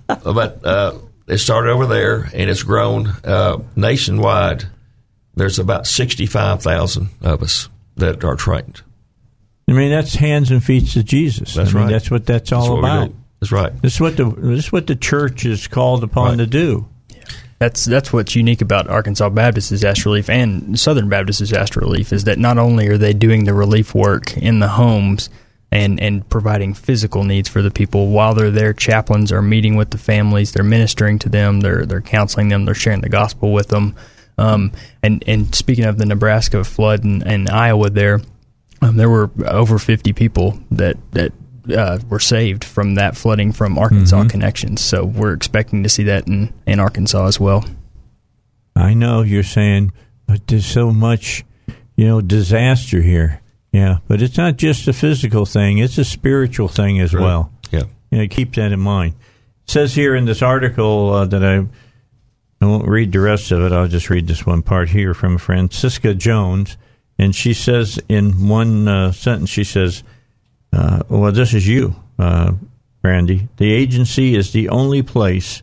but 0.06 0.64
uh, 0.64 0.98
it 1.28 1.38
started 1.38 1.70
over 1.70 1.86
there, 1.86 2.30
and 2.34 2.48
it's 2.50 2.62
grown 2.62 3.08
uh, 3.24 3.58
nationwide. 3.76 4.64
There's 5.34 5.58
about 5.58 5.86
sixty-five 5.86 6.62
thousand 6.62 7.08
of 7.22 7.42
us 7.42 7.68
that 7.96 8.22
are 8.24 8.36
trained. 8.36 8.82
I 9.68 9.72
mean, 9.72 9.90
that's 9.90 10.14
hands 10.14 10.50
and 10.50 10.62
feet 10.62 10.86
to 10.90 11.02
Jesus. 11.02 11.54
That's 11.54 11.70
I 11.70 11.72
mean, 11.72 11.82
right. 11.84 11.90
That's 11.92 12.10
what 12.10 12.26
that's 12.26 12.52
all 12.52 12.60
That's 12.62 12.70
what 12.70 12.78
about. 12.78 13.12
That's 13.40 13.52
right. 13.52 13.82
This 13.82 13.94
is 13.94 14.00
what 14.00 14.16
the 14.16 14.24
this 14.30 14.66
is 14.66 14.72
what 14.72 14.86
the 14.86 14.96
church 14.96 15.44
is 15.46 15.66
called 15.68 16.04
upon 16.04 16.30
Right. 16.30 16.38
to 16.38 16.46
do. 16.46 16.88
That's 17.62 17.84
that's 17.84 18.12
what's 18.12 18.34
unique 18.34 18.60
about 18.60 18.88
Arkansas 18.88 19.28
Baptist 19.28 19.68
Disaster 19.68 20.08
Relief 20.08 20.28
and 20.28 20.76
Southern 20.76 21.08
Baptist 21.08 21.38
Disaster 21.38 21.78
Relief 21.78 22.12
is 22.12 22.24
that 22.24 22.36
not 22.36 22.58
only 22.58 22.88
are 22.88 22.98
they 22.98 23.12
doing 23.12 23.44
the 23.44 23.54
relief 23.54 23.94
work 23.94 24.36
in 24.36 24.58
the 24.58 24.66
homes 24.66 25.30
and 25.70 26.00
and 26.00 26.28
providing 26.28 26.74
physical 26.74 27.22
needs 27.22 27.48
for 27.48 27.62
the 27.62 27.70
people 27.70 28.08
while 28.08 28.34
they're 28.34 28.50
there, 28.50 28.72
chaplains 28.72 29.30
are 29.30 29.42
meeting 29.42 29.76
with 29.76 29.90
the 29.90 29.96
families, 29.96 30.50
they're 30.50 30.64
ministering 30.64 31.20
to 31.20 31.28
them, 31.28 31.60
they're 31.60 31.86
they're 31.86 32.00
counseling 32.00 32.48
them, 32.48 32.64
they're 32.64 32.74
sharing 32.74 33.00
the 33.00 33.08
gospel 33.08 33.52
with 33.52 33.68
them. 33.68 33.94
Um, 34.38 34.72
and 35.00 35.22
and 35.28 35.54
speaking 35.54 35.84
of 35.84 35.98
the 35.98 36.06
Nebraska 36.06 36.64
flood 36.64 37.04
and, 37.04 37.24
and 37.24 37.48
Iowa, 37.48 37.90
there 37.90 38.22
um, 38.80 38.96
there 38.96 39.08
were 39.08 39.30
over 39.46 39.78
50 39.78 40.12
people 40.14 40.58
that 40.72 40.96
that 41.12 41.32
uh, 41.74 41.98
were 42.08 42.18
saved 42.20 42.64
from 42.64 42.94
that 42.96 43.16
flooding 43.16 43.52
from 43.52 43.78
Arkansas 43.78 44.24
connections. 44.28 44.80
So 44.80 45.04
we're 45.04 45.32
expecting 45.32 45.82
to 45.82 45.88
see 45.88 46.04
that 46.04 46.26
in, 46.26 46.52
in 46.66 46.80
Arkansas 46.80 47.26
as 47.26 47.38
well. 47.40 47.64
I 48.74 48.94
know 48.94 49.22
you're 49.22 49.42
saying, 49.42 49.92
but 50.26 50.46
there's 50.46 50.66
so 50.66 50.90
much, 50.92 51.44
you 51.96 52.06
know, 52.06 52.20
disaster 52.20 53.02
here. 53.02 53.40
Yeah, 53.72 53.98
but 54.06 54.20
it's 54.20 54.36
not 54.36 54.56
just 54.56 54.86
a 54.88 54.92
physical 54.92 55.46
thing; 55.46 55.78
it's 55.78 55.96
a 55.96 56.04
spiritual 56.04 56.68
thing 56.68 57.00
as 57.00 57.14
well. 57.14 57.50
Yeah. 57.70 57.84
Yeah, 58.10 58.26
keep 58.26 58.54
that 58.56 58.70
in 58.70 58.80
mind. 58.80 59.14
It 59.64 59.70
says 59.70 59.94
here 59.94 60.14
in 60.14 60.26
this 60.26 60.42
article 60.42 61.10
uh, 61.10 61.24
that 61.26 61.42
I 61.42 61.66
I 62.62 62.66
won't 62.66 62.86
read 62.86 63.12
the 63.12 63.20
rest 63.20 63.50
of 63.50 63.62
it. 63.62 63.72
I'll 63.72 63.88
just 63.88 64.10
read 64.10 64.28
this 64.28 64.44
one 64.44 64.62
part 64.62 64.90
here 64.90 65.14
from 65.14 65.38
Francisca 65.38 66.14
Jones, 66.14 66.76
and 67.18 67.34
she 67.34 67.54
says 67.54 67.98
in 68.08 68.48
one 68.48 68.86
uh, 68.86 69.12
sentence, 69.12 69.48
she 69.50 69.64
says, 69.64 70.04
uh, 70.72 71.02
"Well, 71.08 71.32
this 71.32 71.54
is 71.54 71.66
you, 71.66 71.96
uh, 72.18 72.52
Randy. 73.02 73.48
The 73.56 73.72
agency 73.72 74.34
is 74.34 74.52
the 74.52 74.68
only 74.68 75.02
place 75.02 75.62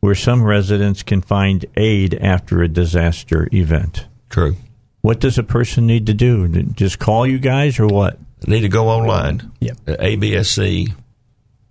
where 0.00 0.14
some 0.14 0.42
residents 0.42 1.02
can 1.02 1.20
find 1.20 1.64
aid 1.76 2.14
after 2.14 2.62
a 2.62 2.68
disaster 2.68 3.48
event. 3.52 4.06
True. 4.30 4.56
What 5.02 5.20
does 5.20 5.38
a 5.38 5.42
person 5.42 5.86
need 5.86 6.06
to 6.06 6.14
do? 6.14 6.48
Just 6.48 6.98
call 6.98 7.26
you 7.26 7.38
guys 7.38 7.78
or 7.78 7.86
what? 7.86 8.18
They 8.40 8.56
Need 8.56 8.60
to 8.62 8.68
go 8.68 8.88
online. 8.88 9.52
Yep. 9.60 9.76
At 9.86 10.00
ABSC 10.00 10.94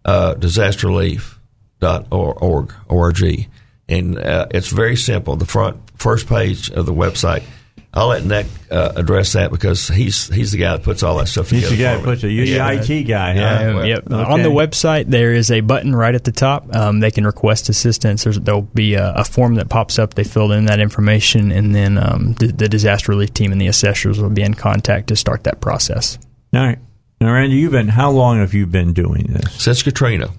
uh, 0.05 0.33
disaster 0.35 0.87
relief 0.87 1.39
dot 1.79 2.07
org 2.11 2.73
org, 2.87 3.47
and 3.87 4.17
uh, 4.17 4.47
it's 4.51 4.69
very 4.69 4.95
simple. 4.95 5.35
The 5.35 5.45
front 5.45 5.77
first 5.95 6.27
page 6.27 6.69
of 6.69 6.85
the 6.85 6.93
website. 6.93 7.43
I'll 7.91 8.09
let 8.09 8.23
Nick 8.23 8.45
uh, 8.69 8.91
address 8.95 9.33
that 9.33 9.49
because 9.49 9.87
he's 9.87 10.27
he's 10.27 10.51
the 10.51 10.59
guy 10.59 10.73
that 10.77 10.83
puts 10.83 11.01
all 11.01 11.17
that 11.17 11.27
stuff 11.27 11.49
He's 11.49 11.67
together. 11.67 11.75
the 11.75 11.83
guy 11.83 11.95
that 11.97 12.03
puts 12.03 12.23
it. 12.23 12.29
You're 12.29 12.45
Yeah. 12.45 12.75
the 12.75 12.93
IT 12.99 13.03
guy, 13.07 13.33
huh? 13.33 13.39
Yeah, 13.39 13.73
well, 13.73 13.85
yep. 13.85 14.03
okay. 14.11 14.31
On 14.31 14.43
the 14.43 14.49
website, 14.49 15.07
there 15.07 15.33
is 15.33 15.49
a 15.49 15.61
button 15.61 15.95
right 15.95 16.13
at 16.13 16.23
the 16.23 16.31
top. 16.31 16.73
Um, 16.75 16.99
they 16.99 17.09
can 17.09 17.25
request 17.25 17.67
assistance. 17.67 18.23
There's, 18.25 18.39
there'll 18.39 18.61
be 18.61 18.93
a, 18.93 19.13
a 19.15 19.23
form 19.23 19.55
that 19.55 19.69
pops 19.69 19.97
up. 19.97 20.13
They 20.13 20.23
fill 20.23 20.51
in 20.51 20.65
that 20.65 20.79
information, 20.79 21.51
and 21.51 21.73
then 21.73 21.97
um, 21.97 22.33
the, 22.33 22.47
the 22.47 22.69
disaster 22.69 23.11
relief 23.11 23.33
team 23.33 23.51
and 23.51 23.59
the 23.59 23.67
assessors 23.67 24.21
will 24.21 24.29
be 24.29 24.43
in 24.43 24.53
contact 24.53 25.07
to 25.07 25.15
start 25.15 25.45
that 25.45 25.59
process. 25.59 26.19
All 26.53 26.61
right. 26.61 26.77
Now, 27.19 27.33
Randy, 27.33 27.55
you've 27.57 27.71
been. 27.71 27.87
How 27.87 28.11
long 28.11 28.37
have 28.39 28.53
you 28.53 28.67
been 28.67 28.93
doing 28.93 29.23
this? 29.29 29.51
Since 29.55 29.81
Katrina, 29.81 30.29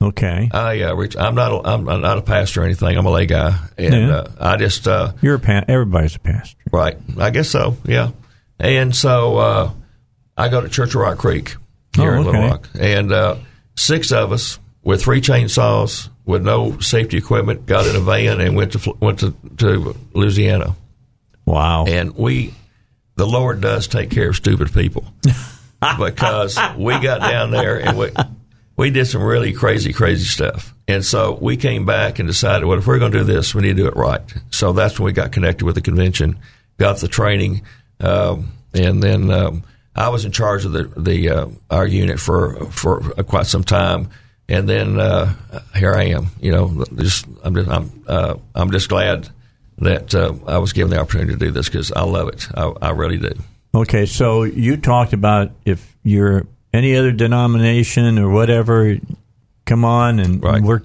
Okay. 0.00 0.50
I 0.52 0.82
uh, 0.82 0.94
Rich, 0.94 1.16
I'm 1.16 1.34
not 1.34 1.52
a, 1.52 1.68
I'm 1.68 1.84
not 1.84 2.18
a 2.18 2.22
pastor 2.22 2.60
or 2.62 2.64
anything. 2.64 2.96
I'm 2.98 3.06
a 3.06 3.10
lay 3.10 3.26
guy, 3.26 3.58
and 3.78 3.94
Yeah. 3.94 4.10
uh, 4.16 4.30
I 4.38 4.56
just 4.56 4.86
uh, 4.86 5.12
You're 5.22 5.36
a 5.36 5.40
pa- 5.40 5.64
everybody's 5.66 6.16
a 6.16 6.18
pastor. 6.20 6.56
right. 6.70 6.96
I 7.18 7.30
guess 7.30 7.48
so. 7.48 7.76
Yeah, 7.84 8.10
and 8.58 8.94
so 8.94 9.36
uh, 9.38 9.70
I 10.36 10.48
go 10.50 10.60
to 10.60 10.68
Church 10.68 10.90
of 10.94 11.00
Rock 11.00 11.18
Creek 11.18 11.56
here 11.96 12.14
Oh, 12.14 12.18
in 12.20 12.24
Little. 12.26 12.42
Rock, 12.42 12.68
and 12.78 13.10
uh, 13.10 13.36
six 13.74 14.12
of 14.12 14.32
us 14.32 14.58
with 14.82 15.02
three 15.02 15.20
chainsaws 15.22 16.10
with 16.26 16.42
no 16.44 16.78
safety 16.80 17.16
equipment 17.16 17.64
got 17.66 17.86
in 17.86 17.96
a 17.96 18.00
van 18.00 18.40
and 18.40 18.54
went 18.54 18.72
to 18.72 18.96
went 19.00 19.20
to, 19.20 19.34
to 19.56 19.96
Louisiana, 20.12 20.76
Wow. 21.46 21.86
and 21.86 22.14
we 22.14 22.52
the 23.16 23.26
Lord 23.26 23.62
does 23.62 23.88
take 23.88 24.10
care 24.10 24.28
of 24.28 24.36
stupid 24.36 24.74
people 24.74 25.04
because 25.98 26.58
we 26.76 26.98
got 27.00 27.20
down 27.20 27.50
there 27.50 27.80
and 27.80 27.96
we 27.98 28.10
we 28.76 28.90
did 28.90 29.06
some 29.06 29.22
really 29.22 29.52
crazy 29.52 29.92
crazy 29.92 30.24
stuff. 30.24 30.74
And 30.88 31.04
so 31.04 31.38
we 31.40 31.56
came 31.56 31.84
back 31.84 32.18
and 32.18 32.28
decided, 32.28 32.66
well, 32.66 32.78
if 32.78 32.86
we're 32.86 32.98
going 32.98 33.12
to 33.12 33.18
do 33.18 33.24
this, 33.24 33.54
we 33.54 33.62
need 33.62 33.76
to 33.76 33.82
do 33.82 33.88
it 33.88 33.96
right. 33.96 34.20
So 34.50 34.72
that's 34.72 34.98
when 34.98 35.06
we 35.06 35.12
got 35.12 35.32
connected 35.32 35.64
with 35.64 35.74
the 35.74 35.80
convention, 35.80 36.38
got 36.78 36.98
the 36.98 37.08
training, 37.08 37.62
um, 38.00 38.52
and 38.72 39.02
then 39.02 39.30
um, 39.30 39.64
I 39.94 40.10
was 40.10 40.24
in 40.24 40.32
charge 40.32 40.64
of 40.64 40.72
the 40.72 40.84
the 40.96 41.30
uh, 41.30 41.46
our 41.70 41.86
unit 41.86 42.20
for 42.20 42.66
for 42.70 43.00
quite 43.24 43.46
some 43.46 43.64
time. 43.64 44.10
And 44.48 44.68
then 44.68 45.00
uh, 45.00 45.34
here 45.74 45.92
I 45.94 46.04
am. 46.04 46.28
You 46.40 46.52
know, 46.52 46.84
just 46.94 47.26
I'm 47.42 47.54
just 47.54 47.68
I'm 47.68 48.04
uh, 48.06 48.34
I'm 48.54 48.70
just 48.70 48.88
glad 48.88 49.28
that 49.78 50.14
uh, 50.14 50.34
I 50.46 50.58
was 50.58 50.72
given 50.72 50.90
the 50.90 51.00
opportunity 51.00 51.32
to 51.32 51.38
do 51.38 51.50
this 51.50 51.68
because 51.68 51.90
I 51.92 52.02
love 52.02 52.28
it. 52.28 52.46
I, 52.54 52.72
I 52.80 52.90
really 52.90 53.18
do. 53.18 53.32
Okay, 53.74 54.06
so 54.06 54.44
you 54.44 54.76
talked 54.76 55.12
about 55.12 55.50
if 55.64 55.96
you're 56.02 56.46
any 56.76 56.96
other 56.96 57.12
denomination 57.12 58.18
or 58.18 58.28
whatever, 58.30 58.96
come 59.64 59.84
on 59.84 60.20
and 60.20 60.42
Right. 60.42 60.62
work. 60.62 60.84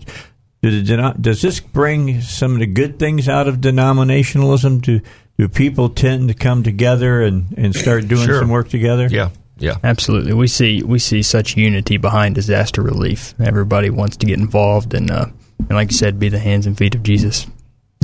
Do 0.63 0.69
the 0.81 0.93
denom- 0.93 1.19
does 1.21 1.41
this 1.41 1.59
bring 1.59 2.21
some 2.21 2.53
of 2.53 2.59
the 2.59 2.67
good 2.67 2.97
things 2.99 3.27
out 3.27 3.47
of 3.47 3.57
denominationalism? 3.57 4.81
Do 4.81 5.01
do 5.39 5.47
people 5.47 5.89
tend 5.89 6.27
to 6.27 6.35
come 6.35 6.61
together 6.61 7.21
and, 7.23 7.47
and 7.57 7.75
start 7.75 8.07
doing 8.07 8.25
Sure. 8.27 8.39
some 8.41 8.49
work 8.49 8.69
together? 8.69 9.07
Yeah, 9.09 9.29
yeah. 9.57 9.75
Absolutely, 9.83 10.33
we 10.33 10.45
see 10.47 10.83
we 10.83 10.99
see 10.99 11.23
such 11.23 11.57
unity 11.57 11.97
behind 11.97 12.35
disaster 12.35 12.81
relief. 12.83 13.33
Everybody 13.43 13.89
wants 13.89 14.17
to 14.17 14.27
get 14.27 14.37
involved 14.39 14.93
and, 14.93 15.09
uh, 15.09 15.25
and 15.59 15.71
like 15.71 15.89
you 15.91 15.97
said, 15.97 16.19
be 16.19 16.29
the 16.29 16.37
hands 16.39 16.67
and 16.67 16.77
feet 16.77 16.93
of 16.93 17.01
Jesus. 17.01 17.47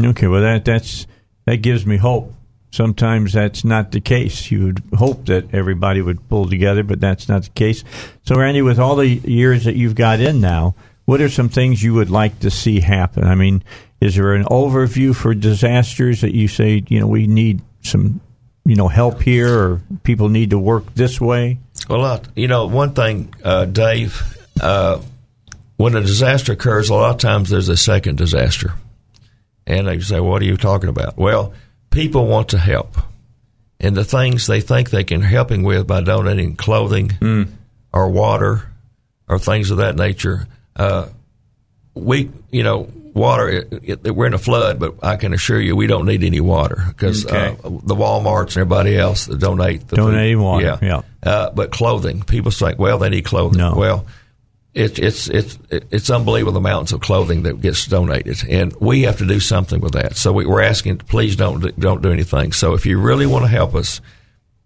Okay, 0.01 0.25
well 0.27 0.41
that 0.41 0.65
that's 0.65 1.05
that 1.45 1.57
gives 1.57 1.85
me 1.85 1.97
hope. 1.97 2.33
Sometimes 2.71 3.33
that's 3.33 3.63
not 3.63 3.91
the 3.91 4.01
case. 4.01 4.51
You 4.51 4.65
would 4.65 4.83
hope 4.95 5.25
that 5.27 5.53
everybody 5.53 6.01
would 6.01 6.27
pull 6.29 6.49
together, 6.49 6.83
but 6.83 6.99
that's 6.99 7.29
not 7.29 7.43
the 7.43 7.49
case. 7.51 7.83
So, 8.23 8.35
Randy, 8.35 8.61
with 8.61 8.79
all 8.79 8.97
the 8.97 9.07
years 9.07 9.63
that 9.65 9.75
you've 9.75 9.95
got 9.95 10.19
in 10.19 10.41
now, 10.41 10.75
what 11.05 11.21
are 11.21 11.29
some 11.29 11.47
things 11.49 11.81
you 11.81 11.93
would 11.93 12.09
like 12.09 12.39
to 12.41 12.51
see 12.51 12.81
happen? 12.81 13.23
I 13.23 13.35
mean, 13.35 13.63
is 14.01 14.15
there 14.15 14.33
an 14.33 14.43
overview 14.43 15.15
for 15.15 15.33
disasters 15.33 16.21
that 16.21 16.35
you 16.35 16.47
say, 16.47 16.83
you 16.89 16.99
know, 16.99 17.07
we 17.07 17.25
need 17.25 17.61
some, 17.81 18.19
you 18.65 18.75
know, 18.75 18.89
help 18.89 19.21
here, 19.21 19.57
or 19.57 19.81
people 20.03 20.27
need 20.27 20.49
to 20.49 20.59
work 20.59 20.93
this 20.93 21.21
way? 21.21 21.59
Well, 21.89 22.03
uh, 22.03 22.19
you 22.35 22.49
know, 22.49 22.67
one 22.67 22.93
thing, 22.93 23.33
uh, 23.43 23.65
Dave, 23.65 24.21
uh, 24.61 25.01
when 25.77 25.95
a 25.95 26.01
disaster 26.01 26.53
occurs, 26.53 26.89
a 26.89 26.93
lot 26.93 27.11
of 27.11 27.17
times 27.19 27.49
there's 27.49 27.69
a 27.69 27.77
second 27.77 28.17
disaster. 28.17 28.73
And 29.65 29.87
they 29.87 29.99
say, 29.99 30.19
What 30.19 30.41
are 30.41 30.45
you 30.45 30.57
talking 30.57 30.89
about? 30.89 31.17
Well, 31.17 31.53
people 31.97 32.27
want 32.27 32.49
to 32.49 32.57
help. 32.59 32.95
And 33.79 33.95
the 33.97 34.03
things 34.05 34.45
they 34.47 34.61
think 34.61 34.89
they 34.91 35.03
can 35.03 35.21
helping 35.21 35.63
with 35.63 35.87
by 35.87 36.01
donating 36.01 36.55
clothing 36.55 37.11
or 37.91 38.09
water 38.09 38.67
or 39.27 39.39
things 39.39 39.71
of 39.71 39.77
that 39.77 39.95
nature, 39.95 40.47
uh, 40.75 41.07
we, 41.95 42.29
you 42.51 42.63
know, 42.63 42.87
water, 43.13 43.49
it, 43.49 44.05
it, 44.05 44.15
we're 44.15 44.27
in 44.27 44.33
a 44.35 44.37
flood, 44.37 44.79
but 44.79 44.95
I 45.01 45.15
can 45.15 45.33
assure 45.33 45.59
you 45.59 45.75
we 45.75 45.87
don't 45.87 46.05
need 46.05 46.23
any 46.23 46.39
water 46.39 46.83
because 46.87 47.25
Okay. 47.25 47.55
uh, 47.63 47.69
the 47.83 47.95
Walmarts 47.95 48.49
and 48.55 48.57
everybody 48.57 48.95
else 48.95 49.25
that 49.25 49.39
donate 49.39 49.87
the 49.87 49.95
food- 49.95 50.37
water, 50.39 50.63
Yeah. 50.65 50.77
yeah. 50.81 51.01
Uh, 51.23 51.49
but 51.51 51.71
clothing, 51.71 52.21
people 52.21 52.51
say, 52.51 52.75
well, 52.77 52.99
they 52.99 53.09
need 53.09 53.25
clothing. 53.25 53.57
No. 53.59 53.75
Well, 53.75 54.05
it's 54.77 54.99
it's 54.99 55.27
it's 55.29 55.57
it's 55.69 56.09
unbelievable 56.09 56.53
the 56.53 56.59
amounts 56.59 56.91
of 56.91 57.01
clothing 57.01 57.43
that 57.43 57.59
gets 57.61 57.85
donated, 57.87 58.43
and 58.49 58.73
we 58.79 59.01
have 59.03 59.17
to 59.17 59.25
do 59.25 59.39
something 59.39 59.81
with 59.81 59.93
that. 59.93 60.15
So 60.17 60.31
we, 60.31 60.45
we're 60.45 60.61
asking, 60.61 60.99
please 60.99 61.35
don't 61.35 61.59
do- 61.61 61.71
don't 61.71 62.01
do 62.01 62.11
anything. 62.11 62.51
So 62.53 62.73
if 62.73 62.85
you 62.85 62.99
really 62.99 63.25
want 63.25 63.43
to 63.45 63.49
help 63.49 63.73
us 63.75 64.01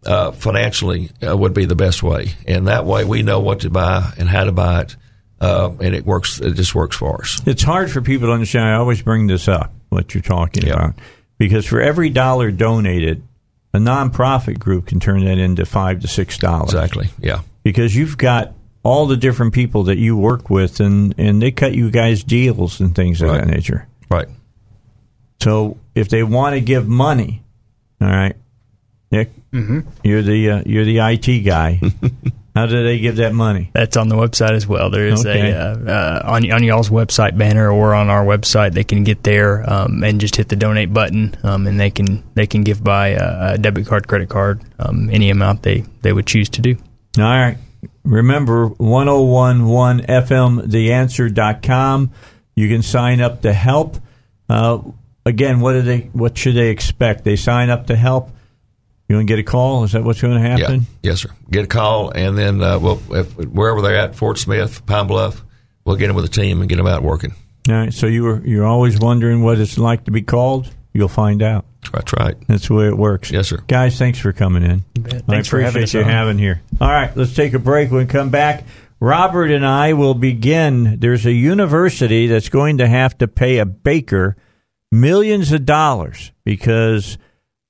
uh, 0.05 0.31
financially, 0.31 1.09
uh, 1.25 1.35
would 1.37 1.53
be 1.53 1.65
the 1.65 1.75
best 1.75 2.03
way, 2.03 2.33
and 2.47 2.67
that 2.67 2.85
way 2.85 3.05
we 3.05 3.23
know 3.23 3.39
what 3.39 3.61
to 3.61 3.69
buy 3.69 4.11
and 4.17 4.27
how 4.27 4.43
to 4.43 4.51
buy 4.51 4.81
it, 4.81 4.95
uh, 5.39 5.71
and 5.79 5.95
it 5.95 6.05
works. 6.05 6.39
It 6.41 6.53
just 6.55 6.75
works 6.75 6.95
for 6.97 7.21
us. 7.21 7.41
It's 7.45 7.63
hard 7.63 7.89
for 7.91 8.01
people 8.01 8.27
to 8.27 8.33
understand. 8.33 8.65
I 8.67 8.73
always 8.75 9.01
bring 9.01 9.27
this 9.27 9.47
up, 9.47 9.71
what 9.89 10.13
you're 10.13 10.21
talking 10.23 10.63
Yeah. 10.67 10.73
about, 10.73 10.95
because 11.37 11.65
for 11.65 11.79
every 11.81 12.09
dollar 12.09 12.51
donated, 12.51 13.23
a 13.73 13.77
nonprofit 13.77 14.59
group 14.59 14.87
can 14.87 14.99
turn 14.99 15.23
that 15.23 15.37
into 15.37 15.65
five 15.65 16.01
to 16.01 16.07
six 16.07 16.37
dollars. 16.37 16.73
Exactly. 16.73 17.09
Yeah. 17.19 17.41
Because 17.63 17.95
you've 17.95 18.17
got 18.17 18.53
all 18.83 19.05
the 19.05 19.17
different 19.17 19.53
people 19.53 19.83
that 19.83 19.97
you 19.97 20.17
work 20.17 20.49
with, 20.49 20.79
and 20.79 21.13
and 21.17 21.41
they 21.41 21.51
cut 21.51 21.73
you 21.73 21.91
guys 21.91 22.23
deals 22.23 22.79
and 22.79 22.95
things 22.95 23.21
of 23.21 23.29
Right. 23.29 23.41
that 23.41 23.47
nature. 23.47 23.87
Right. 24.09 24.27
So 25.41 25.77
if 25.95 26.09
they 26.09 26.23
want 26.23 26.53
to 26.55 26.61
give 26.61 26.87
money, 26.87 27.41
all 27.99 28.07
right, 28.09 28.35
Nick, 29.11 29.31
Mm-hmm. 29.53 29.79
you're 30.03 30.21
the 30.21 30.49
uh, 30.49 30.63
you're 30.65 30.85
the 30.85 30.99
IT 30.99 31.39
guy. 31.43 31.81
How 32.55 32.65
do 32.65 32.83
they 32.83 32.99
give 32.99 33.15
that 33.17 33.33
money? 33.33 33.69
That's 33.73 33.95
on 33.97 34.07
the 34.09 34.15
website 34.15 34.51
as 34.51 34.67
well. 34.67 34.89
There 34.89 35.07
is 35.07 35.25
Okay. 35.25 35.51
a 35.51 35.57
uh, 35.59 35.77
uh, 35.91 36.21
on 36.33 36.51
on 36.51 36.63
y'all's 36.63 36.89
website 36.89 37.37
banner 37.37 37.69
or 37.71 37.93
on 37.93 38.09
our 38.09 38.23
website. 38.25 38.73
They 38.73 38.83
can 38.85 39.03
get 39.03 39.23
there 39.23 39.69
um, 39.69 40.03
and 40.03 40.19
just 40.21 40.35
hit 40.37 40.47
the 40.49 40.55
donate 40.55 40.93
button, 40.93 41.35
um, 41.43 41.67
and 41.67 41.79
they 41.79 41.89
can 41.91 42.23
they 42.33 42.47
can 42.47 42.63
give 42.63 42.81
by 42.83 43.09
a, 43.09 43.53
a 43.53 43.57
debit 43.57 43.87
card, 43.87 44.07
credit 44.07 44.29
card, 44.29 44.61
um, 44.79 45.09
any 45.11 45.29
amount 45.29 45.63
they 45.63 45.83
they 46.01 46.13
would 46.13 46.27
choose 46.27 46.49
to 46.49 46.61
do. 46.61 46.75
All 47.17 47.23
right. 47.23 47.57
Remember 48.03 48.67
1011 48.67 50.05
FMTheAnswer.com. 50.07 52.11
You 52.55 52.67
can 52.67 52.81
sign 52.81 53.21
up 53.21 53.43
to 53.43 53.53
help. 53.53 53.97
Uh, 54.49 54.79
again, 55.25 55.59
what 55.59 55.73
do 55.73 55.81
they 55.81 56.01
what 56.13 56.37
should 56.37 56.55
they 56.55 56.69
expect? 56.69 57.23
They 57.23 57.35
sign 57.35 57.69
up 57.69 57.87
to 57.87 57.95
help. 57.95 58.31
You 59.07 59.17
want 59.17 59.27
to 59.27 59.31
get 59.31 59.39
a 59.39 59.43
call? 59.43 59.83
Is 59.83 59.91
that 59.91 60.03
what's 60.03 60.21
going 60.21 60.41
to 60.41 60.49
happen? 60.49 60.87
Yeah. 61.01 61.11
Yes, 61.11 61.21
sir. 61.21 61.29
Get 61.49 61.65
a 61.65 61.67
call, 61.67 62.11
and 62.11 62.37
then 62.37 62.63
uh, 62.63 62.79
we'll 62.79 63.01
if, 63.13 63.35
wherever 63.35 63.81
they're 63.81 63.97
at, 63.97 64.15
Fort 64.15 64.37
Smith, 64.37 64.85
Pine 64.85 65.07
Bluff, 65.07 65.43
we'll 65.85 65.97
get 65.97 66.07
them 66.07 66.15
with 66.15 66.25
a 66.25 66.29
team 66.29 66.61
and 66.61 66.69
get 66.69 66.77
them 66.77 66.87
out 66.87 67.03
working. 67.03 67.35
All 67.67 67.75
right. 67.75 67.93
So 67.93 68.07
you 68.07 68.23
were 68.23 68.41
you're 68.45 68.65
always 68.65 68.99
wondering 68.99 69.43
what 69.43 69.59
it's 69.59 69.77
like 69.77 70.05
to 70.05 70.11
be 70.11 70.21
called. 70.21 70.73
You'll 70.93 71.07
find 71.07 71.41
out. 71.41 71.65
That's 71.93 72.13
right. 72.13 72.35
That's 72.47 72.67
the 72.67 72.73
way 72.75 72.87
it 72.87 72.97
works. 72.97 73.31
Yes, 73.31 73.47
sir. 73.47 73.57
Guys, 73.67 73.97
thanks 73.97 74.19
for 74.19 74.33
coming 74.33 74.63
in. 74.63 74.83
bet. 74.99 75.13
I 75.15 75.19
Thanks 75.19 75.47
for 75.47 75.59
having 75.59 75.81
appreciate 75.81 76.01
you 76.01 76.05
on. 76.05 76.11
having 76.11 76.37
here. 76.37 76.61
All 76.79 76.89
right, 76.89 77.15
let's 77.15 77.33
take 77.33 77.53
a 77.53 77.59
break. 77.59 77.91
When 77.91 78.01
we 78.01 78.05
come 78.05 78.29
back, 78.29 78.65
Robert 78.99 79.49
and 79.51 79.65
I 79.65 79.93
will 79.93 80.13
begin. 80.13 80.99
There's 80.99 81.25
a 81.25 81.31
university 81.31 82.27
that's 82.27 82.49
going 82.49 82.77
to 82.79 82.87
have 82.87 83.17
to 83.19 83.27
pay 83.27 83.57
a 83.57 83.65
baker 83.65 84.35
millions 84.91 85.51
of 85.51 85.65
dollars 85.65 86.31
because 86.43 87.17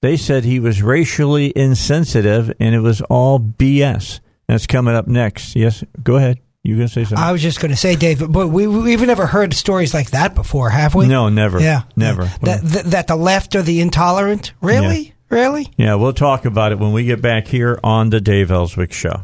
they 0.01 0.17
said 0.17 0.43
he 0.43 0.59
was 0.59 0.81
racially 0.81 1.53
insensitive 1.55 2.51
and 2.59 2.73
it 2.75 2.79
was 2.79 3.01
all 3.03 3.39
BS. 3.39 4.19
That's 4.47 4.67
coming 4.67 4.95
up 4.95 5.07
next. 5.07 5.55
Yes, 5.55 5.83
go 6.03 6.17
ahead. 6.17 6.39
You 6.63 6.75
going 6.75 6.87
to 6.87 6.93
say 6.93 7.03
something? 7.05 7.17
I 7.17 7.31
was 7.31 7.41
just 7.41 7.59
going 7.59 7.71
to 7.71 7.77
say, 7.77 7.95
Dave, 7.95 8.31
but 8.31 8.49
we, 8.49 8.67
we've 8.67 9.01
never 9.01 9.25
heard 9.25 9.53
stories 9.55 9.95
like 9.95 10.11
that 10.11 10.35
before, 10.35 10.69
have 10.69 10.93
we? 10.93 11.07
no, 11.07 11.27
never. 11.27 11.59
Yeah. 11.59 11.83
Never. 11.95 12.25
That, 12.41 12.61
that, 12.63 12.85
that 12.85 13.07
the 13.07 13.15
left 13.15 13.55
are 13.55 13.63
the 13.63 13.81
intolerant? 13.81 14.53
Really? 14.61 15.15
Really? 15.29 15.71
Yeah, 15.77 15.95
we'll 15.95 16.13
talk 16.13 16.45
about 16.45 16.71
it 16.71 16.77
when 16.77 16.91
we 16.91 17.05
get 17.05 17.21
back 17.21 17.47
here 17.47 17.79
on 17.83 18.09
the 18.09 18.21
Dave 18.21 18.51
Elswick 18.51 18.91
Show. 18.93 19.23